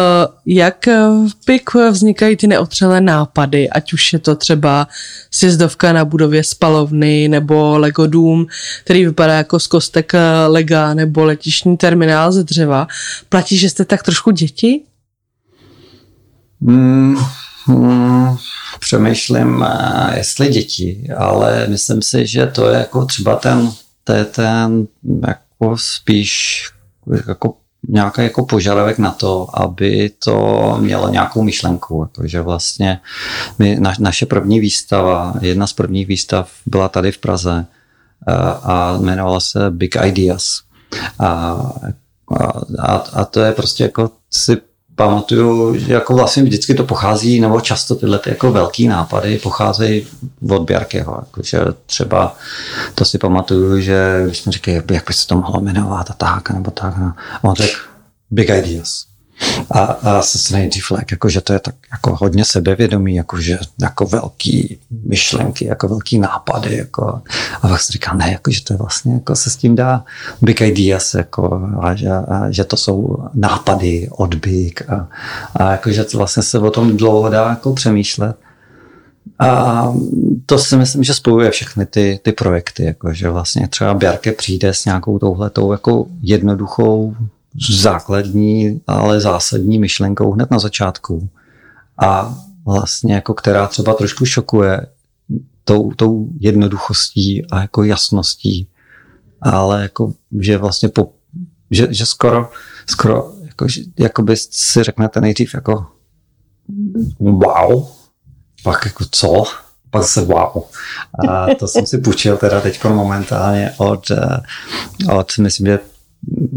jak 0.45 0.85
v 1.29 1.45
PIK 1.45 1.69
vznikají 1.91 2.37
ty 2.37 2.47
neotřelé 2.47 3.01
nápady, 3.01 3.69
ať 3.69 3.93
už 3.93 4.13
je 4.13 4.19
to 4.19 4.35
třeba 4.35 4.87
sjezdovka 5.31 5.93
na 5.93 6.05
budově 6.05 6.43
spalovny 6.43 7.27
nebo 7.27 7.77
Lego 7.77 8.07
dům, 8.07 8.47
který 8.83 9.05
vypadá 9.05 9.33
jako 9.33 9.59
z 9.59 9.67
kostek 9.67 10.11
Lega 10.47 10.93
nebo 10.93 11.23
letišní 11.23 11.77
terminál 11.77 12.31
ze 12.31 12.43
dřeva. 12.43 12.87
Platí, 13.29 13.57
že 13.57 13.69
jste 13.69 13.85
tak 13.85 14.03
trošku 14.03 14.31
děti? 14.31 14.81
Mm, 16.61 17.17
mm, 17.67 18.37
přemýšlím, 18.79 19.65
eh, 19.67 20.17
jestli 20.17 20.47
děti, 20.47 21.07
ale 21.17 21.67
myslím 21.67 22.01
si, 22.01 22.27
že 22.27 22.47
to 22.47 22.69
je 22.69 22.77
jako 22.79 23.05
třeba 23.05 23.35
ten, 23.35 23.71
to 24.03 24.13
je 24.13 24.25
ten 24.25 24.87
jako 25.27 25.77
spíš 25.77 26.63
jako 27.27 27.55
nějaký 27.87 28.21
jako 28.21 28.45
požadavek 28.45 28.97
na 28.97 29.11
to, 29.11 29.47
aby 29.53 30.11
to 30.23 30.77
mělo 30.79 31.09
nějakou 31.09 31.43
myšlenku. 31.43 32.09
Takže 32.11 32.41
vlastně 32.41 32.99
my, 33.59 33.75
na, 33.79 33.93
naše 33.99 34.25
první 34.25 34.59
výstava, 34.59 35.33
jedna 35.41 35.67
z 35.67 35.73
prvních 35.73 36.07
výstav 36.07 36.51
byla 36.65 36.89
tady 36.89 37.11
v 37.11 37.17
Praze 37.17 37.65
a, 38.27 38.31
eh, 38.31 38.57
a 38.63 38.97
jmenovala 39.01 39.39
se 39.39 39.69
Big 39.69 39.95
Ideas. 40.05 40.61
A, 41.19 41.59
a, 42.79 42.93
a 43.13 43.25
to 43.25 43.39
je 43.39 43.51
prostě 43.51 43.83
jako 43.83 44.11
si 44.31 44.57
pamatuju, 44.95 45.77
že 45.77 45.93
jako 45.93 46.13
vlastně 46.13 46.43
vždycky 46.43 46.73
to 46.73 46.83
pochází, 46.83 47.39
nebo 47.39 47.61
často 47.61 47.95
tyhle 47.95 48.19
ty 48.19 48.29
jako 48.29 48.51
velký 48.51 48.87
nápady 48.87 49.37
pocházejí 49.37 50.07
od 50.49 50.61
Bjarkeho. 50.61 51.17
Jakože 51.19 51.59
třeba 51.85 52.35
to 52.95 53.05
si 53.05 53.17
pamatuju, 53.17 53.79
že 53.81 54.23
když 54.25 54.39
jsme 54.39 54.51
říkali, 54.51 54.81
jak 54.91 55.07
by 55.07 55.13
se 55.13 55.27
to 55.27 55.35
mohlo 55.35 55.61
jmenovat 55.61 56.11
a 56.11 56.13
tak, 56.13 56.49
nebo 56.49 56.71
tak. 56.71 56.97
No. 56.97 57.13
On 57.41 57.55
řekl 57.55 57.77
Big 58.31 58.49
Ideas. 58.49 59.12
A, 59.71 59.79
a 59.79 60.19
Assassinate 60.19 60.79
Flag, 60.87 61.11
jakože 61.11 61.41
to 61.41 61.53
je 61.53 61.59
tak 61.59 61.75
jako 61.91 62.15
hodně 62.15 62.45
sebevědomý, 62.45 63.15
jakože 63.15 63.57
jako 63.81 64.05
velký 64.05 64.77
myšlenky, 65.07 65.65
jako 65.65 65.87
velký 65.87 66.19
nápady, 66.19 66.77
jako, 66.77 67.21
a 67.61 67.67
pak 67.67 67.81
si 67.81 67.91
říká, 67.91 68.13
ne, 68.13 68.31
jakože 68.31 68.63
to 68.63 68.73
je 68.73 68.77
vlastně, 68.77 69.13
jako 69.13 69.35
se 69.35 69.49
s 69.49 69.55
tím 69.55 69.75
dá 69.75 70.05
big 70.41 70.61
ideas, 70.61 71.13
jako, 71.13 71.69
a, 71.81 71.95
že, 71.95 72.09
a, 72.09 72.51
že 72.51 72.63
to 72.63 72.77
jsou 72.77 73.17
nápady 73.33 74.09
od 74.11 74.35
big 74.35 74.89
a, 74.89 75.07
a 75.55 75.71
jakože 75.71 76.03
to 76.03 76.17
vlastně 76.17 76.43
se 76.43 76.59
o 76.59 76.71
tom 76.71 76.97
dlouho 76.97 77.29
dá 77.29 77.49
jako 77.49 77.73
přemýšlet. 77.73 78.35
A 79.39 79.93
to 80.45 80.59
si 80.59 80.77
myslím, 80.77 81.03
že 81.03 81.13
spojuje 81.13 81.51
všechny 81.51 81.85
ty, 81.85 82.19
ty 82.23 82.31
projekty, 82.31 82.85
jako, 82.85 83.13
že 83.13 83.29
vlastně 83.29 83.67
třeba 83.67 83.93
Bjarke 83.93 84.31
přijde 84.31 84.73
s 84.73 84.85
nějakou 84.85 85.19
touhletou 85.19 85.71
jako 85.71 86.05
jednoduchou 86.21 87.15
základní, 87.69 88.81
ale 88.87 89.21
zásadní 89.21 89.79
myšlenkou 89.79 90.31
hned 90.31 90.51
na 90.51 90.59
začátku. 90.59 91.29
A 92.03 92.37
vlastně 92.65 93.13
jako 93.13 93.33
která 93.33 93.67
třeba 93.67 93.93
trošku 93.93 94.25
šokuje 94.25 94.87
tou, 95.63 95.91
tou 95.91 96.29
jednoduchostí 96.39 97.45
a 97.51 97.61
jako 97.61 97.83
jasností, 97.83 98.67
ale 99.41 99.81
jako, 99.81 100.13
že 100.39 100.57
vlastně 100.57 100.89
po, 100.89 101.13
že, 101.71 101.87
že 101.89 102.05
skoro, 102.05 102.51
skoro 102.85 103.33
jako, 103.45 103.67
jako 103.99 104.21
by 104.21 104.37
si 104.37 104.83
řeknete 104.83 105.21
nejdřív 105.21 105.53
jako 105.53 105.85
wow, 107.19 107.87
pak 108.63 108.85
jako 108.85 109.05
co, 109.11 109.43
pak 109.89 110.03
se 110.03 110.21
wow. 110.21 110.63
A 111.29 111.55
to 111.59 111.67
jsem 111.67 111.85
si 111.85 111.97
půjčil 111.97 112.37
teda 112.37 112.61
teď 112.61 112.83
momentálně 112.83 113.73
od, 113.77 114.11
eh, 114.11 114.41
od 115.13 115.37
myslím, 115.37 115.67
že 115.67 115.79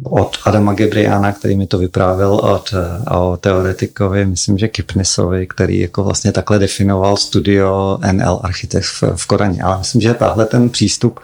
od 0.04 0.36
Adama 0.44 0.74
Gebriana, 0.74 1.32
který 1.32 1.56
mi 1.56 1.66
to 1.66 1.78
vyprávěl 1.78 2.34
od, 2.34 2.74
o 3.10 3.36
teoretikovi, 3.36 4.26
myslím, 4.26 4.58
že 4.58 4.68
Kipnisovi, 4.68 5.46
který 5.46 5.80
jako 5.80 6.04
vlastně 6.04 6.32
takhle 6.32 6.58
definoval 6.58 7.16
studio 7.16 7.98
NL 8.12 8.40
Architect 8.42 8.86
v, 8.86 9.02
v 9.16 9.26
Koraně. 9.26 9.62
Ale 9.62 9.78
myslím, 9.78 10.00
že 10.00 10.14
tahle 10.14 10.46
ten 10.46 10.70
přístup 10.70 11.20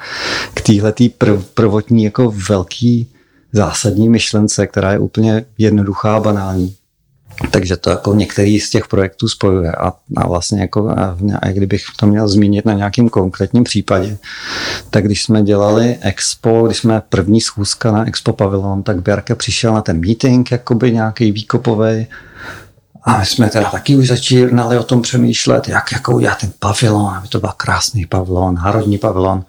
k 0.54 0.60
téhletý 0.60 1.08
prv, 1.08 1.44
prvotní 1.54 2.04
jako 2.04 2.34
velký 2.48 3.06
zásadní 3.52 4.08
myšlence, 4.08 4.66
která 4.66 4.92
je 4.92 4.98
úplně 4.98 5.44
jednoduchá 5.58 6.16
a 6.16 6.20
banální, 6.20 6.74
takže 7.50 7.76
to 7.76 7.90
jako 7.90 8.14
některý 8.14 8.60
z 8.60 8.70
těch 8.70 8.88
projektů 8.88 9.28
spojuje 9.28 9.72
a, 9.72 9.92
a 10.16 10.26
vlastně 10.26 10.60
jako, 10.60 10.88
a, 10.88 11.16
a 11.42 11.48
kdybych 11.48 11.82
to 11.96 12.06
měl 12.06 12.28
zmínit 12.28 12.64
na 12.64 12.72
nějakým 12.72 13.08
konkrétním 13.08 13.64
případě, 13.64 14.18
tak 14.90 15.04
když 15.04 15.22
jsme 15.22 15.42
dělali 15.42 15.96
expo, 16.00 16.62
když 16.66 16.78
jsme 16.78 17.02
první 17.08 17.40
schůzka 17.40 17.92
na 17.92 18.08
expo 18.08 18.32
pavilon, 18.32 18.82
tak 18.82 19.02
Bjarka 19.02 19.34
přišel 19.34 19.74
na 19.74 19.82
ten 19.82 20.00
meeting, 20.00 20.52
jakoby 20.52 20.92
nějaký 20.92 21.32
výkopový 21.32 22.06
a 23.04 23.18
my 23.18 23.26
jsme 23.26 23.50
teda 23.50 23.70
taky 23.70 23.96
už 23.96 24.08
začínali 24.08 24.78
o 24.78 24.82
tom 24.82 25.02
přemýšlet, 25.02 25.68
jak 25.68 25.92
jako 25.92 26.12
udělat 26.12 26.38
ten 26.38 26.52
pavilon, 26.58 27.14
aby 27.14 27.28
to 27.28 27.40
byl 27.40 27.50
krásný 27.56 28.06
pavilon, 28.06 28.54
národní 28.54 28.98
pavilon. 28.98 29.44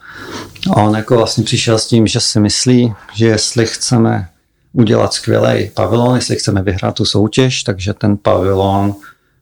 A 0.72 0.76
on 0.76 0.96
jako 0.96 1.18
vlastně 1.18 1.44
přišel 1.44 1.80
s 1.80 1.88
tím, 1.88 2.08
že 2.08 2.20
si 2.20 2.40
myslí, 2.40 2.94
že 3.14 3.28
jestli 3.28 3.66
chceme 3.66 4.28
udělat 4.74 5.14
skvělý 5.14 5.70
pavilon, 5.74 6.16
jestli 6.16 6.36
chceme 6.36 6.62
vyhrát 6.62 6.96
tu 6.96 7.06
soutěž, 7.06 7.64
takže 7.64 7.94
ten 7.94 8.18
pavilon 8.18 8.96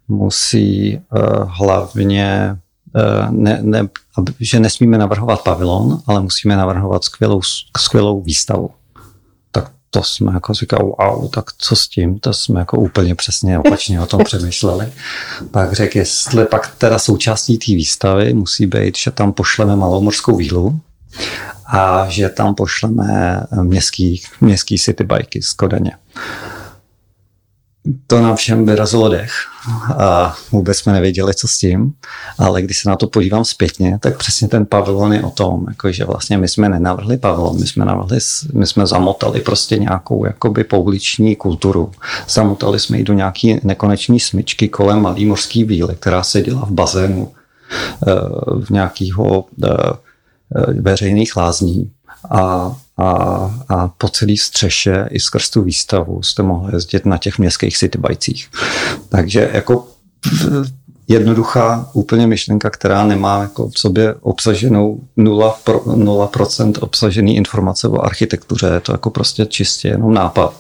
musí 0.08 1.02
uh, 1.12 1.22
hlavně, 1.48 2.58
uh, 2.96 3.32
ne, 3.32 3.60
ne, 3.62 3.88
že 4.40 4.60
nesmíme 4.60 4.98
navrhovat 4.98 5.44
pavilon, 5.44 6.02
ale 6.08 6.22
musíme 6.22 6.56
navrhovat 6.56 7.04
skvělou, 7.04 7.42
skvělou 7.78 8.22
výstavu. 8.22 8.70
Tak 9.52 9.72
to 9.90 10.04
jsme 10.04 10.34
jako 10.34 10.54
říkali, 10.54 10.84
wow, 10.84 11.30
tak 11.30 11.46
co 11.58 11.76
s 11.76 11.88
tím? 11.88 12.20
To 12.20 12.34
jsme 12.34 12.60
jako 12.60 12.78
úplně 12.78 13.16
přesně 13.16 13.60
opačně 13.60 14.02
o 14.02 14.06
tom 14.06 14.24
přemýšleli. 14.26 14.92
Pak 15.52 15.74
řekl, 15.74 15.98
jestli 15.98 16.46
pak 16.46 16.76
teda 16.76 17.00
součástí 17.00 17.58
té 17.58 17.72
výstavy 17.72 18.34
musí 18.34 18.66
být, 18.66 18.98
že 18.98 19.12
tam 19.12 19.34
pošleme 19.34 19.76
malou 19.76 20.02
morskou 20.02 20.36
vílu, 20.36 20.80
a 21.72 22.06
že 22.10 22.30
tam 22.30 22.56
pošleme 22.56 23.42
městský, 23.62 24.22
městský 24.42 24.78
city 24.78 25.04
bajky 25.04 25.42
z 25.42 25.54
Kodaně. 25.54 25.92
To 28.08 28.22
nám 28.22 28.36
všem 28.36 28.66
vyrazilo 28.66 29.10
dech 29.10 29.32
a 29.98 30.36
vůbec 30.52 30.78
jsme 30.78 30.94
nevěděli, 30.94 31.34
co 31.34 31.48
s 31.48 31.58
tím, 31.58 31.94
ale 32.38 32.62
když 32.62 32.80
se 32.80 32.90
na 32.90 32.96
to 32.96 33.08
podívám 33.08 33.46
zpětně, 33.46 33.98
tak 34.02 34.18
přesně 34.18 34.48
ten 34.48 34.66
pavilon 34.66 35.14
je 35.14 35.24
o 35.24 35.30
tom, 35.30 35.66
jako 35.68 35.92
že 35.92 36.06
vlastně 36.06 36.38
my 36.38 36.48
jsme 36.48 36.70
nenavrhli 36.70 37.18
pavilon, 37.18 37.60
my 37.60 37.68
jsme 37.68 37.86
navrhli, 37.86 38.20
my 38.54 38.68
jsme 38.68 38.88
zamotali 38.88 39.42
prostě 39.42 39.78
nějakou 39.78 40.26
jakoby 40.26 40.64
pouliční 40.64 41.36
kulturu. 41.36 41.92
Zamotali 42.30 42.80
jsme 42.80 42.98
ji 42.98 43.04
do 43.04 43.14
nějaký 43.14 43.60
nekoneční 43.64 44.20
smyčky 44.20 44.70
kolem 44.70 45.02
malý 45.02 45.26
mořský 45.26 45.64
víly, 45.64 45.96
která 46.00 46.24
seděla 46.24 46.66
v 46.66 46.72
bazénu 46.72 47.32
eh, 48.08 48.12
v 48.66 48.70
nějakého 48.70 49.46
Eh, 49.64 50.11
veřejných 50.80 51.36
lázní 51.36 51.92
a, 52.30 52.76
a, 52.98 53.06
a 53.70 53.88
po 53.88 54.10
celý 54.10 54.38
střeše 54.38 55.08
i 55.10 55.20
skrz 55.20 55.50
tu 55.50 55.62
výstavu 55.62 56.24
jste 56.24 56.44
mohli 56.44 56.76
jezdit 56.76 57.06
na 57.06 57.18
těch 57.18 57.40
městských 57.40 57.78
citybajcích. 57.78 58.50
Takže 59.10 59.50
jako 59.54 59.88
jednoduchá 61.08 61.90
úplně 61.94 62.28
myšlenka, 62.28 62.70
která 62.70 63.06
nemá 63.06 63.42
jako 63.42 63.70
v 63.70 63.80
sobě 63.80 64.16
obsaženou 64.22 65.00
0%, 65.18 65.54
pro, 65.64 65.80
0% 65.80 66.74
obsažený 66.80 67.36
informace 67.36 67.88
o 67.88 68.02
architektuře. 68.02 68.68
Je 68.68 68.80
to 68.80 68.92
jako 68.92 69.10
prostě 69.10 69.46
čistě 69.46 69.88
jenom 69.88 70.14
nápad. 70.14 70.54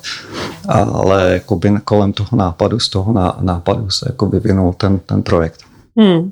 Ale 0.67 1.33
jako 1.33 1.55
by 1.55 1.73
kolem 1.83 2.13
toho 2.13 2.37
nápadu, 2.37 2.79
z 2.79 2.89
toho 2.89 3.13
nápadu 3.41 3.89
se 3.89 4.05
jako 4.09 4.25
vyvinul 4.25 4.73
ten, 4.73 4.99
ten 4.99 5.23
projekt. 5.23 5.70
Hmm. 5.97 6.31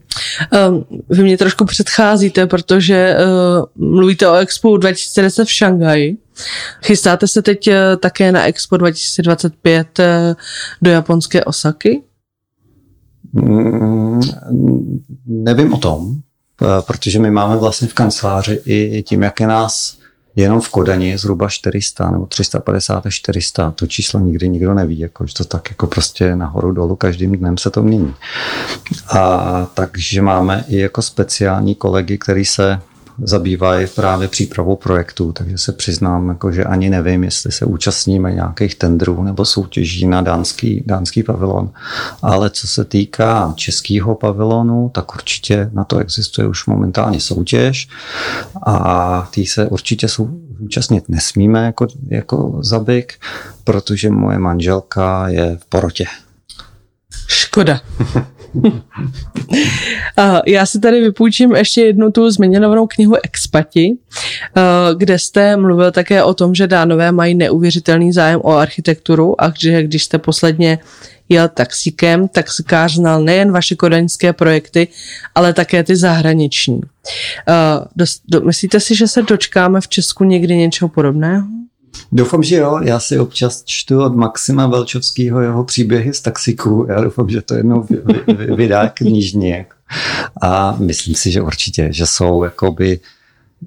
Um, 0.70 0.86
vy 1.10 1.24
mě 1.24 1.38
trošku 1.38 1.66
předcházíte, 1.66 2.48
protože 2.48 3.16
uh, 3.18 3.88
mluvíte 3.90 4.28
o 4.28 4.36
Expo 4.36 4.78
2010 4.78 5.46
v 5.46 5.52
Šanghaji. 5.52 6.18
Chystáte 6.84 7.28
se 7.28 7.42
teď 7.42 7.68
uh, 7.68 7.74
také 8.00 8.32
na 8.32 8.44
Expo 8.44 8.78
2025 8.78 10.00
uh, 10.00 10.06
do 10.82 10.92
japonské 10.92 11.44
Osaky? 11.44 12.04
Mm, 13.34 14.22
nevím 15.26 15.74
o 15.74 15.78
tom, 15.78 16.16
protože 16.88 17.20
my 17.20 17.32
máme 17.32 17.58
vlastně 17.58 17.88
v 17.88 17.94
kanceláři 17.94 18.62
i 18.66 19.04
tím, 19.04 19.24
jak 19.24 19.40
je 19.40 19.48
nás 19.48 19.99
jenom 20.36 20.62
v 20.62 20.70
Kodani 20.70 21.18
zhruba 21.18 21.50
400 21.50 22.12
nebo 22.12 22.26
350 22.26 23.06
až 23.06 23.16
400. 23.16 23.72
To 23.72 23.88
číslo 23.88 24.20
nikdy 24.20 24.50
nikdo 24.50 24.74
neví, 24.74 25.00
jako, 25.00 25.28
že 25.28 25.34
to 25.34 25.46
tak 25.46 25.70
jako 25.70 25.88
prostě 25.88 26.36
nahoru 26.36 26.72
dolů 26.72 26.96
každým 26.96 27.32
dnem 27.32 27.58
se 27.58 27.70
to 27.70 27.84
mění. 27.84 28.16
A 29.10 29.68
takže 29.74 30.22
máme 30.22 30.66
i 30.68 30.78
jako 30.78 31.02
speciální 31.02 31.76
kolegy, 31.76 32.18
který 32.18 32.46
se 32.46 32.82
zabývají 33.22 33.88
právě 33.88 34.28
přípravou 34.28 34.76
projektů, 34.76 35.32
takže 35.32 35.58
se 35.58 35.72
přiznám, 35.72 36.30
jako, 36.30 36.52
že 36.52 36.64
ani 36.64 36.90
nevím, 36.90 37.24
jestli 37.24 37.52
se 37.52 37.66
účastníme 37.66 38.32
nějakých 38.32 38.76
tendrů 38.76 39.24
nebo 39.24 39.46
soutěží 39.46 40.08
na 40.08 40.22
dánský, 40.22 40.84
dánský 40.86 41.24
pavilon. 41.24 41.70
Ale 42.22 42.50
co 42.50 42.68
se 42.68 42.86
týká 42.86 43.54
českého 43.56 44.16
pavilonu, 44.16 44.92
tak 44.94 45.16
určitě 45.16 45.70
na 45.74 45.84
to 45.84 45.98
existuje 45.98 46.48
už 46.48 46.66
momentálně 46.66 47.20
soutěž 47.20 47.88
a 48.66 49.28
tý 49.32 49.46
se 49.46 49.68
určitě 49.68 50.08
účastnit 50.60 51.10
nesmíme 51.10 51.66
jako, 51.66 51.88
jako 52.08 52.60
zabik, 52.64 53.14
protože 53.64 54.10
moje 54.10 54.40
manželka 54.40 55.28
je 55.28 55.58
v 55.58 55.66
porotě. 55.66 56.06
Škoda. 57.28 57.82
Já 60.46 60.66
si 60.66 60.80
tady 60.80 61.02
vypůjčím 61.02 61.56
ještě 61.56 61.82
jednu 61.82 62.12
tu 62.12 62.32
změněnou 62.32 62.88
knihu 62.88 63.16
Expati, 63.24 63.98
kde 64.98 65.20
jste 65.20 65.58
mluvil 65.58 65.92
také 65.92 66.24
o 66.24 66.34
tom, 66.34 66.56
že 66.56 66.68
dánové 66.68 67.12
mají 67.12 67.36
neuvěřitelný 67.36 68.12
zájem 68.12 68.40
o 68.44 68.52
architekturu 68.52 69.42
a 69.44 69.54
že 69.60 69.84
když 69.84 70.04
jste 70.04 70.18
posledně 70.18 70.80
jel 71.30 71.50
taxíkem, 71.50 72.28
taxikář 72.28 72.96
znal 72.96 73.24
nejen 73.24 73.52
vaše 73.52 73.76
kodaňské 73.76 74.34
projekty, 74.34 74.88
ale 75.36 75.54
také 75.54 75.84
ty 75.84 75.96
zahraniční. 75.96 76.82
myslíte 78.46 78.80
si, 78.80 78.96
že 78.96 79.08
se 79.08 79.22
dočkáme 79.22 79.82
v 79.82 79.88
Česku 79.88 80.24
někdy 80.24 80.58
něčeho 80.58 80.90
podobného? 80.90 81.59
Doufám, 82.12 82.44
že 82.44 82.56
jo. 82.56 82.80
Já 82.84 83.00
si 83.00 83.20
občas 83.20 83.64
čtu 83.66 84.04
od 84.04 84.16
Maxima 84.16 84.68
Velčovského 84.68 85.42
jeho 85.42 85.64
příběhy 85.64 86.14
z 86.14 86.22
taxiku. 86.22 86.86
Já 86.90 87.02
doufám, 87.02 87.30
že 87.30 87.42
to 87.42 87.56
jednou 87.56 87.88
vydá 88.56 88.90
knižně. 88.90 89.66
A 90.42 90.76
myslím 90.80 91.16
si, 91.16 91.32
že 91.32 91.42
určitě, 91.42 91.90
že 91.92 92.06
jsou 92.06 92.44
jakoby 92.44 93.00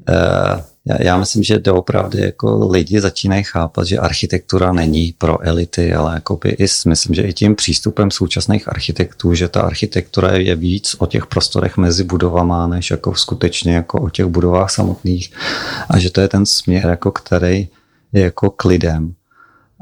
uh, 0.09 0.61
já, 1.01 1.17
myslím, 1.17 1.43
že 1.43 1.59
doopravdy 1.59 2.21
jako 2.21 2.69
lidi 2.71 3.01
začínají 3.01 3.45
chápat, 3.45 3.87
že 3.87 3.99
architektura 3.99 4.73
není 4.73 5.15
pro 5.19 5.47
elity, 5.47 5.95
ale 5.95 6.15
jakoby 6.15 6.49
i, 6.49 6.67
myslím, 6.87 7.15
že 7.15 7.23
i 7.23 7.33
tím 7.33 7.55
přístupem 7.55 8.11
současných 8.11 8.69
architektů, 8.69 9.35
že 9.35 9.49
ta 9.49 9.61
architektura 9.61 10.37
je 10.37 10.57
víc 10.57 10.97
o 10.99 11.07
těch 11.07 11.27
prostorech 11.27 11.77
mezi 11.77 12.05
budovama, 12.05 12.67
než 12.67 12.91
jako 12.91 13.15
skutečně 13.15 13.75
jako 13.75 14.01
o 14.01 14.11
těch 14.11 14.27
budovách 14.27 14.71
samotných 14.71 15.33
a 15.89 15.99
že 15.99 16.11
to 16.11 16.21
je 16.21 16.29
ten 16.29 16.47
směr, 16.47 16.87
jako 16.87 17.11
který 17.11 17.69
jako 18.13 18.51
k 18.51 18.65
lidem. 18.65 19.15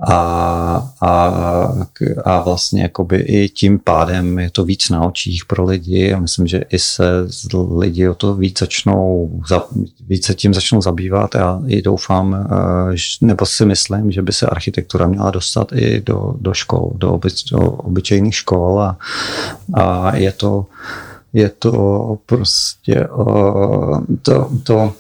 A, 0.09 0.93
a, 1.01 1.33
a 2.24 2.43
vlastně 2.43 2.83
jakoby 2.83 3.16
i 3.16 3.49
tím 3.49 3.78
pádem 3.78 4.39
je 4.39 4.51
to 4.51 4.64
víc 4.64 4.89
na 4.89 5.05
očích 5.05 5.45
pro 5.45 5.64
lidi 5.64 6.12
a 6.12 6.20
myslím, 6.20 6.47
že 6.47 6.59
i 6.59 6.78
se 6.78 7.05
lidi 7.78 8.09
o 8.09 8.14
to 8.14 8.35
víc 8.35 8.59
začnou, 8.59 9.31
víc 10.09 10.26
se 10.26 10.35
tím 10.35 10.55
začnou 10.55 10.83
zabývat 10.83 11.37
a 11.37 11.62
i 11.66 11.83
doufám, 11.83 12.35
eh, 12.35 12.97
nebo 13.20 13.47
si 13.47 13.64
myslím, 13.64 14.11
že 14.11 14.22
by 14.22 14.33
se 14.33 14.47
architektura 14.47 15.07
měla 15.07 15.31
dostat 15.31 15.72
i 15.72 16.01
do, 16.01 16.35
do 16.41 16.55
škol, 16.55 16.93
do, 16.95 17.12
obyč, 17.12 17.45
do 17.45 17.59
obyčejných 17.59 18.35
škol 18.35 18.81
a, 18.81 18.99
a 19.74 20.16
je 20.16 20.33
to 20.33 20.66
je 21.33 21.49
to 21.49 22.18
prostě 22.26 22.95
eh, 22.95 23.09
to, 24.22 24.51
to 24.62 24.93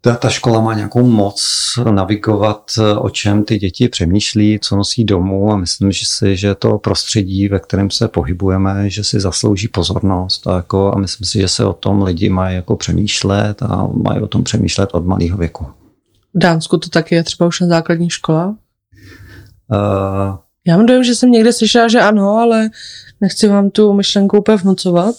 ta, 0.00 0.14
ta 0.14 0.30
škola 0.30 0.60
má 0.60 0.74
nějakou 0.74 1.06
moc 1.06 1.42
navigovat, 1.90 2.70
o 2.98 3.10
čem 3.10 3.44
ty 3.44 3.58
děti 3.58 3.88
přemýšlí, 3.88 4.58
co 4.62 4.76
nosí 4.76 5.04
domů 5.04 5.52
a 5.52 5.56
myslím 5.56 5.92
že 5.92 6.06
si, 6.06 6.36
že 6.36 6.54
to 6.54 6.78
prostředí, 6.78 7.48
ve 7.48 7.58
kterém 7.58 7.90
se 7.90 8.08
pohybujeme, 8.08 8.90
že 8.90 9.04
si 9.04 9.20
zaslouží 9.20 9.68
pozornost 9.68 10.46
a, 10.46 10.56
jako, 10.56 10.94
a 10.94 10.98
myslím 10.98 11.26
si, 11.26 11.38
že 11.40 11.48
se 11.48 11.64
o 11.64 11.72
tom 11.72 12.02
lidi 12.02 12.28
mají 12.28 12.56
jako 12.56 12.76
přemýšlet 12.76 13.62
a 13.62 13.86
mají 13.86 14.20
o 14.20 14.26
tom 14.26 14.44
přemýšlet 14.44 14.90
od 14.92 15.06
malého 15.06 15.38
věku. 15.38 15.66
V 16.34 16.38
Dánsku 16.38 16.78
to 16.78 16.88
taky 16.88 17.14
je 17.14 17.24
třeba 17.24 17.46
už 17.46 17.60
na 17.60 17.66
základní 17.66 18.10
škola? 18.10 18.46
Uh, 19.70 20.36
Já 20.66 20.76
mám 20.76 20.86
dojem, 20.86 21.04
že 21.04 21.14
jsem 21.14 21.30
někde 21.30 21.52
slyšela, 21.52 21.88
že 21.88 22.00
ano, 22.00 22.36
ale 22.36 22.68
nechci 23.20 23.48
vám 23.48 23.70
tu 23.70 23.92
myšlenku 23.92 24.38
úplně 24.38 24.56
vnucovat. 24.56 25.14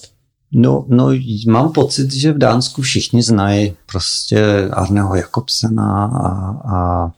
No, 0.51 0.85
no, 0.87 1.11
mám 1.47 1.71
pocit, 1.71 2.13
že 2.13 2.33
v 2.33 2.37
Dánsku 2.37 2.81
všichni 2.81 3.23
znají 3.23 3.73
prostě 3.85 4.69
Arneho 4.71 5.15
Jakobsena 5.15 6.05
a, 6.05 6.27
a, 6.75 7.11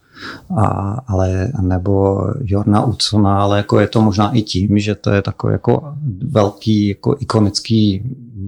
a, 0.58 0.66
ale, 1.06 1.52
nebo 1.60 2.20
Jorna 2.40 2.84
Ucona, 2.84 3.42
ale 3.42 3.56
jako 3.56 3.80
je 3.80 3.86
to 3.86 4.02
možná 4.02 4.30
i 4.30 4.42
tím, 4.42 4.78
že 4.78 4.94
to 4.94 5.10
je 5.10 5.22
takový 5.22 5.52
jako 5.52 5.94
velký 6.22 6.88
jako 6.88 7.16
ikonický 7.20 8.02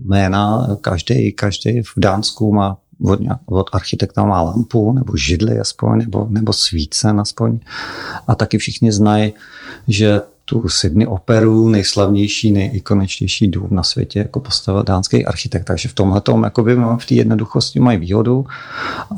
jména. 0.04 0.68
Každý, 0.80 1.32
každý 1.32 1.82
v 1.82 1.92
Dánsku 1.96 2.52
má 2.52 2.76
od, 3.04 3.20
od 3.46 3.66
architekta 3.72 4.24
má 4.24 4.42
lampu, 4.42 4.92
nebo 4.92 5.16
židli 5.16 5.58
aspoň, 5.58 5.98
nebo, 5.98 6.26
nebo 6.30 6.52
svícen 6.52 7.20
aspoň. 7.20 7.58
A 8.26 8.34
taky 8.34 8.58
všichni 8.58 8.92
znají, 8.92 9.32
že 9.88 10.20
tu 10.44 10.68
Sydney 10.68 11.06
operu, 11.06 11.68
nejslavnější, 11.68 12.52
nejikoničtější 12.52 13.48
dům 13.48 13.68
na 13.70 13.82
světě, 13.82 14.18
jako 14.18 14.40
postavil 14.40 14.82
dánský 14.82 15.26
architekt. 15.26 15.64
Takže 15.64 15.88
v 15.88 15.92
tomhle 15.92 16.20
tom 16.20 16.50
v 16.98 17.06
té 17.06 17.14
jednoduchosti 17.14 17.80
mají 17.80 17.98
výhodu. 17.98 18.46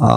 A, 0.01 0.13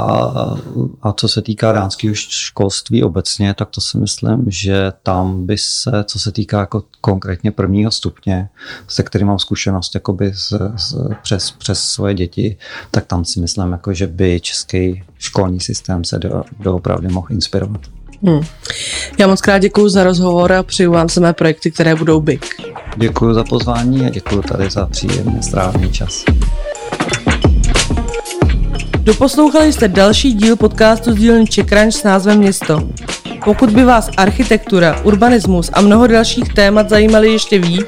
a 1.02 1.14
co 1.14 1.28
se 1.28 1.42
týká 1.42 1.72
dánského 1.72 2.16
školství 2.16 3.04
obecně, 3.04 3.54
tak 3.54 3.70
to 3.70 3.82
si 3.82 3.98
myslím, 3.98 4.46
že 4.48 4.92
tam 5.04 5.46
by 5.46 5.58
se, 5.58 5.92
co 6.04 6.20
se 6.20 6.32
týká 6.32 6.60
jako 6.60 6.84
konkrétně 7.02 7.52
prvního 7.52 7.92
stupně, 7.92 8.50
se 8.88 9.04
kterým 9.04 9.28
mám 9.28 9.40
zkušenost 9.40 9.96
jakoby 9.96 10.34
z, 10.34 10.54
z, 10.76 10.96
přes, 11.22 11.52
přes 11.52 11.84
svoje 11.84 12.14
děti, 12.14 12.58
tak 12.92 13.06
tam 13.06 13.26
si 13.26 13.40
myslím, 13.40 13.72
jako, 13.72 13.94
že 13.94 14.08
by 14.08 14.40
český 14.40 15.04
školní 15.18 15.60
systém 15.60 16.04
se 16.04 16.20
do, 16.20 16.44
doopravdy 16.60 17.08
mohl 17.08 17.28
inspirovat. 17.30 17.99
Hmm. 18.24 18.42
Já 19.18 19.28
moc 19.28 19.42
krát 19.42 19.58
děkuji 19.58 19.90
za 19.90 20.04
rozhovor 20.04 20.54
a 20.54 20.64
přeju 20.64 20.92
vám 20.92 21.10
samé 21.10 21.34
projekty, 21.34 21.72
které 21.72 21.96
budou 21.96 22.22
big. 22.22 22.46
Děkuji 22.98 23.34
za 23.34 23.44
pozvání 23.44 24.06
a 24.06 24.10
děkuji 24.10 24.42
tady 24.42 24.70
za 24.70 24.86
příjemný 24.86 25.44
strávený 25.44 25.92
čas. 25.92 26.26
Doposlouchali 29.00 29.74
jste 29.74 29.88
další 29.88 30.34
díl 30.34 30.56
podcastu 30.56 31.12
z 31.12 31.16
dílny 31.16 31.48
Čekranč 31.48 31.96
s 31.96 32.04
názvem 32.04 32.38
Město. 32.40 32.90
Pokud 33.46 33.70
by 33.70 33.84
vás 33.84 34.10
architektura, 34.18 35.02
urbanismus 35.04 35.70
a 35.74 35.82
mnoho 35.82 36.08
dalších 36.08 36.54
témat 36.54 36.90
zajímaly 36.90 37.32
ještě 37.32 37.60
víc, 37.60 37.88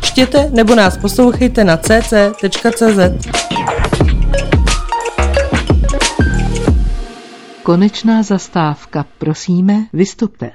čtěte 0.00 0.50
nebo 0.52 0.74
nás 0.74 0.96
poslouchejte 0.96 1.64
na 1.64 1.76
cc.cz. 1.76 3.30
Konečná 7.70 8.22
zastávka. 8.22 9.04
Prosíme, 9.18 9.74
vystupte. 9.92 10.50